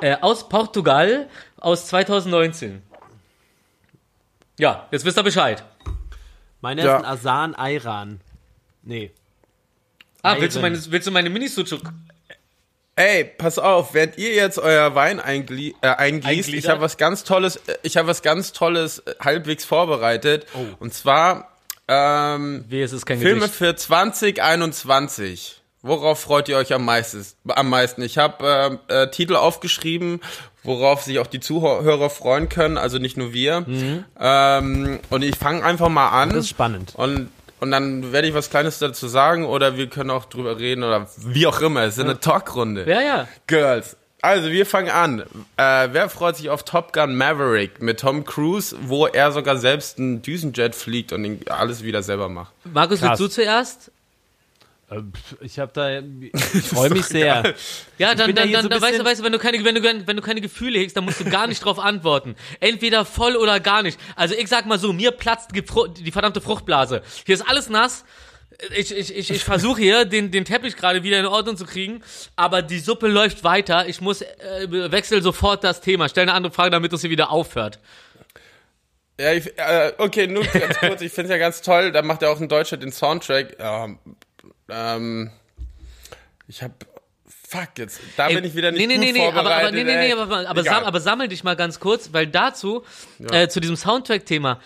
[0.00, 2.82] äh, aus Portugal, aus 2019.
[4.58, 5.64] Ja, jetzt wisst ihr Bescheid.
[6.60, 6.96] Meiner Ja.
[6.96, 8.20] ist ein Asan Ayran.
[8.82, 9.12] Nee.
[10.22, 11.82] Ah, willst du meine, willst du meine Mini-Sucuk?
[12.96, 17.56] Ey, pass auf, während ihr jetzt euer Wein äh, eingießt, ich habe was ganz Tolles,
[17.66, 20.46] äh, ich habe was ganz Tolles äh, halbwegs vorbereitet.
[20.54, 20.64] Oh.
[20.78, 21.53] Und zwar
[21.88, 23.54] ähm, Weh, es ist kein Filme Gedicht.
[23.56, 25.60] für 2021.
[25.82, 27.22] Worauf freut ihr euch am meisten?
[27.46, 28.00] Am meisten.
[28.00, 30.22] Ich habe äh, äh, Titel aufgeschrieben,
[30.62, 33.60] worauf sich auch die Zuhörer freuen können, also nicht nur wir.
[33.60, 34.04] Mhm.
[34.18, 36.30] Ähm, und ich fange einfach mal an.
[36.30, 36.94] Das ist spannend.
[36.96, 37.28] Und,
[37.60, 41.06] und dann werde ich was Kleines dazu sagen oder wir können auch drüber reden oder
[41.18, 41.82] wie auch immer.
[41.82, 42.88] Es ist eine Talkrunde.
[42.88, 43.28] Ja, ja.
[43.46, 43.98] Girls.
[44.24, 45.20] Also wir fangen an.
[45.58, 49.98] Äh, wer freut sich auf Top Gun Maverick mit Tom Cruise, wo er sogar selbst
[49.98, 52.54] einen Düsenjet fliegt und ihn alles wieder selber macht?
[52.64, 53.20] Markus, Krass.
[53.20, 53.92] willst du zuerst?
[54.90, 55.02] Äh,
[55.42, 57.54] Ich habe da, ich freue mich sehr.
[57.98, 59.62] Ja, dann, bin da dann, dann, so dann weißt du, weißt du, wenn du keine,
[59.62, 62.34] wenn du, wenn du keine Gefühle hegst, dann musst du gar nicht drauf antworten.
[62.60, 64.00] Entweder voll oder gar nicht.
[64.16, 67.02] Also ich sag mal so, mir platzt die verdammte Fruchtblase.
[67.26, 68.06] Hier ist alles nass.
[68.76, 72.02] Ich, ich, ich, ich versuche hier, den, den Teppich gerade wieder in Ordnung zu kriegen,
[72.36, 73.88] aber die Suppe läuft weiter.
[73.88, 76.08] Ich muss äh, wechsel sofort das Thema.
[76.08, 77.78] Stell eine andere Frage, damit es hier wieder aufhört.
[79.18, 81.02] Ja, ich, äh, okay, nur ganz kurz.
[81.02, 81.92] Ich finde es ja ganz toll.
[81.92, 83.56] Da macht er auch in Deutschland den Soundtrack.
[83.58, 83.98] Ähm,
[84.68, 85.30] ähm,
[86.48, 86.74] ich habe
[87.54, 88.00] Fuck jetzt.
[88.16, 89.68] Da bin ich wieder nicht nee, nee, gut nee, nee, aber, vorbereitet.
[89.68, 90.12] aber, nee, nee, nee, ey.
[90.12, 92.84] aber, aber, sam, aber sammel dich mal ganz kurz, weil dazu,
[93.30, 94.60] äh, zu diesem Soundtrack-Thema,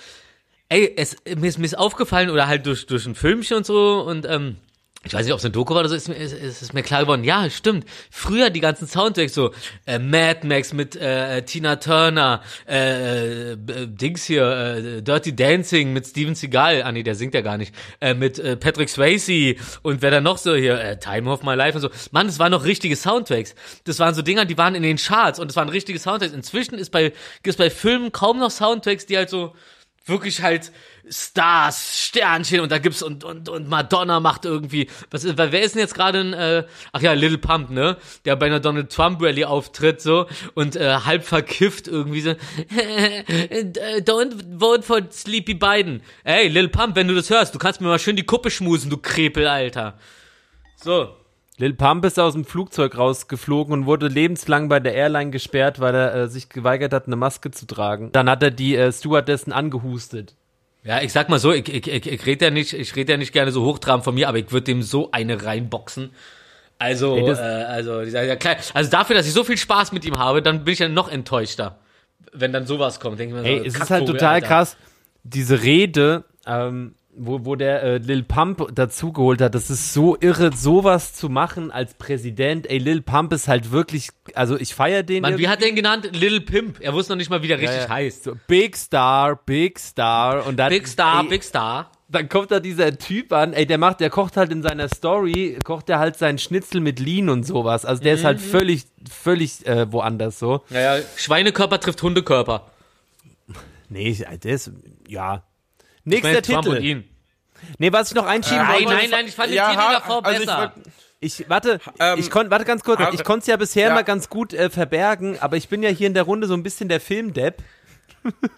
[0.68, 4.00] ey, es, mir, ist, mir ist aufgefallen, oder halt durch, durch ein Filmchen und so,
[4.00, 4.56] und ähm,
[5.04, 6.74] ich weiß nicht, ob es ein Doku war oder so, ist mir, ist, ist ist
[6.74, 7.86] mir klar geworden, ja, stimmt.
[8.10, 9.52] Früher die ganzen Soundtracks, so
[9.86, 13.56] äh, Mad Max mit äh, Tina Turner, äh, äh,
[13.86, 17.72] Dings hier, äh, Dirty Dancing mit Steven Seagal, ah nee, der singt ja gar nicht,
[18.00, 21.54] äh, mit äh, Patrick Swayze und wer da noch so hier, äh, Time of My
[21.54, 21.90] Life und so.
[22.10, 23.54] Mann, das waren noch richtige Soundtracks.
[23.84, 26.34] Das waren so Dinger, die waren in den Charts und das waren richtige Soundtracks.
[26.34, 27.12] Inzwischen ist bei,
[27.44, 29.54] gibt's bei Filmen kaum noch Soundtracks, die halt so
[30.08, 30.72] wirklich halt
[31.10, 35.74] Stars, Sternchen und da gibt's und und und Madonna macht irgendwie was ist, wer ist
[35.74, 37.96] denn jetzt gerade ein äh, ach ja Little Pump ne?
[38.24, 42.30] Der bei einer Donald Trump Rally auftritt so und äh, halb verkifft irgendwie so
[44.00, 46.02] don't vote for Sleepy Biden.
[46.24, 48.90] Ey Little Pump wenn du das hörst du kannst mir mal schön die Kuppe schmusen
[48.90, 49.98] du Krepel Alter.
[50.76, 51.14] So
[51.58, 55.92] Lil Pump ist aus dem Flugzeug rausgeflogen und wurde lebenslang bei der Airline gesperrt, weil
[55.94, 58.10] er äh, sich geweigert hat, eine Maske zu tragen.
[58.12, 60.34] Dann hat er die äh, Stewardessen angehustet.
[60.84, 63.18] Ja, ich sag mal so, ich, ich, ich, ich rede ja nicht, ich rede ja
[63.18, 66.10] nicht gerne so hochtrabend von mir, aber ich würde dem so eine reinboxen.
[66.78, 69.90] Also, Ey, das- äh, also, dieser, ja, klar, also dafür, dass ich so viel Spaß
[69.90, 71.78] mit ihm habe, dann bin ich ja noch enttäuschter,
[72.32, 73.18] wenn dann sowas kommt.
[73.18, 74.46] Denk ich mir so, es ist halt total Alter.
[74.46, 74.76] krass,
[75.24, 80.54] diese Rede, ähm, wo, wo der äh, Lil Pump dazugeholt hat, das ist so irre,
[80.54, 82.68] sowas zu machen als Präsident.
[82.70, 85.22] Ey, Lil Pump ist halt wirklich, also ich feier den.
[85.22, 86.08] Mann, wie hat er ihn genannt?
[86.12, 86.80] Little Pimp.
[86.80, 87.88] Er wusste noch nicht mal, wie der richtig Ja, ja.
[87.90, 88.24] heißt.
[88.24, 91.90] So, Big Star, Big Star und dann Big Star, ey, Big Star.
[92.08, 95.58] dann kommt da dieser Typ an, ey, der macht, der kocht halt in seiner Story,
[95.64, 97.84] kocht der halt seinen Schnitzel mit Lean und sowas.
[97.84, 100.62] Also der ist halt völlig, völlig äh, woanders so.
[100.70, 102.70] Naja, Schweinekörper trifft Hundekörper.
[103.88, 104.70] Nee, der ist,
[105.08, 105.42] ja.
[106.10, 106.86] Ich meine, Nächster Trump und Titel.
[106.86, 107.04] ihn.
[107.78, 108.94] Nee, was ich noch einschieben Nein, wollte.
[108.94, 110.72] nein, nein, ich fand den Ja, Titel ha- davor also ich besser.
[110.76, 110.86] wollt-
[111.20, 113.94] Ich, warte, Ähm, ich konnte, warte ganz kurz, ich konnte es ja bisher ja.
[113.94, 116.62] mal ganz gut äh, verbergen, aber ich bin ja hier in der Runde so ein
[116.62, 117.62] bisschen der Filmdepp.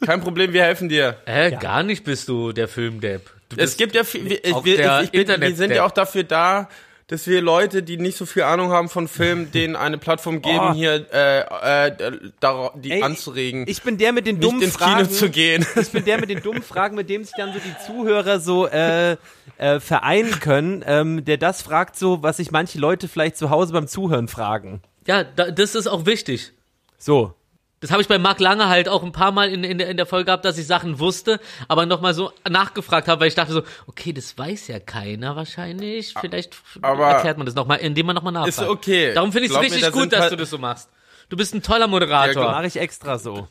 [0.05, 1.17] Kein Problem, wir helfen dir.
[1.27, 3.31] Hä, gar nicht bist du der Filmdepp.
[3.57, 6.25] Es gibt ja viel, wir, ich, wir, ich, ich bin, wir sind ja auch dafür
[6.25, 6.69] da,
[7.11, 10.69] dass wir Leute, die nicht so viel Ahnung haben von Film, denen eine Plattform geben,
[10.71, 10.73] Oh.
[10.75, 14.77] hier äh, äh, dara- die Ey, anzuregen, Ich bin der mit den nicht dummen ins
[14.77, 15.07] Fragen.
[15.07, 15.67] Kino zu gehen.
[15.81, 18.67] Ich bin der mit den dummen Fragen, mit dem sich dann so die Zuhörer so
[18.69, 19.17] äh,
[19.59, 23.73] äh, vereinen können, ähm, der das fragt, so was sich manche Leute vielleicht zu Hause
[23.73, 24.81] beim Zuhören fragen.
[25.07, 26.53] ja, da, das ist auch wichtig.
[26.97, 27.35] So.
[27.81, 29.97] Das habe ich bei Marc Lange halt auch ein paar Mal in, in, der, in
[29.97, 33.53] der Folge gehabt, dass ich Sachen wusste, aber nochmal so nachgefragt habe, weil ich dachte
[33.55, 36.15] so, okay, das weiß ja keiner wahrscheinlich.
[36.21, 38.59] Vielleicht aber- erklärt man das nochmal, indem man nochmal nachfragt.
[38.59, 39.15] Ist okay.
[39.15, 40.91] Darum finde ich es mir, richtig da gut, dass halt- du das so machst.
[41.31, 42.45] Du bist ein toller Moderator.
[42.45, 43.49] Ja, Mache ich extra so.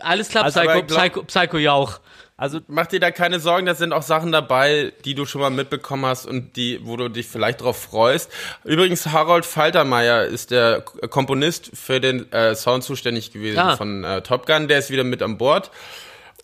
[0.00, 2.00] Alles klar, Also, Psycho, Psycho, Psycho Jauch.
[2.42, 5.50] Also Mach dir da keine Sorgen, da sind auch Sachen dabei, die du schon mal
[5.50, 8.32] mitbekommen hast und die, wo du dich vielleicht drauf freust.
[8.64, 13.76] Übrigens, Harold Faltermeier ist der Komponist für den äh, Sound zuständig gewesen Ah.
[13.76, 15.70] von äh, Top Gun, der ist wieder mit an Bord.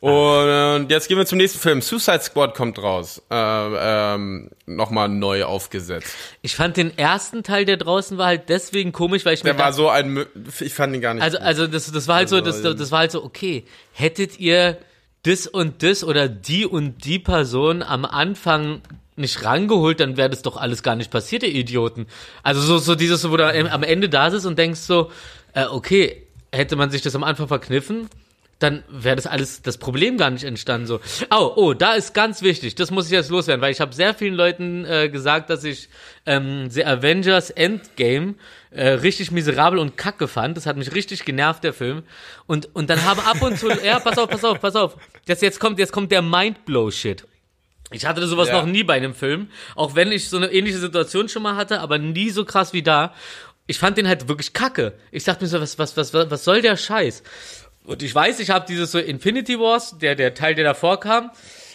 [0.01, 1.83] Und jetzt gehen wir zum nächsten Film.
[1.83, 3.21] Suicide Squad kommt raus.
[3.29, 6.15] Äh, ähm, Nochmal neu aufgesetzt.
[6.43, 9.59] Ich fand den ersten Teil, der draußen war, halt deswegen komisch, weil ich mir Der
[9.59, 10.25] war so ein,
[10.61, 11.47] ich fand ihn gar nicht also, gut.
[11.47, 14.79] also das, das war halt so, das, Also, das war halt so, okay, hättet ihr
[15.23, 18.83] das und das oder die und die Person am Anfang
[19.17, 22.07] nicht rangeholt, dann wäre das doch alles gar nicht passiert, ihr Idioten.
[22.43, 25.11] Also so, so dieses, wo du am Ende da sitzt und denkst so,
[25.55, 28.09] äh, okay, hätte man sich das am Anfang verkniffen,
[28.59, 30.87] dann wäre das alles, das Problem gar nicht entstanden.
[30.87, 31.01] So,
[31.31, 34.15] oh, oh, da ist ganz wichtig, das muss ich jetzt loswerden, weil ich habe sehr
[34.15, 35.89] vielen Leuten äh, gesagt, dass ich
[36.27, 38.35] ähm, The Avengers Endgame
[38.71, 40.57] äh, richtig miserabel und kacke fand.
[40.57, 42.03] Das hat mich richtig genervt, der Film.
[42.47, 44.97] Und, und dann haben ab und zu, ja, pass auf, pass auf, pass auf.
[45.27, 47.27] Jetzt, jetzt kommt, jetzt kommt der Mindblow-Shit.
[47.91, 48.61] Ich hatte sowas Ja.
[48.61, 51.81] noch nie bei einem Film, auch wenn ich so eine ähnliche Situation schon mal hatte,
[51.81, 53.15] aber nie so krass wie da.
[53.67, 54.95] Ich fand den halt wirklich kacke.
[55.11, 57.23] Ich dachte mir so, was, was, was, was soll der Scheiß?
[57.89, 61.31] Und ich weiß, ich habe dieses so Infinity Wars, der, der Teil, der davor kam,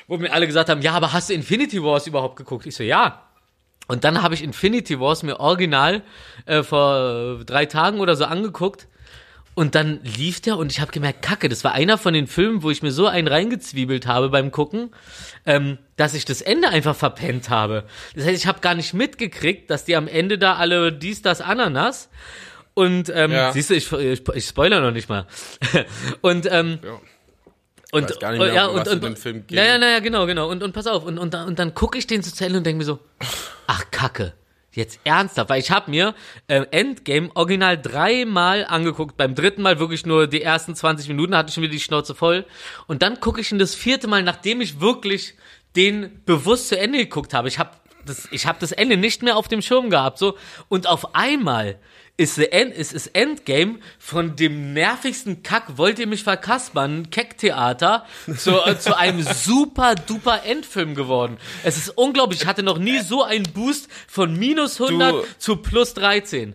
[0.07, 2.67] wo mir alle gesagt haben, ja, aber hast du Infinity Wars überhaupt geguckt?
[2.67, 3.23] Ich so, ja.
[3.87, 6.03] Und dann habe ich Infinity Wars mir original
[6.45, 8.87] äh, vor drei Tagen oder so angeguckt.
[9.55, 12.61] Und dann lief der und ich habe gemerkt, kacke, das war einer von den Filmen,
[12.61, 14.91] wo ich mir so einen reingezwiebelt habe beim Gucken,
[15.47, 17.85] ähm, dass ich das Ende einfach verpennt habe.
[18.15, 21.41] Das heißt, ich habe gar nicht mitgekriegt, dass die am Ende da alle dies, das,
[21.41, 22.09] Ananas.
[22.75, 23.51] Und ähm, Ja.
[23.51, 25.27] siehst du, ich, ich, ich spoiler noch nicht mal.
[26.21, 26.99] und ähm, Ja.
[27.91, 29.57] und, weiß gar nicht mehr, ja, um und, und, dem Film ging.
[29.57, 30.49] Naja, naja, genau, genau.
[30.49, 32.57] Und, und pass auf, und, und, dann- und dann gucke ich den so zu Ende
[32.57, 32.99] und denke mir so,
[33.67, 34.33] ach Kacke,
[34.71, 36.15] jetzt ernsthaft, weil ich habe mir
[36.47, 41.51] äh, Endgame original dreimal angeguckt, beim dritten Mal wirklich nur die ersten 20 Minuten, hatte
[41.51, 42.45] ich mir die Schnauze voll.
[42.87, 45.35] Und dann gucke ich ihn das vierte Mal, nachdem ich wirklich
[45.75, 47.47] den bewusst zu Ende geguckt habe.
[47.47, 47.69] Ich habe
[48.05, 50.35] das, ich habe das Ende nicht mehr auf dem Schirm gehabt, so.
[50.69, 51.77] Und auf einmal
[52.15, 58.05] ist, the End, ist das Endgame von dem nervigsten Kack, wollt ihr mich verkaspern, Kecktheater,
[58.37, 61.37] zu, äh, zu einem super duper Endfilm geworden.
[61.63, 65.55] Es ist unglaublich, ich hatte noch nie so einen Boost von minus 100 Du- zu
[65.57, 66.53] plus 13.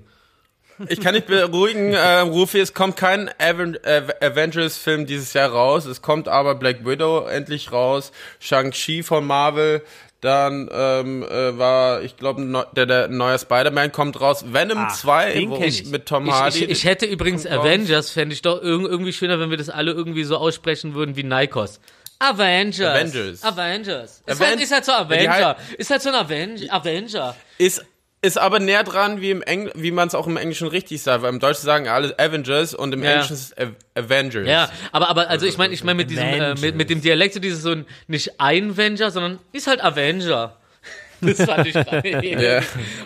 [0.89, 5.87] Ich kann dich beruhigen, äh, Rufi, es kommt kein Aven Avengers-Film dieses Jahr raus.
[5.87, 9.83] Es kommt aber Black Widow endlich raus, Shang-Chi von Marvel.
[10.21, 14.45] Dann ähm, äh, war, ich glaube, no, der, der neue Spider-Man kommt raus.
[14.53, 15.87] Venom Ah, 2 den wo- ich.
[15.87, 16.65] mit Tom Ich, Hardy.
[16.65, 17.47] ich, ich hätte übrigens.
[17.47, 21.15] Avengers, fände ich doch irg irgendwie schöner, wenn wir das alle irgendwie so aussprechen würden
[21.15, 21.79] wie Nikos.
[22.19, 22.89] Avengers.
[22.97, 23.45] Avengers.
[23.45, 24.23] Avengers.
[24.27, 25.33] Ist, Aven- halt, ist halt so Avenger.
[25.47, 27.37] halt- Ist halt so ein Aven Avenger.
[27.59, 27.85] ist
[28.21, 31.23] ist aber näher dran, wie im Engl wie man es auch im Englischen richtig sagt.
[31.23, 33.13] Weil im Deutschen sagen alle Avengers und im Ja.
[33.13, 34.49] Englischen ist es Av Avengers.
[34.49, 37.35] Ja, aber, aber also ich meine, ich meine mit diesem, äh, mit, mit dem Dialekt
[37.35, 40.57] so dieses so ein, nicht ein Avenger, sondern ist halt Avenger.
[41.21, 42.61] Das fand ich Ja.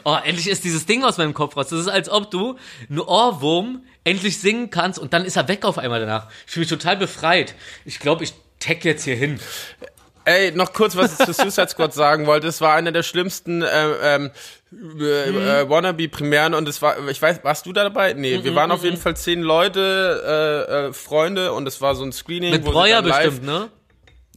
[0.04, 1.68] Oh, endlich ist dieses Ding aus meinem Kopf raus.
[1.68, 2.58] Das ist, als ob du
[2.90, 6.28] einen Ohrwurm endlich singen kannst und dann ist er weg auf einmal danach.
[6.46, 7.54] Ich fühle mich total befreit.
[7.86, 9.40] Ich glaube, ich tag jetzt hier hin.
[10.26, 12.48] Ey, noch kurz, was ich zu Suicide Squad sagen wollte.
[12.48, 14.30] Es war einer der schlimmsten äh, ähm,
[15.00, 18.12] äh, äh, Wannabe-Premieren und es war, ich weiß, warst du da dabei?
[18.14, 21.94] Nee, Mhm, wir waren auf jeden Fall zehn Leute, äh, äh, Freunde und es war
[21.94, 22.52] so ein Screening.
[22.52, 23.68] Mit Breuer bestimmt, ne?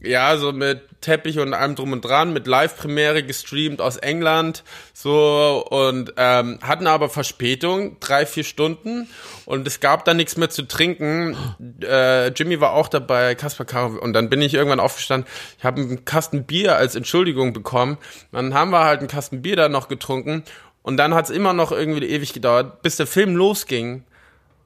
[0.06, 5.64] Ja, so mit Teppich und allem drum und dran, mit Live-Premiere gestreamt aus England, so
[5.70, 9.08] und ähm, hatten aber Verspätung, drei, vier Stunden
[9.44, 11.36] und es gab dann nichts mehr zu trinken.
[11.82, 15.30] Äh, Jimmy war auch dabei, Kaspar Karo und dann bin ich irgendwann aufgestanden.
[15.58, 17.98] Ich habe einen Kasten Bier als Entschuldigung bekommen.
[18.32, 20.42] Dann haben wir halt einen Kasten Bier da noch getrunken
[20.82, 24.04] und dann hat's immer noch irgendwie ewig gedauert, bis der Film losging.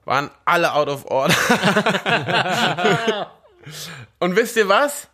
[0.07, 1.35] Waren alle out of order.
[4.19, 5.10] und wisst ihr was?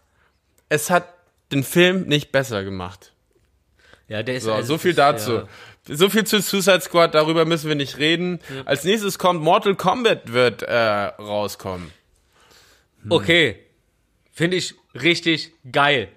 [0.69, 1.13] Es hat
[1.53, 3.13] den Film nicht besser gemacht.
[4.09, 5.43] Ja, der ist So, also, so viel dazu.
[5.89, 8.41] So viel zu Suicide Squad, darüber müssen wir nicht reden.
[8.65, 11.93] Als nächstes kommt Mortal Kombat wird äh, rauskommen.
[13.05, 13.13] Ja.
[13.13, 13.61] Okay.
[14.33, 16.09] Finde ich richtig geil.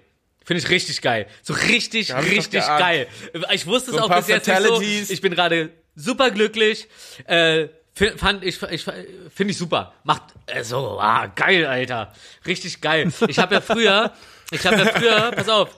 [0.44, 1.26] Finde ich richtig geil.
[1.42, 3.06] So richtig, richtig geil.
[3.52, 4.80] Ich wusste es So ein auch bis jetzt nicht so.
[5.12, 6.88] Ich bin gerade super glücklich.
[7.26, 9.92] Äh, fand ich, ich finde ich super.
[10.04, 12.12] Macht äh, so, ah, geil, Alter.
[12.46, 13.12] Richtig geil.
[13.28, 14.12] Ich habe ja früher,
[14.50, 15.76] ich habe ja früher, pass auf.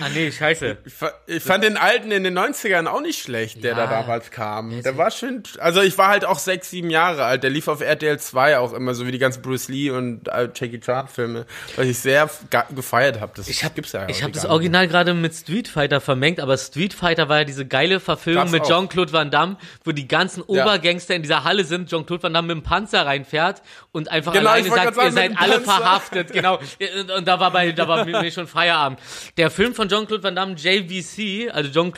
[0.00, 0.78] Ah nee, scheiße.
[0.84, 0.92] Ich,
[1.36, 3.86] ich fand den alten in den 90ern auch nicht schlecht, der Ja.
[3.86, 4.82] da damals kam.
[4.82, 7.42] Der war schön, also ich war halt auch sechs, sieben Jahre alt.
[7.42, 10.48] Der lief auf RTL 2 auch immer, so wie die ganzen Bruce Lee und äh,
[10.54, 11.46] Jackie Chan Filme,
[11.76, 13.32] weil ich sehr ge- gefeiert habe.
[13.36, 16.40] Das Ich habe gibt's ja ich heute hab das Original gerade mit Street Fighter vermengt,
[16.40, 18.64] aber Street Fighter war ja diese geile Verfilmung mit.
[18.64, 22.64] Jean-Claude Van Damme, wo die ganzen Obergangster in dieser Halle sind, Jean-Claude Van Damme mit
[22.64, 23.62] dem Panzer reinfährt
[23.92, 25.72] und einfach Genau, alleine sagt, grad ihr sagen, seid alle Panzer.
[25.72, 26.58] verhaftet, genau.
[26.58, 28.98] Und, und da war bei, da war mir schon Feierabend.
[29.36, 31.92] Der Film von Jean-Claude Van Damme, JVC, also Jean,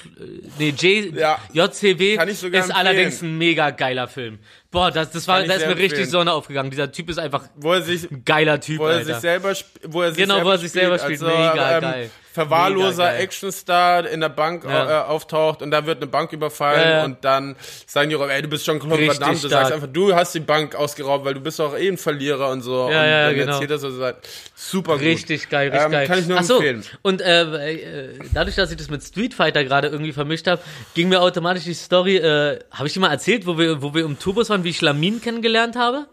[0.58, 1.38] nee, J, Ja.
[1.52, 2.70] JCW, ist empfehlen.
[2.72, 4.38] allerdings ein mega geiler Film.
[4.70, 6.08] Boah, das, das war, da ist mir richtig empfehlen.
[6.10, 6.70] Sonne aufgegangen.
[6.70, 9.04] Dieser Typ ist einfach Wo er sich, ein geiler Typ, wo er Alter.
[9.14, 9.52] sich selber,
[9.88, 11.20] wo er sich Genau, selber wo er sich selber spielt.
[11.20, 12.10] Mega geil.
[12.48, 13.18] Verwahrloser.
[13.18, 15.02] Actionstar in der Bank Ja.
[15.02, 17.04] äh, auftaucht und da wird eine Bank überfallen Ja, ja.
[17.04, 17.56] und dann
[17.86, 19.32] sagen die Räuber, ey, du bist schon Claude Van.
[19.32, 22.50] Du sagst einfach, du hast die Bank ausgeraubt, weil du bist doch eh ein Verlierer
[22.50, 22.90] und so.
[22.90, 23.52] Ja, und ja, dann genau.
[23.52, 25.02] erzählt er so, sagt, super gut.
[25.02, 26.06] Richtig geil, richtig Ähm, geil.
[26.06, 26.84] kann ich nur Ach so, empfehlen.
[27.02, 27.42] Und äh,
[27.72, 30.60] äh, dadurch, dass ich das mit Street Fighter gerade irgendwie vermischt habe,
[30.94, 34.04] ging mir automatisch die Story, äh, habe ich dir mal erzählt, wo wir, wo wir
[34.04, 36.06] im Turbus waren, wie ich Lamin kennengelernt habe?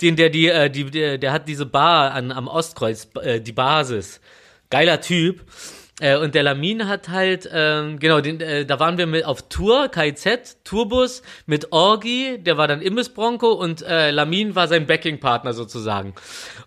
[0.00, 3.50] Den, der die, äh, die, der, der hat diese Bar an, am Ostkreuz, äh, die
[3.52, 4.20] Basis.
[4.70, 5.44] Geiler Typ.
[6.00, 9.48] Äh, und der Lamin hat halt, ähm, genau, den, äh, da waren wir mit auf
[9.48, 14.86] Tour, KIZ, Tourbus, mit Orgi, der war dann Imbiss Bronco und äh, Lamin war sein
[14.86, 16.14] Backing-Partner sozusagen.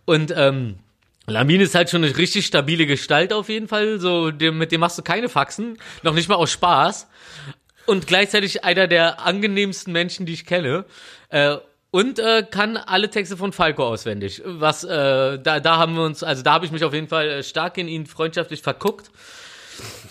[0.05, 0.79] Und ähm,
[1.27, 3.99] Lamin ist halt schon eine richtig stabile Gestalt auf jeden Fall.
[3.99, 5.77] So, dem, mit dem machst du keine Faxen.
[6.03, 7.07] Noch nicht mal aus Spaß.
[7.85, 10.85] Und gleichzeitig einer der angenehmsten Menschen, die ich kenne.
[11.29, 11.57] Äh,
[11.91, 14.41] und äh, kann alle Texte von Falco auswendig.
[14.45, 17.29] Was, äh, da, da haben wir uns, also da habe ich mich auf jeden Fall
[17.29, 19.11] äh, stark in ihn freundschaftlich verguckt.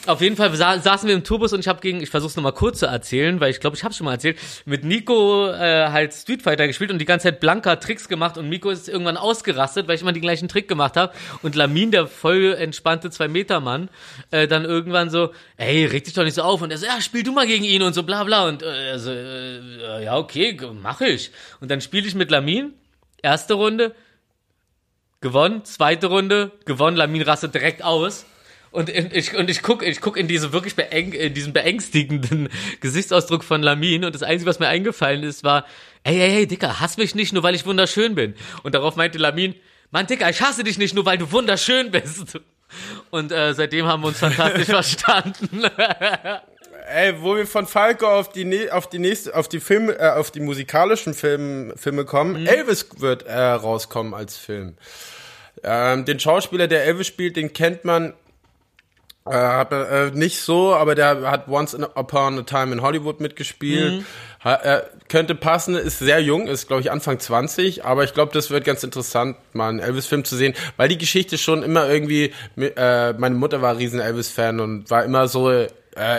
[0.06, 2.36] Auf jeden Fall sa saßen wir im Tourbus und ich habe gegen, ich versuche es
[2.36, 5.88] nochmal kurz zu erzählen, weil ich glaube, ich habe schon mal erzählt, mit Nico äh,
[5.90, 9.18] halt Street Fighter gespielt und die ganze Zeit blanker Tricks gemacht und Nico ist irgendwann
[9.18, 11.12] ausgerastet, weil ich immer den gleichen Trick gemacht habe
[11.42, 13.90] und Lamin, der voll entspannte zwei Meter Mann,
[14.30, 16.98] äh, dann irgendwann so, ey, reg dich doch nicht so auf und er so, ja,
[17.02, 20.58] spiel du mal gegen ihn und so bla bla und äh, so, äh, ja, okay,
[20.80, 21.30] mach ich.
[21.60, 22.72] Und dann spiele ich mit Lamin,
[23.20, 23.94] erste Runde,
[25.20, 28.24] gewonnen, zweite Runde, gewonnen, Lamin rastet direkt aus.
[28.72, 32.48] Und ich, und ich guck, ich guck in diese wirklich beäng, in diesen beängstigenden
[32.80, 35.66] Gesichtsausdruck von Lamin und das Einzige, was mir eingefallen ist, war,
[36.04, 38.34] ey, ey, ey, Dicker, hass mich nicht, nur weil ich wunderschön bin.
[38.62, 39.54] Und darauf meinte Lamin,
[39.90, 42.38] Mann, Dicker, ich hasse dich nicht, nur weil du wunderschön bist.
[43.10, 45.64] Und äh, seitdem haben wir uns fantastisch verstanden.
[46.88, 50.30] Ey, wo wir von Falco auf die auf die nächste auf die Filme äh, auf
[50.30, 54.76] die musikalischen Film, Filme kommen, Elvis wird äh, rauskommen als Film.
[55.64, 58.14] Ähm, den Schauspieler, der Elvis spielt, den kennt man
[59.26, 64.04] äh, hat, äh, nicht so, aber der hat Once Upon a Time in Hollywood mitgespielt.
[64.42, 68.32] Ha, äh, könnte passen, ist sehr jung, ist glaube ich Anfang 20, aber ich glaube,
[68.32, 72.32] das wird ganz interessant, mal einen Elvis-Film zu sehen, weil die Geschichte schon immer irgendwie,
[72.56, 75.68] äh, meine Mutter war riesen Elvis-Fan und war immer so äh,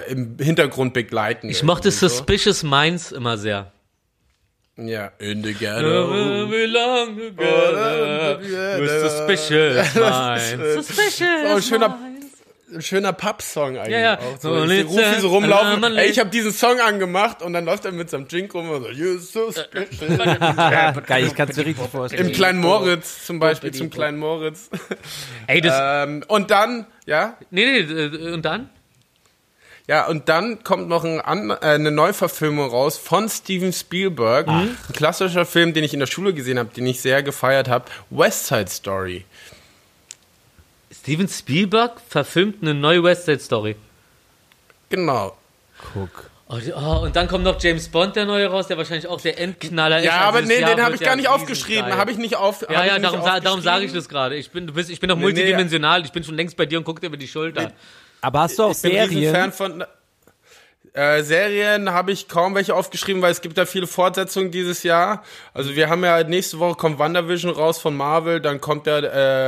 [0.08, 1.50] im Hintergrund begleiten.
[1.50, 2.08] Ich mochte so.
[2.08, 3.72] Suspicious Minds immer sehr.
[4.78, 6.10] Ja, in the ghetto.
[6.10, 8.40] We belong together
[8.80, 10.86] with suspicious minds.
[10.88, 11.98] Suspicious Oh, schöner.
[12.74, 14.20] Ein schöner Pub-Song eigentlich Ja, ja.
[14.20, 14.40] auch.
[14.40, 15.84] So, So, let's, Rufi so rumlaufen.
[15.98, 18.84] Ey, ich habe diesen Song angemacht und dann läuft er mit seinem Drink rum und
[18.84, 20.00] so, you suspicious.
[21.06, 22.28] Geil, ich kann es mir richtig vorstellen.
[22.28, 24.70] Im kleinen Moritz zum Beispiel, zum kleinen Moritz.
[25.48, 28.70] Ey, das, ähm, und dann, ja, nee, nee, äh, und dann?
[29.88, 34.48] ja, und dann kommt noch ein, an- äh, eine Neuverfilmung raus von Steven Spielberg.
[34.48, 37.86] Ein klassischer Film, den ich in der Schule gesehen habe, den ich sehr gefeiert habe.
[38.10, 39.26] West Side Story.
[41.02, 43.76] Steven Spielberg verfilmt eine neue West Side Story.
[44.90, 45.36] Genau.
[45.94, 46.30] Guck.
[46.48, 49.40] Oh, oh, und dann kommt noch James Bond, der neue raus, der wahrscheinlich auch der
[49.40, 50.06] Endknaller ist.
[50.06, 51.96] Ja, Also aber nee, Jahr den habe ich ja gar nicht aufgeschrieben.
[51.96, 52.62] Habe ich nicht auf.
[52.70, 54.36] Ja, ja, ich darum, darum sage ich das gerade.
[54.36, 56.06] Ich bin, du bist, ich bin doch Nee, multidimensional.
[56.06, 57.72] Ich bin schon längst bei dir und gucke dir über die Schulter.
[58.20, 59.34] Aber hast du auch Ich bin ein Serien?
[59.34, 59.84] Riesenfan von
[60.94, 65.24] äh, Serien habe ich kaum welche aufgeschrieben, weil es gibt da viele Fortsetzungen dieses Jahr.
[65.54, 69.00] Also wir haben ja nächste Woche kommt WandaVision raus von Marvel, dann kommt ja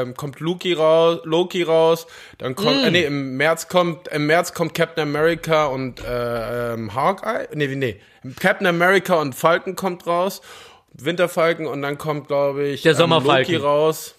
[0.02, 2.07] äh, kommt Loki raus, Loki raus,
[2.38, 2.86] dann kommt Mm.
[2.86, 7.68] äh, nee, im März kommt im März kommt Captain America und äh, ähm, Hawkeye, nee,
[7.68, 7.99] nee,
[8.40, 10.41] Captain America und Falcon kommt raus,
[10.94, 13.53] Winterfalken und dann kommt glaube ich Der ähm, Sommerfalken.
[13.56, 14.15] Loki raus.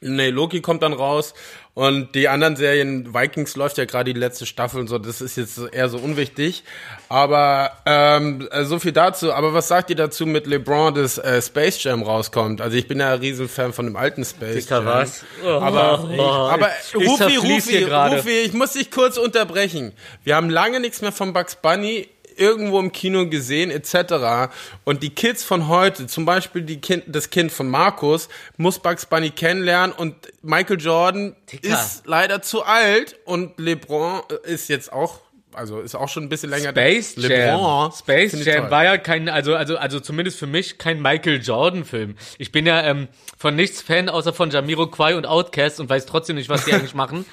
[0.00, 1.34] Nee, Loki kommt dann raus
[1.78, 5.36] und die anderen Serien, Vikings läuft ja gerade die letzte Staffel und so, das ist
[5.36, 6.64] jetzt eher so unwichtig.
[7.08, 9.32] Aber ähm, äh, so viel dazu.
[9.32, 12.60] Aber was sagt ihr dazu mit LeBron, dass äh, Space Jam rauskommt?
[12.60, 14.86] Also ich bin ja ein Riesenfan von dem alten Space Dicker, Jam.
[14.86, 15.24] was?
[15.44, 17.84] Oh, Aber, oh, aber ich Rufi, Rufi.
[17.84, 19.92] Rufi, ich muss dich kurz unterbrechen.
[20.24, 22.08] Wir haben lange nichts mehr von Bugs Bunny
[22.38, 24.52] irgendwo im Kino gesehen etc.
[24.84, 29.06] Und die Kids von heute, zum Beispiel die kind, das Kind von Markus, muss Bugs
[29.06, 31.68] Bunny kennenlernen und Michael Jordan Dicker.
[31.68, 35.20] ist leider zu alt und LeBron ist jetzt auch,
[35.52, 36.70] also ist auch schon ein bisschen länger.
[36.70, 37.30] Space Jam.
[37.30, 41.84] LeBron Space Jam war ja kein, also, also, also zumindest für mich kein Michael Jordan
[41.84, 42.16] Film.
[42.38, 46.36] Ich bin ja ähm, von nichts Fan, außer von Jamiroquai und Outkast und weiß trotzdem
[46.36, 47.24] nicht, was die eigentlich machen.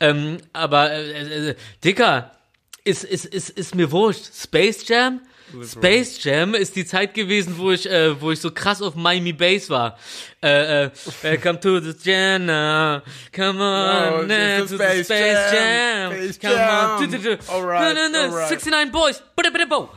[0.00, 1.54] Ähm, aber, äh, äh,
[1.84, 2.32] Dicker,
[2.88, 4.24] ist, ist, ist, ist mir wurscht.
[4.34, 5.20] Space Jam?
[5.64, 9.32] Space Jam ist die Zeit gewesen, wo ich, äh, wo ich so krass auf Miami
[9.32, 9.96] Bass war.
[10.42, 10.90] Äh, äh,
[11.22, 13.00] Welcome to the Jam now.
[13.34, 16.12] Come Oh, on, now is to Space the Space Jam.
[16.12, 16.12] Jam.
[16.12, 17.38] Space Come Jam.
[17.48, 17.54] on.
[17.56, 18.22] Alright, No, no, no.
[18.34, 18.48] alright.
[18.48, 19.22] 69 Boys.
[19.68, 19.88] Bo.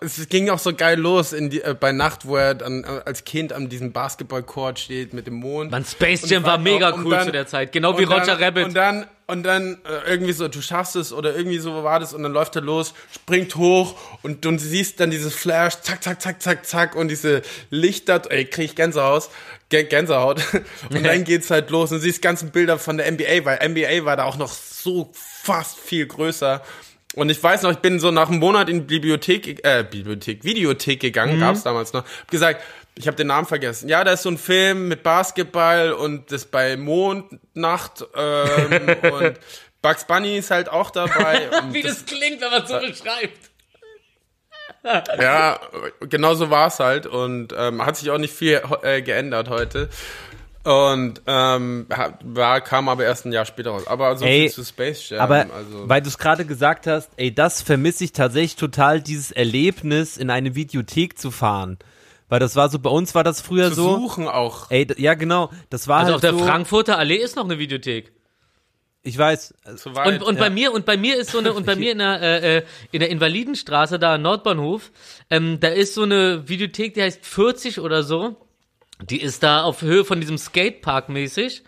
[0.00, 3.00] Es ging auch so geil los in die, äh, bei Nacht, wo er dann äh,
[3.06, 5.70] als Kind an diesem Basketballcourt steht mit dem Mond.
[5.70, 7.72] Man, Space Jam war mega cool dann- zu der Zeit.
[7.72, 8.66] Genau wie und dann- Roger Rabbit.
[8.66, 12.12] Und dann, und dann äh, irgendwie so, du schaffst es oder irgendwie so war das
[12.12, 16.20] und dann läuft er los, springt hoch und du siehst dann dieses Flash, zack, zack,
[16.20, 19.30] zack, zack, zack und diese Lichter, ey, krieg ich Gänsehaut,
[19.70, 20.42] Gä- Gänsehaut.
[20.90, 24.16] Und dann geht's halt los und siehst ganzen Bilder von der NBA, weil NBA war
[24.16, 26.62] da auch noch so fast viel größer.
[27.14, 30.44] Und ich weiß noch, ich bin so nach einem Monat in die Bibliothek, äh, Bibliothek,
[30.44, 31.40] Videothek gegangen, Mhm.
[31.40, 32.62] gab's damals noch, hab gesagt,
[32.96, 33.88] ich habe den Namen vergessen.
[33.88, 39.40] Ja, da ist so ein Film mit Basketball und das bei Mondnacht ähm, und
[39.82, 41.48] Bugs Bunny ist halt auch dabei.
[41.70, 43.50] Wie das klingt, wenn man so beschreibt.
[45.20, 45.60] ja,
[46.00, 49.88] genau so war's halt und ähm, hat sich auch nicht viel äh, geändert heute.
[50.68, 51.86] Und ähm,
[52.22, 53.86] war, kam aber erst ein Jahr später raus.
[53.86, 55.20] Aber so Ey, viel zu Space Jam.
[55.20, 59.30] Aber also, weil du es gerade gesagt hast, ey, das vermisse ich tatsächlich total, dieses
[59.32, 61.78] Erlebnis, in eine Videothek zu fahren.
[62.28, 63.96] Weil das war so, bei uns war das früher zu so.
[63.96, 64.70] suchen auch.
[64.70, 67.58] Ey, ja genau, das war Also halt auf der so, Frankfurter Allee ist noch eine
[67.58, 68.12] Videothek.
[69.02, 70.20] ich weiß, Zu weit.
[70.20, 72.20] Und, und bei mir und bei mir ist so eine und bei mir in der
[72.20, 74.90] äh, äh, in der Invalidenstraße da am Nordbahnhof,
[75.30, 78.36] ähm, da ist so eine Videothek, die heißt 40 oder so.
[79.02, 81.62] Die ist da auf Höhe von diesem Skatepark mäßig.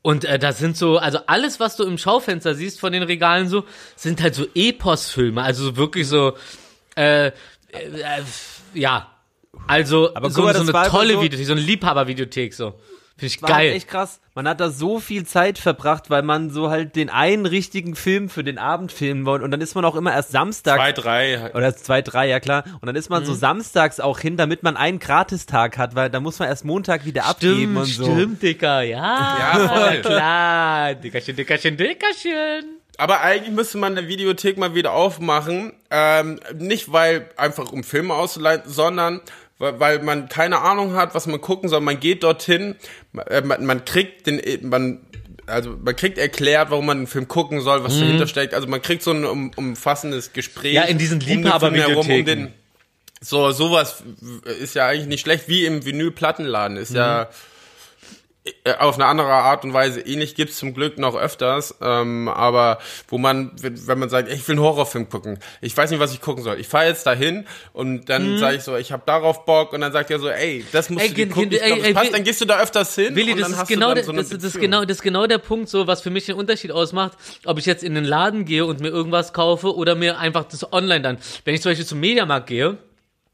[0.00, 3.48] Und äh, da sind so, also alles, was du im Schaufenster siehst von den Regalen
[3.48, 3.64] so,
[3.96, 5.42] sind halt so Epos-Filme.
[5.42, 6.34] Also so wirklich so,
[6.96, 7.30] äh, äh,
[7.72, 8.22] äh,
[8.74, 9.10] ja.
[9.66, 12.74] Also Aber so, guck mal, so eine war tolle so- Videothek, so eine Liebhaber-Videothek so.
[13.18, 13.74] Finde ich war halt geil.
[13.76, 14.20] echt krass.
[14.34, 18.28] Man hat da so viel Zeit verbracht, weil man so halt den einen richtigen Film
[18.28, 19.44] für den Abend filmen wollte.
[19.44, 21.52] Und dann ist man auch immer erst samstags Zwei, drei.
[21.54, 22.62] Oder zwei, drei, ja klar.
[22.80, 23.36] Und dann ist man so Mhm.
[23.38, 27.26] samstags auch hin, damit man einen Gratistag hat, weil da muss man erst Montag wieder
[27.26, 28.04] abgeben und so.
[28.04, 29.38] Stimmt, Dicker, ja.
[29.58, 30.00] Ja, voll.
[30.02, 30.94] klar.
[30.94, 32.76] Dickerchen, Dickerchen, Dickerchen.
[32.98, 35.72] Aber eigentlich müsste man eine Videothek mal wieder aufmachen.
[35.90, 39.20] Ähm, nicht weil einfach um Filme auszuleihen, sondern
[39.60, 41.80] weil, man keine Ahnung hat, was man gucken soll.
[41.80, 42.76] Man geht dorthin,
[43.44, 45.00] man, man kriegt den, man,
[45.46, 48.54] also man kriegt erklärt, warum man einen Film gucken soll, was dahinter steckt.
[48.54, 50.72] Also man kriegt so ein um, umfassendes Gespräch.
[50.72, 50.76] Mhm.
[50.76, 52.18] Ja, in diesen um Liebhabervideotheken.
[52.18, 52.54] Um den,
[53.20, 54.02] so, sowas
[54.60, 56.76] ist ja eigentlich nicht schlecht, wie im Vinyl-Plattenladen.
[56.76, 57.26] Ist ja äh,
[58.78, 63.18] auf eine andere Art und Weise ähnlich gibt's zum Glück noch öfters, ähm, aber wo
[63.18, 66.20] man, wenn man sagt, ey, ich will einen Horrorfilm gucken, ich weiß nicht, was ich
[66.20, 69.72] gucken soll, ich fahre jetzt dahin und dann sage ich so, ich habe darauf Bock
[69.72, 71.78] und dann sagt er so, ey, das musst Ey, du dir gucken, ich ey, glaub,
[71.78, 73.68] das ey, passt, dann gehst du da öfters hin Willi, und das dann ist hast
[73.68, 76.26] genau, so das, das, ist genau, das ist genau der Punkt, so, was für mich
[76.26, 77.12] den Unterschied ausmacht,
[77.44, 80.72] ob ich jetzt in den Laden gehe und mir irgendwas kaufe oder mir einfach das
[80.72, 81.18] online dann.
[81.44, 82.78] Wenn ich zum Beispiel zum Mediamarkt gehe,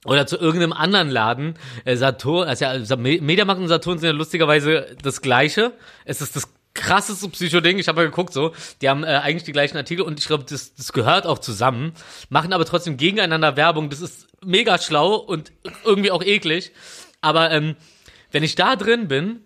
[0.04, 1.54] oder zu irgendeinem anderen Laden,
[1.84, 5.72] äh, Saturn, also ja, Me- Mediamarkt und Saturn sind ja lustigerweise das gleiche.
[6.04, 7.78] Es ist das krasseste Psycho-Ding.
[7.78, 8.52] Ich habe mal geguckt, so,
[8.82, 11.92] die haben äh, eigentlich die gleichen Artikel und ich glaube, das, das gehört auch zusammen,
[12.28, 13.90] machen aber trotzdem gegeneinander Werbung.
[13.90, 15.52] Das ist mega schlau und
[15.84, 16.72] irgendwie auch eklig.
[17.20, 17.76] Aber ähm,
[18.32, 19.40] wenn ich da drin bin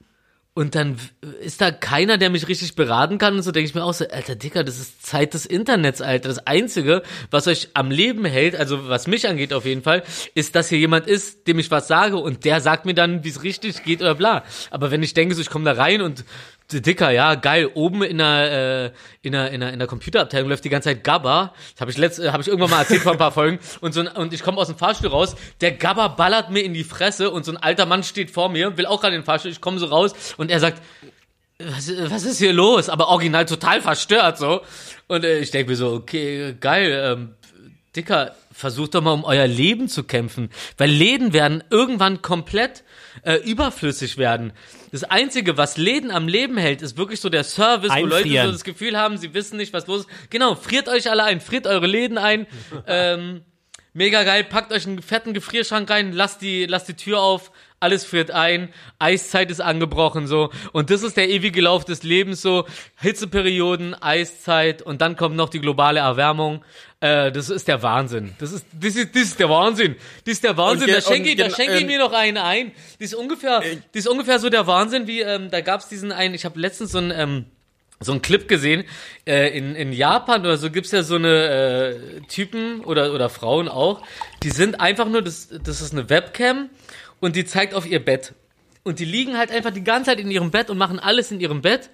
[0.59, 0.97] Und dann
[1.41, 3.37] ist da keiner, der mich richtig beraten kann.
[3.37, 6.29] Und so denke ich mir auch so, Alter Dicker, das ist Zeit des Internets, Alter.
[6.29, 10.03] Das Einzige, was euch am Leben hält, also was mich angeht auf jeden Fall,
[10.35, 13.29] ist, dass hier jemand ist, dem ich was sage und der sagt mir dann, wie
[13.29, 14.43] es richtig geht oder bla.
[14.73, 16.25] Aber wenn ich denke, so ich komme da rein und
[16.71, 17.71] Dicker, ja, geil.
[17.73, 21.03] Oben in der, äh, in der, in der, in der Computerabteilung läuft die ganze Zeit
[21.03, 21.55] Gabba.
[21.73, 23.59] Das habe ich letzt, äh, ich irgendwann mal erzählt vor ein paar Folgen.
[23.81, 25.35] Und so ein, und ich komme aus dem Fahrstuhl raus.
[25.63, 28.77] Der Gabba ballert mir in die Fresse und so ein alter Mann steht vor mir,
[28.77, 29.51] will auch gerade in den Fahrstuhl.
[29.51, 30.83] Ich komme so raus und er sagt,
[31.59, 32.89] was, was ist hier los?
[32.89, 34.61] Aber original total verstört so.
[35.07, 37.35] Und äh, ich denke mir so, okay, geil, ähm,
[37.97, 40.51] Dicker, versucht doch mal um euer Leben zu kämpfen.
[40.77, 42.85] Weil Läden werden irgendwann komplett
[43.23, 44.53] äh, überflüssig werden.
[44.93, 48.47] Das Einzige, was Läden am Leben hält, ist wirklich so der Service, wo Leute Einfrieren.
[48.47, 50.09] so das Gefühl haben, sie wissen nicht, was los ist.
[50.31, 52.47] Genau, friert euch alle ein, friert eure Läden ein.
[52.87, 53.43] ähm,
[53.93, 57.51] mega geil, packt euch einen fetten Gefrierschrank rein, lasst die, lasst die Tür auf,
[57.81, 58.69] alles friert ein,
[58.99, 64.83] Eiszeit ist angebrochen so und das ist der ewige Lauf des Lebens so, Hitzeperioden, Eiszeit
[64.83, 66.65] und dann kommt noch die globale Erwärmung.
[67.01, 68.35] Äh, das ist der Wahnsinn.
[68.39, 69.95] Das ist, das ist, das ist der Wahnsinn.
[70.25, 70.89] Das ist der Wahnsinn.
[70.89, 72.73] Da schenke da schenke ich ähm, mir noch eine ein.
[72.99, 76.35] Das ist ungefähr, das ist ungefähr so der Wahnsinn wie, ähm, da gab's diesen einen,
[76.35, 77.45] ich habe letztens so einen, ähm,
[78.01, 78.85] so einen Clip gesehen,
[79.27, 83.69] äh, in, in Japan oder so gibt's ja so eine äh, Typen oder, oder Frauen
[83.69, 84.03] auch,
[84.43, 86.71] die sind einfach nur, das, das ist eine Webcam
[87.21, 88.35] und die zeigt auf ihr Bett.
[88.85, 91.41] Und die liegen halt einfach die ganze Zeit in ihrem Bett und machen alles in
[91.41, 91.91] ihrem Bett,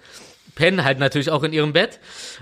[0.55, 1.99] pennen halt natürlich auch in ihrem Bett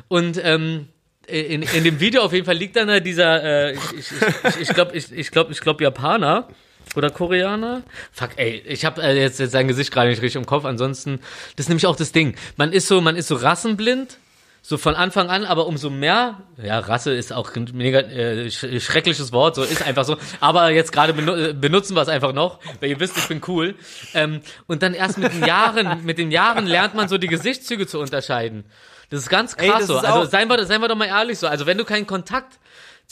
[0.08, 0.88] und ähm,
[1.28, 4.12] in, in dem Video auf jeden Fall liegt dann da dieser, äh, ich, ich,
[4.44, 6.50] ich, ich glaube, ich, ich glaube, ich glaube Japaner
[6.96, 7.84] oder Koreaner.
[8.12, 10.66] Fuck, ey, ich habe äh, jetzt, jetzt sein Gesicht gerade nicht richtig im Kopf.
[10.66, 11.20] Ansonsten,
[11.56, 12.36] das ist nämlich auch das Ding.
[12.58, 14.18] Man ist so, man ist so rassenblind.
[14.66, 18.66] So von Anfang an, aber umso mehr, ja, Rasse ist auch ein mega äh, sch
[18.80, 20.16] schreckliches Wort, so ist einfach so.
[20.40, 23.42] Aber jetzt gerade benu äh, benutzen wir es einfach noch, weil ihr wisst, ich bin
[23.50, 23.76] cool.
[24.14, 27.88] Ähm, und dann erst mit den Jahren, mit den Jahren lernt man so die Gesichtszüge
[27.88, 28.64] zu unterscheiden.
[29.10, 29.98] Das ist ganz krass Ey, so.
[29.98, 31.48] Also seien wir, seien wir doch mal ehrlich so.
[31.48, 32.58] Also wenn du keinen Kontakt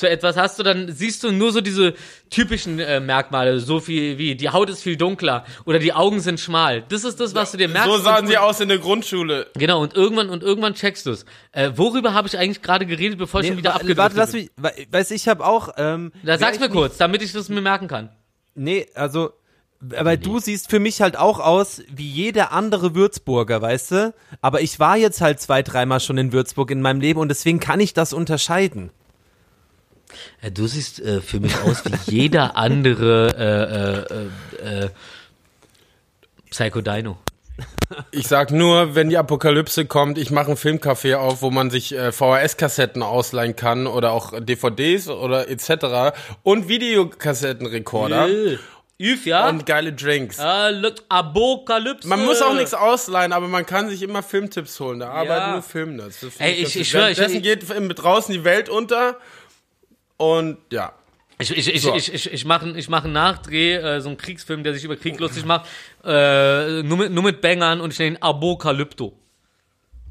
[0.02, 1.94] zu etwas hast du, dann siehst du nur so diese
[2.30, 6.40] typischen äh, Merkmale, so viel wie die Haut ist viel dunkler oder die Augen sind
[6.40, 6.84] schmal.
[6.90, 7.90] Das ist das, was du dir merkst.
[7.90, 9.48] So sahen sie aus in der Grundschule.
[9.54, 11.26] Genau, und irgendwann und irgendwann checkst du's.
[11.52, 14.50] Äh, worüber habe ich eigentlich gerade geredet, bevor ich schon wieder abgedriftet Warte, lass mich,
[14.92, 15.70] weiß ich habe auch.
[15.78, 18.10] Ähm, Da sag's mir kurz, damit ich das mir merken kann.
[18.56, 19.32] Nee, also,
[19.96, 24.14] aber du siehst für mich halt auch aus wie jeder andere Würzburger, weißt du?
[24.42, 27.60] Aber ich war jetzt halt zwei, dreimal schon in Würzburg in meinem Leben und deswegen
[27.60, 28.90] kann ich das unterscheiden.
[30.42, 34.08] Äh, du siehst äh, für mich aus wie jeder andere
[34.62, 34.90] äh, äh, äh,
[36.50, 37.18] Psycho Dino.
[38.12, 41.94] Ich sag nur, wenn die Apokalypse kommt, ich mache ein Filmcafé auf, wo man sich
[41.94, 46.16] äh, VHS-Kassetten ausleihen kann oder auch DVDs oder etc.
[46.44, 48.28] und Videokassettenrekorder
[49.00, 49.50] Üf, ja?
[49.50, 50.40] und geile Drinks.
[50.40, 50.72] äh,
[51.10, 52.08] Apokalypse.
[52.08, 55.00] Man muss auch nichts ausleihen, aber man kann sich immer Filmtipps holen.
[55.00, 55.52] Da arbeiten Ja.
[55.54, 55.62] nur
[56.32, 57.68] find Ey, ich- ich schwör, ich- Währenddessen geht
[58.04, 59.18] draußen die Welt unter
[60.22, 60.94] und ja.
[61.40, 61.96] Ich, ich, ich, So.
[61.96, 64.96] ich, ich, ich mache ich mach einen Nachdreh, äh, so einen Kriegsfilm, der sich über
[64.96, 65.68] Krieg lustig macht,
[66.06, 69.14] äh, nur, mit, nur mit Bangern und ich nenne ihn Apokalypto.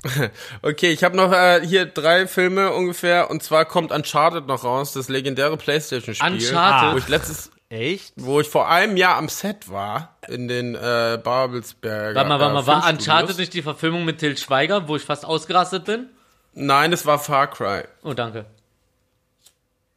[0.63, 4.93] Okay, ich habe noch äh, hier drei Filme ungefähr und zwar kommt Uncharted noch raus,
[4.93, 6.33] das legendäre Playstation-Spiel.
[6.33, 6.95] Uncharted?
[6.95, 8.13] Wo ich letztes, Echt?
[8.17, 12.55] wo ich vor einem Jahr am Set war, in den äh, Babelsberger Warte mal, warte
[12.55, 12.89] mal, war.
[12.89, 16.09] Uncharted nicht die Verfilmung mit Til Schweiger, wo ich fast ausgerastet bin?
[16.55, 17.83] Nein, das war Far Cry.
[18.03, 18.47] Oh, danke.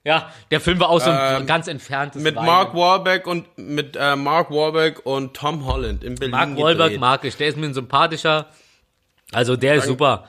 [0.06, 2.46] Ja, der Film war auch so ein Ähm, ganz entferntes Mit Weinen.
[2.46, 6.32] Mark Wahlberg und mit äh, Mark Wahlberg und Tom Holland in Berlin.
[6.32, 7.00] Mark Wahlberg gedreht.
[7.00, 8.48] mag ich, der ist mir ein sympathischer.
[9.32, 10.28] Also der ist super.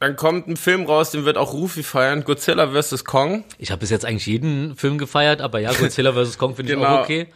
[0.00, 3.04] Dann kommt ein Film raus, den wird auch Rufi feiern, Godzilla vs.
[3.04, 3.44] Kong.
[3.58, 6.38] Ich habe bis jetzt eigentlich jeden Film gefeiert, aber ja, Godzilla vs.
[6.38, 6.98] Kong finde ich Genau.
[6.98, 7.26] auch okay.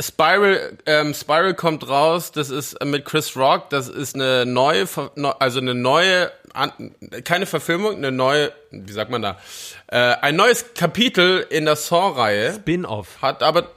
[0.00, 4.86] Spiral, ähm, Spiral kommt raus, das ist äh, mit Chris Rock, das ist eine neue,
[5.16, 6.30] neu- also eine neue,
[7.24, 9.38] keine Verfilmung, eine neue, wie sagt man da,
[9.88, 13.20] äh, ein neues Kapitel in der Saw-Reihe, Spin-off.
[13.22, 13.70] hat aber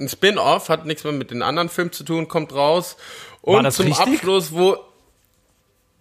[0.00, 2.96] ein Spin-off, hat nichts mehr mit den anderen Filmen zu tun, kommt raus.
[3.40, 4.14] Und das zum richtig?
[4.14, 4.76] Abschluss, wo,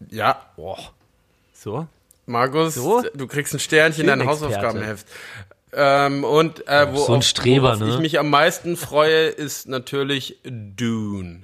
[0.09, 0.41] ja,
[1.53, 1.87] So.
[2.27, 3.03] Markus, So?
[3.13, 4.27] du kriegst ein Sternchen in dein.
[4.27, 5.07] Hausaufgabenheft.
[5.73, 7.89] Ähm, und äh, wo So ein auf- Streber, worauf ne?
[7.93, 11.43] ich mich am meisten freue, ist natürlich Dune.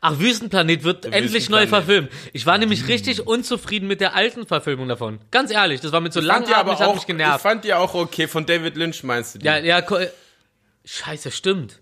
[0.00, 1.68] Ach, Wüstenplanet wird endlich neu Wüstenplanet.
[1.68, 2.10] verfilmt.
[2.32, 5.18] Ich war nämlich richtig unzufrieden mit der alten Verfilmung davon.
[5.30, 7.42] Ganz ehrlich, das war mit so langatmig, aber hat auch, mich ich genervt.
[7.42, 8.28] fand die auch okay.
[8.28, 9.46] Von David Lynch meinst du die?
[9.46, 9.82] Ja, ja,
[10.84, 11.80] scheiße, stimmt.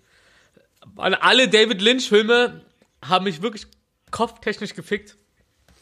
[0.96, 2.62] Alle David Lynch-Filme
[3.04, 3.66] haben mich wirklich
[4.10, 5.16] kopftechnisch gefickt.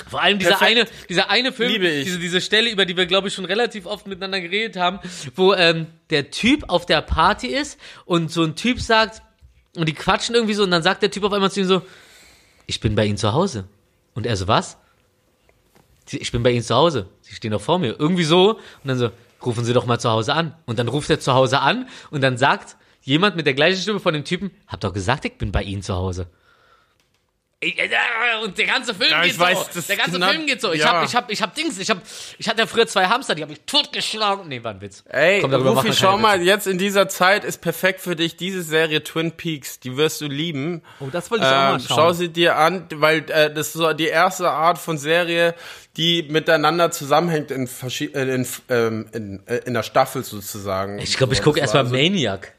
[0.09, 2.05] Vor allem dieser eine, dieser eine Film, ich.
[2.05, 4.99] diese, diese Stelle, über die wir, glaube ich, schon relativ oft miteinander geredet haben,
[5.37, 9.23] wo ähm, der Typ auf der Party ist und so ein Typ sagt,
[9.77, 11.83] und die quatschen irgendwie so, und dann sagt der Typ auf einmal zu ihm so,
[12.67, 13.67] ich bin bei Ihnen zu Hause.
[14.15, 14.77] Und er so, was?
[16.11, 17.09] Ich bin bei Ihnen zu Hause.
[17.21, 17.99] Sie stehen doch vor mir.
[17.99, 18.55] Irgendwie so.
[18.55, 19.11] Und dann so,
[19.45, 20.55] rufen Sie doch mal zu Hause an.
[20.67, 24.01] Und dann ruft er zu Hause an und dann sagt jemand mit der gleichen Stimme
[24.01, 26.27] von dem Typen, hab doch gesagt, ich bin bei Ihnen zu Hause.
[27.63, 27.75] Äh,
[28.43, 29.65] und der ganze Film Ja, geht weiß, so.
[29.75, 30.73] das Der ganze Film geht so.
[30.73, 30.95] Ich ja.
[30.95, 31.99] hab, ich hab, ich hab Dings, ich hab,
[32.39, 34.49] ich hatte ja früher zwei Hamster, die habe ich totgeschlagen.
[34.49, 35.05] Nee, war ein Witz.
[35.11, 38.63] Ey, Komm, darüber Rufi, schau mal, jetzt in dieser Zeit ist perfekt für dich diese
[38.63, 39.79] Serie Twin Peaks.
[39.79, 40.81] Die wirst du lieben.
[41.01, 41.97] Oh, das wollte ich auch mal Ähm, schauen.
[41.99, 45.55] schau sie dir an, weil äh, das ist so die erste Art von Serie,
[45.99, 48.05] die miteinander zusammenhängt in, äh,
[48.35, 50.99] in, ähm, in, äh, in der Staffel sozusagen.
[50.99, 52.55] Ich glaube, ich gucke erstmal war so- Maniac.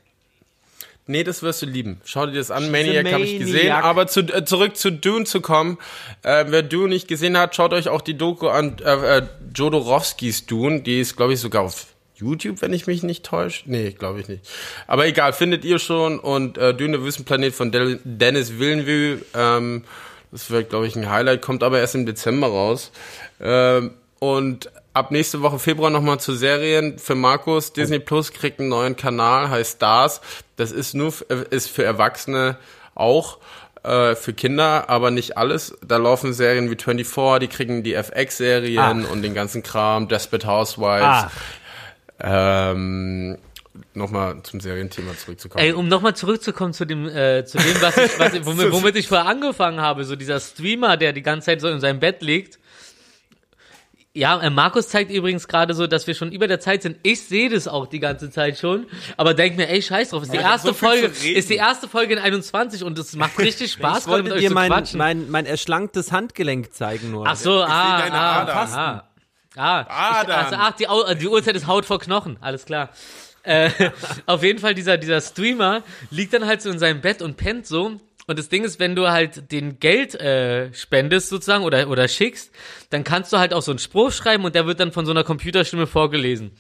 [1.08, 2.00] Nee, das wirst du lieben.
[2.06, 2.64] Schau dir das an.
[2.64, 3.72] She's Maniac habe ich gesehen.
[3.72, 5.78] Aber zu, äh, zurück zu Dune zu kommen.
[6.22, 8.78] Äh, wer Dune nicht gesehen hat, schaut euch auch die Doku an.
[8.84, 9.22] Äh, äh,
[9.54, 10.82] Jodorowskis Dune.
[10.82, 13.64] Die ist, glaube ich, sogar auf YouTube, wenn ich mich nicht täusche.
[13.66, 14.48] Nee, glaube ich nicht.
[14.88, 16.20] Aber egal, findet ihr schon.
[16.20, 19.26] Und äh, Dune, der Wüstenplanet von Del Dennis Villeneuve.
[19.34, 19.84] Ähm,
[20.32, 21.42] das wird, glaube ich, ein Highlight.
[21.42, 22.92] Kommt aber erst im Dezember raus.
[23.42, 27.74] Ähm, und ab nächste Woche Februar nochmal zu Serien für Markus.
[27.74, 30.22] Disney Plus kriegt einen neuen Kanal, heißt Stars.
[30.56, 32.58] Das ist nur äh, ist für Erwachsene
[32.96, 33.40] auch.
[33.84, 35.76] Äh, für Kinder, aber nicht alles.
[35.84, 39.12] Da laufen Serien wie 24, die kriegen die FX-Serien Ach.
[39.12, 41.02] und den ganzen Kram, Desperate Housewives.
[41.04, 41.32] Ach,
[42.20, 43.38] Ähm,
[43.94, 45.64] Nochmal zum Serienthema zurückzukommen.
[45.64, 49.08] Ey, um nochmal zurückzukommen zu dem, äh, zu dem, was ich, was, womit, womit ich
[49.08, 52.60] vorher angefangen habe, so dieser Streamer, der die ganze Zeit so in seinem Bett liegt.
[54.14, 56.98] Ja, äh, Markus zeigt übrigens gerade so, dass wir schon über der Zeit sind.
[57.02, 58.86] Ich sehe das auch die ganze Zeit schon,
[59.16, 61.88] aber denk mir, ey, scheiß drauf, ist die ich erste so Folge, ist die erste
[61.88, 64.54] Folge in 21 und es macht richtig Spaß, ich gerade mit wollte euch dir zu
[64.54, 64.98] mein, quatschen.
[64.98, 67.26] mein, mein erschlanktes Handgelenk zeigen nur.
[67.26, 68.58] Ach so, ah, deine ah, Adern.
[68.76, 69.04] ah,
[69.56, 70.30] ah, Adern.
[70.30, 72.90] Ich, also, ach, die, Au- die Uhrzeit ist Haut vor Knochen, alles klar.
[73.44, 73.70] Äh,
[74.26, 77.66] auf jeden Fall, dieser, dieser Streamer liegt dann halt so in seinem Bett und pennt
[77.66, 78.00] so.
[78.28, 82.52] Und das Ding ist, wenn du halt den Geld äh, spendest sozusagen oder, oder schickst,
[82.90, 85.12] dann kannst du halt auch so einen Spruch schreiben und der wird dann von so
[85.12, 86.52] einer Computerstimme vorgelesen.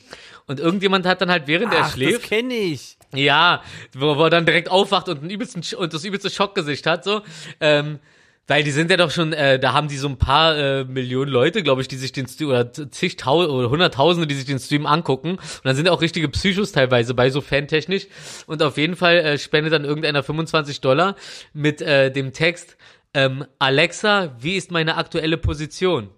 [0.47, 2.97] Und irgendjemand hat dann halt, während er Ach, das schläft, kenne ich.
[3.13, 3.61] ja,
[3.93, 7.21] wo, wo er dann direkt aufwacht und, einen übelsten, und das übelste Schockgesicht hat, so.
[7.59, 7.99] Ähm,
[8.47, 11.31] weil die sind ja doch schon, äh, da haben die so ein paar äh, Millionen
[11.31, 14.85] Leute, glaube ich, die sich den Stream, oder zigtausende oder hunderttausende, die sich den Stream
[14.85, 15.31] angucken.
[15.31, 18.07] Und dann sind auch richtige Psychos teilweise bei, so fantechnisch.
[18.47, 21.15] Und auf jeden Fall äh, spendet dann irgendeiner 25 Dollar
[21.53, 22.77] mit äh, dem Text,
[23.13, 26.09] ähm, Alexa, wie ist meine aktuelle Position?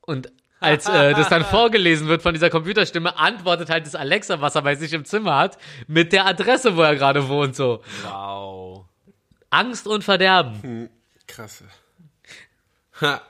[0.00, 0.30] Und
[0.60, 4.62] als äh, das dann vorgelesen wird von dieser Computerstimme, antwortet halt das Alexa, was er
[4.62, 7.82] bei sich im Zimmer hat, mit der Adresse, wo er gerade wohnt, so.
[8.04, 8.86] Wow.
[9.50, 10.88] Angst und Verderben.
[11.26, 11.64] Krasse.
[13.00, 13.20] Ha.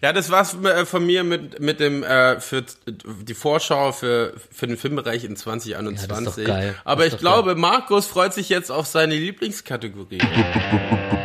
[0.00, 4.66] Ja, das war's äh, von mir mit, mit dem äh, für die Vorschau für, für
[4.66, 6.08] den Filmbereich in 2021.
[6.08, 6.74] Ja, das ist doch geil.
[6.84, 10.18] Aber Das ich glaube, Markus freut sich jetzt auf seine Lieblingskategorie.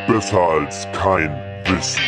[0.07, 1.29] Besser als kein
[1.67, 2.01] Wissen.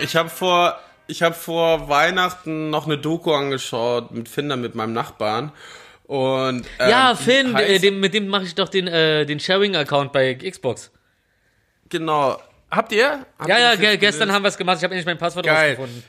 [0.00, 4.92] Ich habe vor ich habe vor Weihnachten noch eine Doku angeschaut mit Finder mit meinem
[4.92, 5.52] Nachbarn
[6.04, 9.26] und ähm, ja, die Finn, heißt- äh, dem, mit dem mache ich doch den, äh,
[9.26, 10.90] den Sharing-Account bei Xbox.
[11.88, 12.40] genau.
[12.70, 13.26] Habt ihr?
[13.38, 14.34] Habt Ja, ihr ja, ge gestern gelöst?
[14.34, 14.78] haben wir es gemacht.
[14.78, 15.70] Ich habe endlich mein Passwort Geil.
[15.76, 16.04] rausgefunden.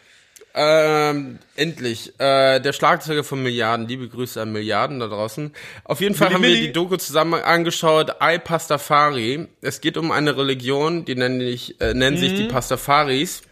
[0.53, 2.11] Ähm, endlich.
[2.19, 3.87] Äh, der Schlagzeuger von Milliarden.
[3.87, 5.53] Liebe Grüße an Milliarden da draußen.
[5.85, 6.67] Auf jeden Fall Milli, haben wir Milli.
[6.67, 8.15] die Doku zusammen angeschaut.
[8.21, 9.47] I Pastafari.
[9.61, 13.43] Es geht um eine Religion, die nennen, sich, äh, nennen sich die Pastafaris.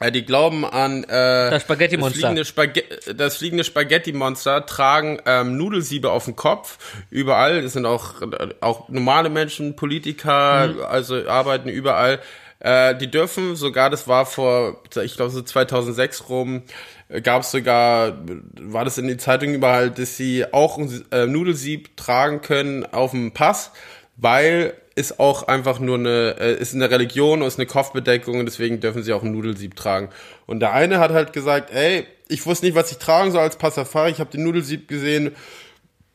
[0.00, 2.10] Äh, die glauben an äh, Das Spaghetti-Monster.
[2.10, 6.78] Das fliegende, Spaghe das fliegende Spaghetti-Monster, tragen ähm, Nudelsiebe auf dem Kopf,
[7.10, 7.62] überall.
[7.62, 8.14] Das sind auch,
[8.60, 12.20] auch normale Menschen, Politiker, also arbeiten überall.
[12.60, 16.62] Äh, die dürfen sogar, das war vor, ich glaube so 2006 rum,
[17.22, 18.18] gab es sogar,
[18.58, 23.10] war das in den Zeitungen überall, dass sie auch ein äh, Nudelsieb tragen können auf
[23.10, 23.72] dem Pass,
[24.16, 28.46] weil ist auch einfach nur eine, äh, ist eine Religion und ist eine Kopfbedeckung und
[28.46, 30.10] deswegen dürfen sie auch ein Nudelsieb tragen.
[30.46, 33.56] Und der eine hat halt gesagt, ey, ich wusste nicht, was ich tragen soll als
[33.56, 35.34] Passafari, ich habe den Nudelsieb gesehen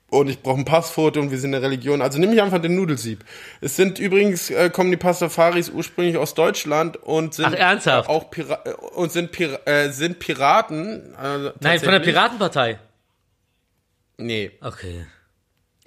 [0.09, 2.01] und ich brauche ein Passfoto und wir sind eine Religion.
[2.01, 3.25] Also nehme ich einfach den Nudelsieb.
[3.59, 8.07] Es sind übrigens, äh, kommen die Pastafaris ursprünglich aus Deutschland und sind Ach, ernsthaft?
[8.07, 11.15] Auch Pira äh, und sind, Pira äh, sind Piraten.
[11.15, 11.99] Äh, Nein, von der.
[11.99, 12.79] Piratenpartei.
[14.17, 14.51] Nee.
[14.61, 15.05] Okay.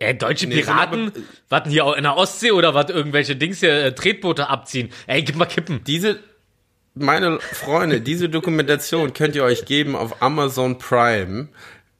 [0.00, 1.08] Ja, deutsche Nee, Piraten?
[1.08, 4.90] aber- warten hier auch in der Ostsee oder was irgendwelche Dings hier, äh, Tretboote abziehen?
[5.06, 5.82] Ey, gib mal Kippen.
[5.86, 6.20] Diese,
[6.94, 11.48] meine Freunde, diese Dokumentation könnt ihr euch geben auf Amazon Prime.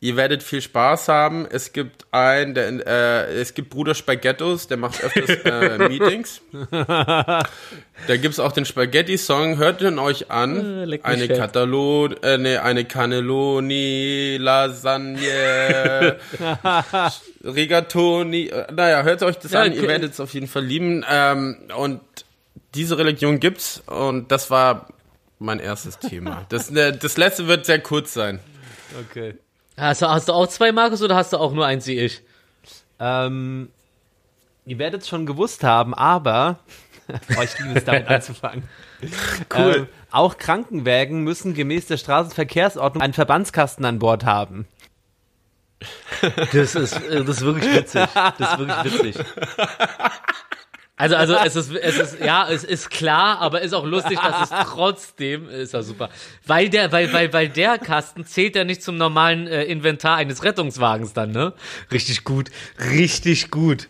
[0.01, 1.45] Ihr werdet viel Spaß haben.
[1.51, 6.41] Es gibt ein, der, äh, es gibt Bruder Spaghettos, der macht öfters äh, Meetings.
[6.71, 9.59] Da gibt's auch den Spaghetti-Song.
[9.59, 10.89] Hört ihn euch an.
[10.89, 11.27] Äh, eine.
[11.27, 16.19] Katalon, äh, nee, eine Cannelloni, Lasagne,
[17.45, 18.47] Rigatoni.
[18.49, 19.73] Äh, Naja, hört euch das Ja, an.
[19.73, 19.81] okay.
[19.83, 21.05] Ihr werdet es auf jeden Fall lieben.
[21.11, 22.01] Ähm, und
[22.75, 24.89] diese Religion gibt's und das war
[25.41, 26.47] mein erstes Thema.
[26.51, 28.41] Das, ne, das letzte wird sehr kurz sein.
[29.11, 29.35] Okay.
[29.79, 32.23] Hast du, hast du auch zwei, Markus, oder hast du auch nur eins wie ich?
[32.99, 33.71] Ähm,
[34.67, 36.59] ihr werdet es schon gewusst haben, aber
[37.09, 38.65] oh, ich liebe es damit anzufangen.
[39.55, 39.75] Cool.
[39.77, 44.67] Ähm, auch Krankenwägen müssen gemäß der Straßenverkehrsordnung einen Verbandskasten an Bord haben.
[46.53, 48.09] Das ist, äh, das ist wirklich witzig.
[48.15, 49.25] Das ist wirklich witzig.
[50.99, 54.51] Also, also es ist, es ist, ja, es ist klar, aber ist auch lustig, dass
[54.51, 56.11] es trotzdem ist ja super,
[56.45, 60.43] weil der, weil, weil, weil der Kasten zählt ja nicht zum normalen äh, Inventar eines
[60.43, 61.53] Rettungswagens dann, ne?
[61.93, 62.51] Richtig gut,
[62.91, 63.89] richtig gut,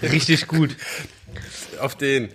[0.00, 0.76] richtig gut.
[1.80, 2.28] Auf den.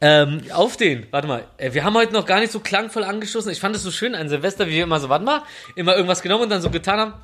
[0.00, 3.52] Ähm, auf den, warte mal, äh, wir haben heute noch gar nicht so klangvoll angestoßen.
[3.52, 5.42] Ich fand es so schön an Silvester, wie wir immer so, warte mal,
[5.76, 7.14] immer irgendwas genommen und dann so getan haben.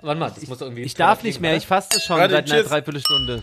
[0.00, 0.82] Warte mal, das muss irgendwie.
[0.82, 2.62] Ich darf nicht mehr, ich faste schon Warte, seit einer.
[2.62, 3.42] Dreiviertelstunde.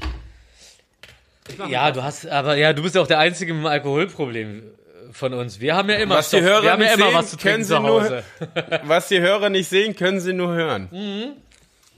[1.69, 4.64] Ja, du hast, aber ja, du bist ja auch der Einzige mit dem Alkoholproblem
[5.11, 5.60] von uns.
[5.60, 6.49] Wir haben ja immer Was die Stoff.
[6.49, 8.23] Hörer wir haben ja immer sehen, was zu trinken können sie zu nur- Hause.
[8.86, 11.36] Was die Hörer nicht sehen, können sie nur hören.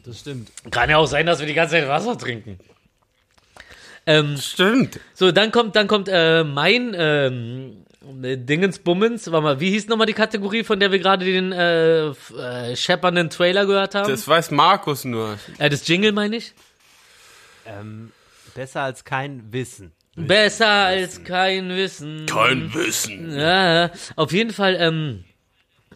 [0.06, 0.50] Das stimmt.
[0.72, 2.60] Kann ja auch sein, dass wir die ganze Zeit Wasser trinken.
[4.06, 5.00] Ähm, Stimmt.
[5.14, 9.32] so, dann kommt, dann kommt äh, mein ähm, Dingensbummens.
[9.32, 13.30] Warte mal, wie hieß nochmal die Kategorie, von der wir gerade den äh, äh, scheppernden
[13.30, 14.10] Trailer gehört haben?
[14.10, 15.38] Das weiß Markus nur.
[15.58, 16.54] äh, das Jingle meine ich.
[17.66, 18.12] Ähm,
[18.56, 19.92] besser als kein Wissen.
[20.16, 22.26] Besser als kein Wissen.
[22.28, 23.38] Kein Wissen.
[23.38, 25.24] Ja, auf jeden Fall ähm,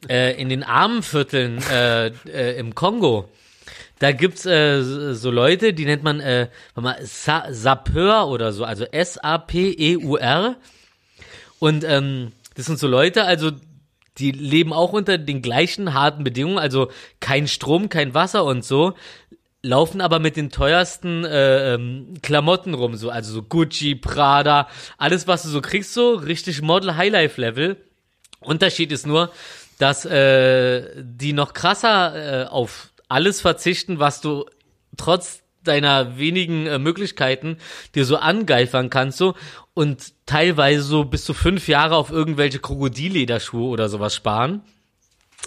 [0.09, 3.29] äh, in den Armenvierteln äh, äh, im Kongo.
[3.99, 8.85] Da gibt's äh, so Leute, die nennt man äh, mal Sa Sapeur oder so, also
[8.85, 10.55] S-A-P-E-U-R.
[11.59, 13.51] Und ähm, das sind so Leute, also
[14.17, 16.89] die leben auch unter den gleichen harten Bedingungen, also
[17.19, 18.93] kein Strom, kein Wasser und so,
[19.67, 24.67] laufen aber mit den teuersten äh, ähm, Klamotten rum, so also so Gucci, Prada,
[24.97, 27.77] alles was du so kriegst, so richtig Model Highlife Level.
[28.39, 29.31] Unterschied ist nur,
[29.77, 34.45] dass äh, die noch krasser äh, auf alles verzichten, was du
[34.95, 37.57] trotz deiner wenigen äh, Möglichkeiten
[37.93, 39.35] dir so angeifern kannst so
[39.73, 44.61] und teilweise so bis zu fünf Jahre auf irgendwelche Krokodillederschuhe oder sowas sparen.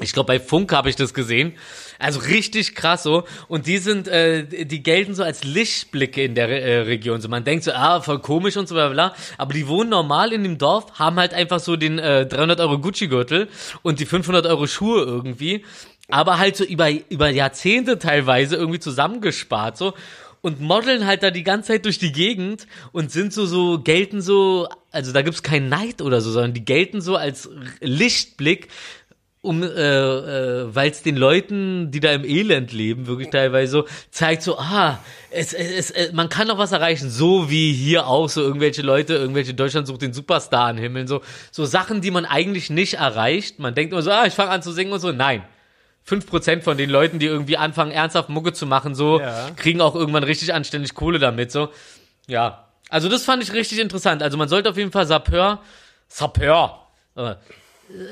[0.00, 1.54] Ich glaube, bei Funk habe ich das gesehen.
[1.98, 3.24] Also richtig krass so.
[3.48, 7.20] Und die sind, äh, die gelten so als Lichtblicke in der äh, Region.
[7.20, 9.14] So man denkt so, ah, voll komisch und so bla bla.
[9.36, 12.78] Aber die wohnen normal in dem Dorf, haben halt einfach so den äh, 300 Euro
[12.78, 13.48] Gucci-Gürtel
[13.82, 15.64] und die 500 Euro Schuhe irgendwie.
[16.08, 19.94] Aber halt so über, über Jahrzehnte teilweise irgendwie zusammengespart so.
[20.42, 24.22] Und modeln halt da die ganze Zeit durch die Gegend und sind so, so, gelten
[24.22, 27.50] so, also da gibt's keinen Neid oder so, sondern die gelten so als
[27.80, 28.68] Lichtblick
[29.42, 33.84] um, äh, äh, weil es den Leuten, die da im Elend leben, wirklich teilweise so
[34.10, 34.98] zeigt, so, ah,
[35.30, 39.14] es, es, es, man kann noch was erreichen, so wie hier auch, so irgendwelche Leute,
[39.14, 43.58] irgendwelche Deutschland sucht den Superstar anhimmeln, so, so Sachen, die man eigentlich nicht erreicht.
[43.58, 45.42] Man denkt immer so, ah, ich fange an zu singen und so, nein.
[46.08, 49.50] 5% von den Leuten, die irgendwie anfangen, ernsthaft Mucke zu machen, so, Ja.
[49.56, 51.70] kriegen auch irgendwann richtig anständig Kohle damit, so.
[52.26, 52.66] Ja.
[52.90, 54.22] Also das fand ich richtig interessant.
[54.22, 55.60] Also man sollte auf jeden Fall Sapeur,
[56.08, 56.86] Sapeur,
[57.16, 57.34] äh,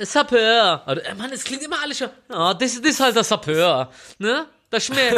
[0.03, 0.83] Sapeur.
[0.87, 2.11] Oder, äh, Mann, es klingt immer alles schon.
[2.29, 3.91] Oh, das, das ist halt der Sapeur.
[4.19, 4.47] Ne?
[4.71, 5.15] Da, schmäh,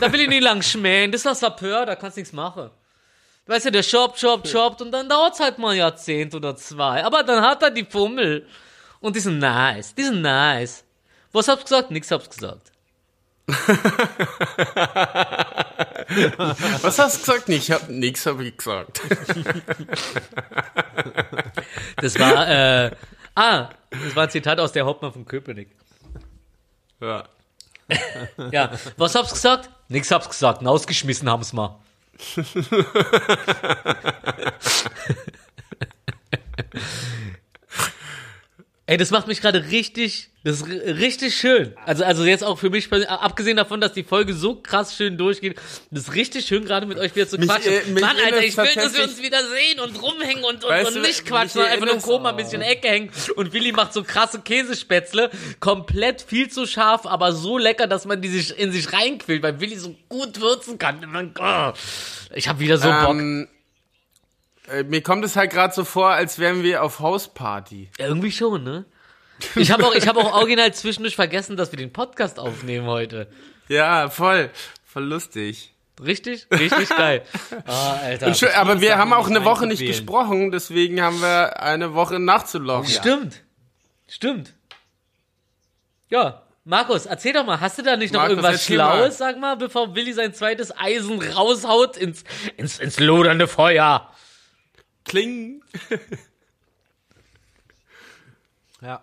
[0.00, 1.10] da will ich nicht lang schmähen.
[1.12, 2.70] Das ist der Sapeur, da kannst du nichts machen.
[3.46, 7.02] Weißt du, der shoppt, shoppt, shoppt und dann dauert's halt mal ein Jahrzehnt oder zwei.
[7.04, 8.46] Aber dann hat er die Fummel.
[9.00, 9.94] Und die sind nice.
[9.94, 10.84] Die sind nice.
[11.32, 11.90] Was hab's gesagt?
[11.90, 12.70] Nix hab's gesagt.
[16.82, 17.48] Was hast du gesagt?
[17.48, 19.00] Ich hab nix hab ich gesagt.
[21.96, 22.90] Das war, äh,
[23.40, 25.70] ah, das war ein Zitat aus der Hauptmann von Köpenick.
[27.00, 27.24] Ja.
[28.52, 29.68] Ja, was hab's gesagt?
[29.88, 30.64] Nix hab's gesagt.
[30.64, 31.76] Ausgeschmissen haben's mal.
[38.90, 41.76] Ey, das macht mich gerade richtig, das ist richtig schön.
[41.86, 45.56] Also, also jetzt auch für mich, abgesehen davon, dass die Folge so krass schön durchgeht,
[45.92, 47.72] das ist richtig schön, gerade mit euch wieder zu Mich, quatschen.
[47.72, 51.02] äh, Mann, Alter, ich will, dass wir uns wieder sehen und rumhängen und, und, und
[51.02, 53.12] nicht quatschen, sondern einfach nur grob mal ein bisschen Ecke hängen.
[53.36, 55.30] Und Willi macht so krasse Käsespätzle,
[55.60, 59.60] komplett viel zu scharf, aber so lecker, dass man die sich in sich reinquillt, weil
[59.60, 61.30] Willi so gut würzen kann.
[61.38, 61.72] Oh,
[62.34, 63.10] ich habe wieder so Bock.
[63.10, 63.59] Ähm, äh,
[64.86, 67.90] mir kommt es halt gerade so vor, als wären wir auf Hausparty.
[67.98, 68.84] Irgendwie schon, ne?
[69.56, 73.26] Ich habe auch, ich habe auch original zwischendurch vergessen, dass wir den Podcast aufnehmen heute.
[73.68, 74.50] Ja, voll.
[74.84, 75.72] Voll lustig.
[76.04, 76.46] Richtig?
[76.50, 77.22] Richtig geil.
[77.66, 78.34] Ah, Alter.
[78.34, 82.90] Schön, aber wir haben auch eine Woche nicht gesprochen, deswegen haben wir eine Woche nachzulaufen.
[82.90, 83.42] Stimmt.
[84.08, 84.54] Stimmt.
[86.08, 86.42] Ja.
[86.64, 89.12] Markus, erzähl doch mal, hast du da nicht noch Markus, irgendwas Schlaues, mal.
[89.12, 92.24] sag mal, bevor Willi sein zweites Eisen raushaut ins,
[92.56, 94.10] ins, ins lodernde Feuer?
[95.10, 95.60] Kling.
[98.80, 99.02] Ja.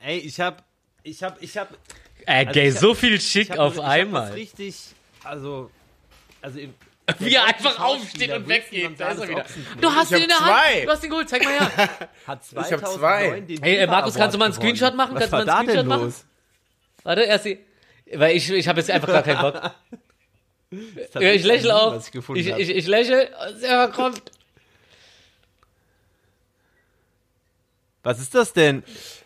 [0.00, 0.64] Ey, ich hab,
[1.02, 1.72] ich hab, ich hab,
[2.26, 4.32] Äh, Also gay, ich hab- so viel ich Schick hab, auf ich hab einmal.
[4.32, 4.76] richtig,
[5.24, 5.70] also,
[6.42, 6.74] also im,
[7.18, 8.98] Wie er einfach aufsteht und weggeht.
[8.98, 9.44] Da ist er wieder.
[9.80, 10.56] Du hast Ich ihn in der hab Hand.
[10.72, 10.84] zwei.
[10.84, 11.28] Du hast ihn geholt.
[11.28, 11.70] Zeig mal her.
[11.78, 13.40] hat hab 2009 zwei.
[13.40, 14.54] den Hey, äh, FIFA Markus, kannst du mal einen.
[14.54, 15.14] Screenshot machen?
[15.14, 16.14] Was Kannst du mal einen Screenshot machen?
[17.02, 17.58] Warte, erst die.
[18.12, 19.60] Weil ich, ich habe jetzt einfach gar keinen Bock.
[20.72, 21.96] Ich lächle auch.
[21.96, 23.28] was ich gefunden Ich, ich, ich lächle.
[23.60, 24.22] Er kommt.
[28.04, 28.84] Was ist das denn?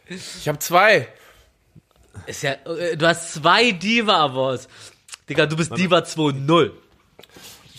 [0.08, 1.06] Ich habe zwei.
[2.26, 4.68] Ist ja, äh, du hast zwei Diva Awards.
[5.28, 6.72] Digga, du bist Diva 2.0.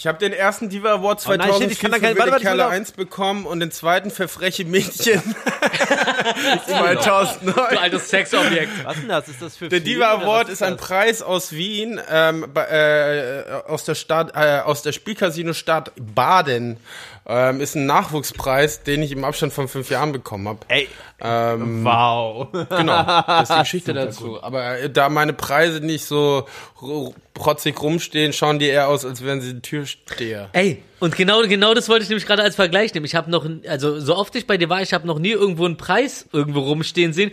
[0.06, 2.10] Ich habe den ersten Diva Award Oh nein, 2004 shit, ich kann da für kein-
[2.15, 5.19] wilde warte, warte, ich will Kerle auf- 1 bekommen und den zweiten für freche Mädchen
[6.68, 7.77] Du 2009.
[7.80, 8.69] altes Sexobjekt.
[8.86, 9.27] Was denn das?
[9.30, 10.77] Ist das für Der Diva Award was ist ein?
[10.77, 16.77] Preis aus Wien, ähm, äh, aus der Stadt, äh, aus der Spielcasino-Stadt Baden.
[17.28, 20.60] Ähm, ist ein Nachwuchspreis, den ich im Abstand von fünf Jahren bekommen habe.
[20.68, 20.88] Ey,
[21.20, 22.48] Ähm, wow.
[22.52, 24.44] Genau, das ist die Geschichte dazu.
[24.44, 26.46] Aber äh, da meine Preise nicht so
[27.34, 30.50] protzig rumstehen, schauen die eher aus, als wären sie Türsteher.
[30.54, 33.06] Ey, und genau, genau das wollte ich nämlich gerade als Vergleich nehmen.
[33.06, 35.66] Ich habe noch, also so oft ich bei dir war, ich habe noch nie irgendwo
[35.66, 37.32] einen Preis irgendwo rumstehen sehen.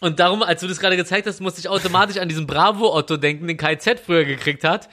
[0.00, 3.48] Und darum, als du das gerade gezeigt hast, musste ich automatisch an diesen Bravo-Otto denken,
[3.48, 4.88] den KZ früher gekriegt hat.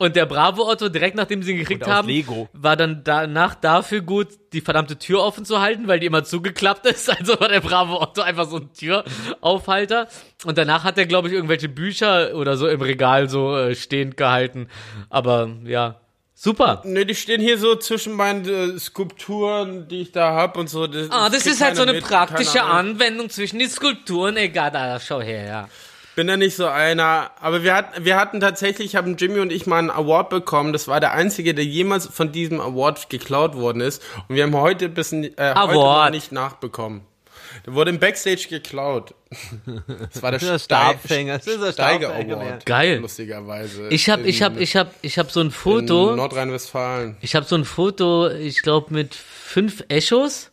[0.00, 2.48] Und der Bravo-Otto, direkt nachdem sie ihn gekriegt haben, Lego.
[2.54, 6.86] war dann danach dafür gut, die verdammte Tür offen zu halten, weil die immer zugeklappt
[6.86, 7.10] ist.
[7.20, 10.08] Also war der Bravo-Otto einfach so ein Türaufhalter.
[10.46, 14.16] Und danach hat er, glaube ich, irgendwelche Bücher oder so im Regal so äh, stehend
[14.16, 14.68] gehalten.
[15.10, 16.00] Aber ja,
[16.32, 16.80] super.
[16.86, 20.88] Ne, die stehen hier so zwischen meinen äh, Skulpturen, die ich da hab und so.
[21.10, 22.62] Ah, das ist halt so eine mit, praktische.
[22.62, 24.38] Anwendung zwischen den Skulpturen.
[24.38, 25.68] Egal, da schau her, ja.
[26.16, 27.30] Bin da nicht so einer.
[27.40, 30.72] Aber wir hatten, wir hatten tatsächlich, haben Jimmy und ich mal einen Award bekommen.
[30.72, 34.02] Das war der einzige, der jemals von diesem Award geklaut worden ist.
[34.28, 37.02] Und wir haben heute bis äh, heute noch nicht nachbekommen.
[37.66, 39.14] Der wurde im Backstage geklaut.
[40.12, 41.38] Das war der der Stabfänger.
[41.38, 42.66] Das ist der Steiger Stabfänger, Award.
[42.66, 42.98] Geil.
[42.98, 43.88] Lustigerweise.
[43.88, 46.14] Ich hab, In- ich hab, ich hab, ich hab so ein in Foto.
[46.16, 47.16] Nordrhein-Westfalen.
[47.20, 50.50] Ich habe so ein Foto, ich glaube mit fünf Echos.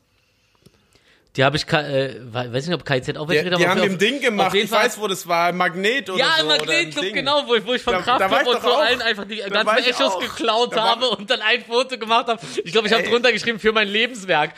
[1.38, 3.84] Die habe ich, äh, we- weiß nicht, ob KZ auch Die, welche die aber haben
[3.84, 4.56] im Ding gemacht.
[4.56, 5.52] Ich Fall- weiß, wo das war.
[5.54, 6.48] Magnet oder Ja, so.
[6.48, 7.14] Magnettclub, Ding.
[7.14, 8.80] genau, wo ich, wo ich von war Kraftclub und so auch.
[8.80, 11.98] allen einfach die Da ganzen war Echos geklaut Da war- habe und dann ein Foto
[12.00, 12.42] gemacht habe.
[12.64, 14.52] Ich glaube, ich habe drunter geschrieben für mein Lebenswerk.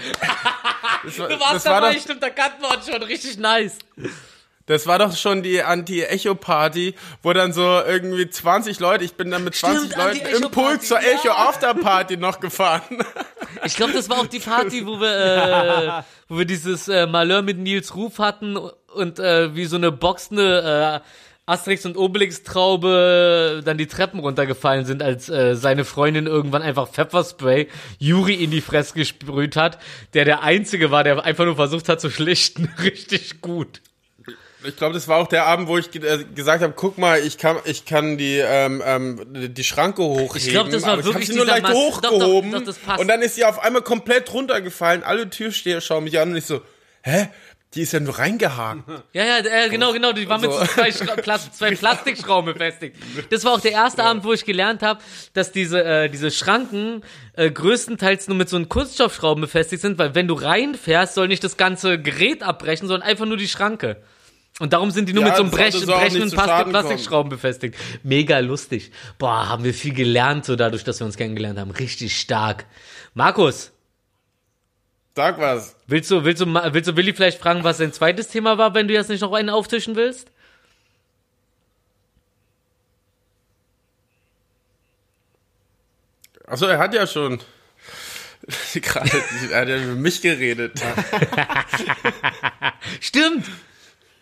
[1.04, 3.38] Das war, Du warst das war dabei, doch, stimmt, da kannten wir uns schon richtig
[3.38, 3.78] nice.
[4.70, 6.94] Das war doch schon die Anti-Echo-Party,
[7.24, 10.80] wo dann so irgendwie 20 Leute, ich bin dann mit 20 Stimmt, Leuten im Pool
[10.80, 11.08] zur ja.
[11.14, 12.84] Echo-After-Party noch gefahren.
[13.66, 17.42] Ich glaube, das war auch die Party, wo wir, äh, wo wir dieses äh, Malheur
[17.42, 23.62] mit Nils Ruf hatten und äh, wie so eine boxende äh, Asterix und Obelix Traube
[23.66, 27.68] dann die Treppen runtergefallen sind, als äh, seine Freundin irgendwann einfach Pfefferspray
[27.98, 29.80] Juri in die Fresse gesprüht hat,
[30.14, 32.72] der der einzige war, der einfach nur versucht hat zu schlichten.
[32.84, 33.82] Richtig gut.
[34.64, 37.38] Ich glaube, das war auch der Abend, wo ich äh, gesagt habe, guck mal, ich
[37.38, 40.36] kann, ich kann die, ähm, ähm, die Schranke hochheben.
[40.36, 42.78] Ich glaub, das war aber wirklich ich nur leicht Mas- doch, doch, hochgehoben doch, das
[42.78, 43.00] passt.
[43.00, 45.04] und dann ist sie auf einmal komplett runtergefallen.
[45.04, 46.62] Alle Türsteher schauen mich an und ich so,
[47.04, 47.30] hä?
[47.76, 48.82] Die ist ja nur reingehakt.
[49.14, 50.12] Ja, ja, äh, genau, genau.
[50.12, 52.96] Die war mit so zwei, Schra Plas zwei Plastikschrauben befestigt.
[53.30, 55.00] Das war auch der erste Abend, wo ich gelernt habe,
[55.34, 57.04] dass diese, äh, diese Schranken
[57.34, 61.44] äh, größtenteils nur mit so einem Kunststoffschrauben befestigt sind, weil wenn du reinfährst, soll nicht
[61.44, 63.98] das ganze Gerät abbrechen, sondern einfach nur die Schranke.
[64.60, 67.76] Und darum sind die nur Ja, mit so einem Brech brechenden Plastikschrauben befestigt.
[68.04, 68.92] Mega lustig.
[69.18, 71.72] Boah, haben wir viel gelernt, so dadurch, dass wir uns kennengelernt haben.
[71.72, 72.66] Richtig stark.
[73.14, 73.72] Markus,
[75.16, 75.76] Sag was.
[75.88, 78.88] willst du, willst du, willst du Willi vielleicht fragen, was sein zweites Thema war, wenn
[78.88, 80.32] du jetzt nicht noch einen auftischen willst?
[86.46, 87.40] Achso, er hat ja schon.
[88.74, 89.12] Gerade,
[89.52, 90.82] er hat ja über mich geredet.
[93.00, 93.46] Stimmt.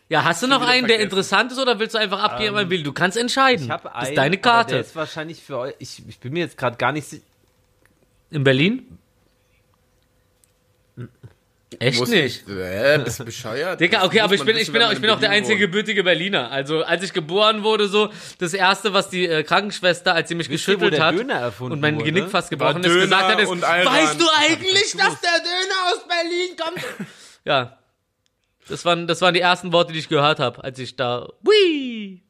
[0.09, 1.03] Ja, hast du noch einen, der vergessen.
[1.03, 2.81] interessant ist, oder willst du einfach abgeben, wann will?
[2.83, 3.65] Du kannst entscheiden.
[3.65, 4.71] Ich habe das einen, ist deine aber Karte.
[4.75, 5.73] der ist wahrscheinlich für euch.
[5.79, 7.23] Ich, ich bin mir jetzt gerade gar nicht sicher.
[8.31, 8.97] In Berlin?
[11.79, 12.47] Echt Muss nicht.
[12.47, 13.79] Äh, bist bescheuert?
[13.81, 15.55] Digga, Das okay, aber ich bin, ich bin, auch, ich in bin auch der einzige
[15.55, 15.71] wohnt.
[15.71, 16.49] gebürtige Berliner.
[16.49, 18.09] Also, als ich geboren wurde, so,
[18.39, 21.15] das erste, was die äh, Krankenschwester, als sie mich Wisst ihr, geschüttelt der hat
[21.59, 22.05] und mein wurde?
[22.05, 26.07] Genick fast War gebrochen ist, gesagt hat, ist, weißt du eigentlich, dass der Döner aus
[26.07, 27.07] Berlin kommt?
[27.45, 27.77] ja.
[28.69, 32.21] Das waren, das waren die ersten Worte, die ich gehört habe, als ich da, Wii!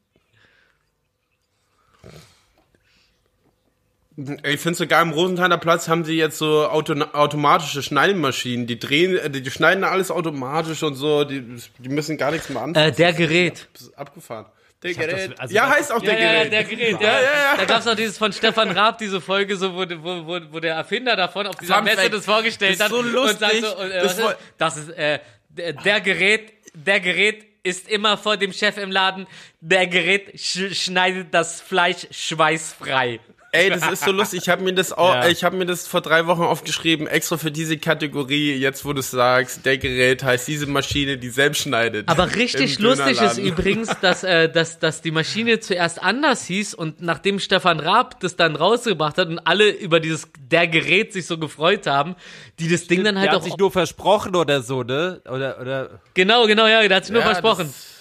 [4.43, 8.65] Ich finde sogar im Rosenthaler Platz haben sie jetzt so auto automatische Schneidemaschinen.
[8.65, 11.23] Die drehen, äh, die, die schneiden alles automatisch und so.
[11.23, 11.43] Die,
[11.77, 12.89] die müssen gar nichts mehr anfassen.
[12.89, 13.67] Äh, der Gerät.
[13.73, 14.47] Das abgefahren.
[14.81, 15.39] Der das- Gerät.
[15.39, 16.51] also ja, das- heißt auch Ja, der ja, ja, Gerät.
[16.51, 17.19] der Gerät, ja.
[17.57, 20.59] Da gab es noch dieses von Stefan Raab, diese Folge, so, wo, wo, wo, wo
[20.59, 23.03] der Erfinder davon auf dieser Messe das vorgestellt Das ist hat.
[23.03, 23.33] so lustig.
[23.33, 25.19] Und sagt so, und, äh, Das ist, das ist, äh,
[25.57, 29.27] der, der Gerät, der Gerät ist immer vor dem Chef im Laden.
[29.59, 33.19] Der Gerät sch schneidet das Fleisch schweißfrei.
[33.51, 34.41] Ey, das ist so lustig.
[34.43, 35.27] Ich habe mir das auch, Ja.
[35.29, 38.53] ich habe mir das vor drei Wochen aufgeschrieben, extra für diese Kategorie.
[38.55, 42.09] Jetzt, wo du es sagst, der Gerät heißt diese Maschine, die selbst schneidet.
[42.09, 47.01] Aber richtig lustig ist übrigens, dass, äh, dass, dass die Maschine zuerst anders hieß und
[47.01, 51.37] nachdem Stefan Raab das dann rausgebracht hat und alle über dieses der Gerät sich so
[51.37, 52.15] gefreut haben,
[52.59, 55.21] die das Ding dann halt der hat auch sich nur versprochen oder so, ne?
[55.29, 57.67] Oder, oder Genau, genau, ja, der hat sich nur Ja, versprochen.
[57.67, 57.96] das-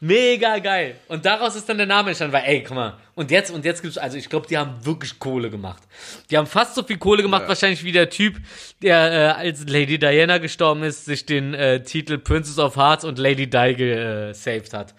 [0.00, 0.96] Mega geil.
[1.08, 2.98] Und daraus ist dann der Name entstanden, weil, ey, guck mal.
[3.14, 5.82] Und jetzt, und jetzt gibt's, also ich glaube, die haben wirklich Kohle gemacht.
[6.30, 8.36] Die haben fast so viel Kohle gemacht, wahrscheinlich wie der Typ,
[8.82, 13.18] der, äh, als Lady Diana gestorben ist, sich den äh, Titel Princess of Hearts und
[13.18, 14.94] Lady Di gesaved hat.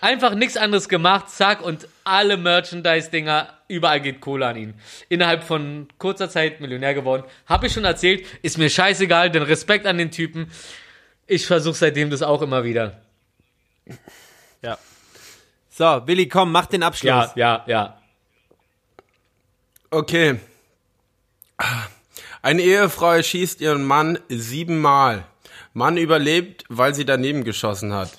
[0.00, 4.74] Einfach nichts anderes gemacht, zack, und alle Merchandise-Dinger, überall geht Kohle an ihn.
[5.08, 7.24] Innerhalb von kurzer Zeit Millionär geworden.
[7.46, 10.52] Hab ich schon erzählt, ist mir scheißegal, denn Respekt an den Typen.
[11.26, 13.02] Ich versuche seitdem das auch immer wieder.
[14.62, 14.78] Ja.
[15.70, 17.08] So, Willi, komm, mach den Abschluss.
[17.08, 17.98] Ja, ja, ja.
[19.90, 20.40] Okay.
[22.42, 25.24] Eine Ehefrau erschießt ihren Mann siebenmal.
[25.72, 28.18] Mann überlebt, weil sie daneben geschossen hat.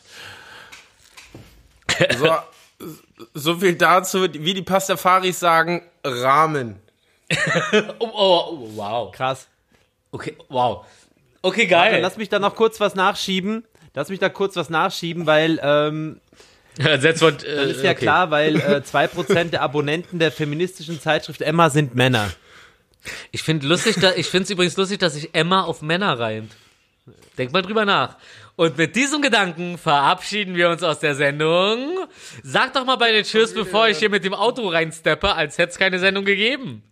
[2.18, 2.38] So,
[3.34, 6.80] so viel dazu, wie die Pastafaris sagen, Rahmen.
[8.00, 9.12] Oh, oh, oh, wow.
[9.12, 9.48] Krass.
[10.12, 10.86] Okay, wow.
[11.44, 12.02] Okay, Dann geil.
[12.02, 13.64] lass mich da noch kurz was nachschieben.
[14.00, 16.22] Lass mich da kurz was nachschieben, weil ähm,
[17.18, 17.96] von, äh, ist ja okay.
[17.96, 22.32] klar, weil äh, 2% der Abonnenten der feministischen Zeitschrift Emma sind Männer.
[23.32, 26.54] Ich finde lustig, da, ich finde es übrigens lustig, dass sich Emma auf Männer reimt.
[27.38, 28.16] Denk mal drüber nach.
[28.56, 32.08] Und mit diesem Gedanken verabschieden wir uns aus der Sendung.
[32.42, 35.72] Sag doch mal bei den Tschüss, bevor ich hier mit dem Auto reinsteppe, als hätte
[35.72, 36.84] es keine Sendung gegeben.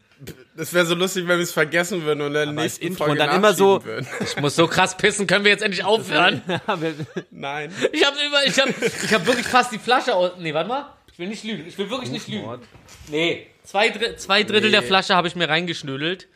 [0.56, 3.18] Das wäre so lustig, wenn wir es vergessen würden und als nächsten Intro Folge und
[3.19, 4.07] dann immer so- würden.
[4.22, 6.41] Ich muss so krass pissen, können wir jetzt endlich aufhören?
[7.31, 7.72] Nein.
[7.91, 8.73] Ich habe über, ich habe,
[9.03, 10.31] ich habe wirklich fast die Flasche aus.
[10.39, 10.94] Nee, warte mal.
[11.11, 11.68] Ich will nicht lügen.
[11.68, 12.60] Ich will wirklich nicht lügen.
[13.07, 16.27] Nee, zwei, Dr zwei Drittel der Flasche habe ich mir reingeschnüdelt.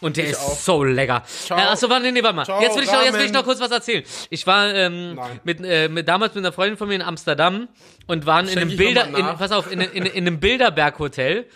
[0.00, 0.56] Und der ist auch.
[0.56, 1.24] so lecker.
[1.50, 2.44] Äh, achso, warte, nee, nee, warte mal.
[2.44, 4.04] Ciao, jetzt, will ich noch, jetzt will ich noch kurz was erzählen.
[4.30, 5.40] Ich war ähm, Nein.
[5.42, 7.68] mit, äh, mit damals mit einer Freundin von mir in Amsterdam
[8.06, 11.46] und waren in einem ich Bilder, in, pass auf, in, in, in einem Bilderberg-Hotel.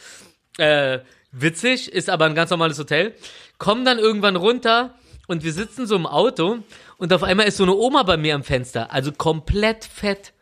[0.58, 0.98] Äh,
[1.32, 3.14] witzig, ist aber ein ganz normales Hotel.
[3.58, 4.94] Kommen dann irgendwann runter
[5.26, 6.58] und wir sitzen so im Auto
[6.98, 10.32] und auf einmal ist so eine Oma bei mir am Fenster, also komplett fett.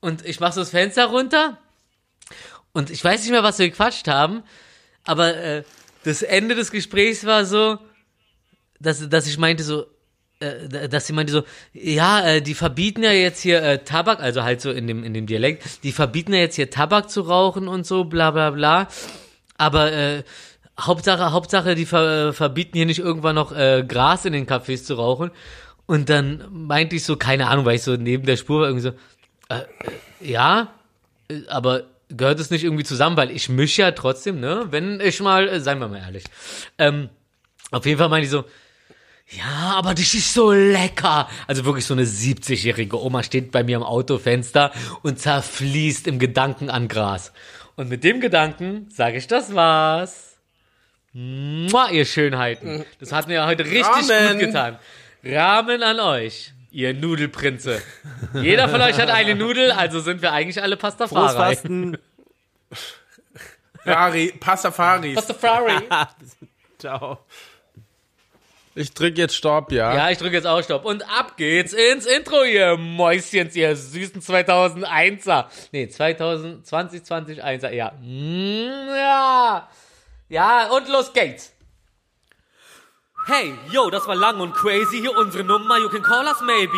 [0.00, 1.58] Und ich mach so das Fenster runter
[2.72, 4.42] und ich weiß nicht mehr, was wir gequatscht haben,
[5.04, 5.64] aber äh,
[6.04, 7.78] das Ende des Gesprächs war so,
[8.80, 9.86] dass, dass ich meinte so,
[10.40, 14.42] äh, dass sie meinte so, ja, äh, die verbieten ja jetzt hier äh, Tabak, also
[14.42, 17.68] halt so in dem, in dem Dialekt, die verbieten ja jetzt hier Tabak zu rauchen
[17.68, 18.88] und so, bla bla bla.
[19.56, 20.22] Aber äh,
[20.80, 24.84] Hauptsache, Hauptsache, die ver, äh, verbieten hier nicht irgendwann noch äh, Gras in den Cafés
[24.84, 25.30] zu rauchen.
[25.86, 28.88] Und dann meinte ich so, keine Ahnung, weil ich so neben der Spur war, irgendwie
[28.88, 28.92] so,
[29.48, 30.72] äh, äh, ja,
[31.28, 34.66] äh, aber gehört es nicht irgendwie zusammen, weil ich mische ja trotzdem, ne?
[34.70, 36.24] Wenn ich mal, äh, seien wir mal ehrlich.
[36.78, 37.08] Ähm,
[37.70, 38.44] auf jeden Fall meinte ich so,
[39.30, 41.28] ja, aber das ist so lecker.
[41.46, 44.70] Also wirklich so eine 70-jährige Oma steht bei mir am Autofenster
[45.02, 47.32] und zerfließt im Gedanken an Gras.
[47.76, 50.36] Und mit dem Gedanken sage ich, das war's.
[51.12, 52.84] Mua, ihr Schönheiten.
[52.98, 54.32] Das hat mir heute richtig Ramen.
[54.32, 54.78] gut getan.
[55.24, 57.80] Rahmen an euch, ihr Nudelprinze.
[58.34, 61.96] Jeder von euch hat eine Nudel, also sind wir eigentlich alle Pastafari.
[64.40, 65.14] Pastafaris.
[65.14, 65.88] Pastafari.
[66.78, 67.24] Ciao.
[68.76, 69.94] Ich drück jetzt Stopp, ja?
[69.94, 70.84] Ja, ich drücke jetzt auch Stopp.
[70.84, 75.46] Und ab geht's ins Intro, ihr Mäuschens, ihr süßen 2001er.
[75.70, 77.92] Nee, 2020, 2021er, ja.
[78.00, 79.68] Mm, Ja.
[80.28, 81.52] Ja, und los geht's.
[83.26, 85.00] Hey, yo, das war lang und crazy.
[85.00, 85.78] Hier unsere Nummer.
[85.78, 86.76] You can call us maybe.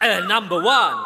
[0.00, 1.04] Äh, number one.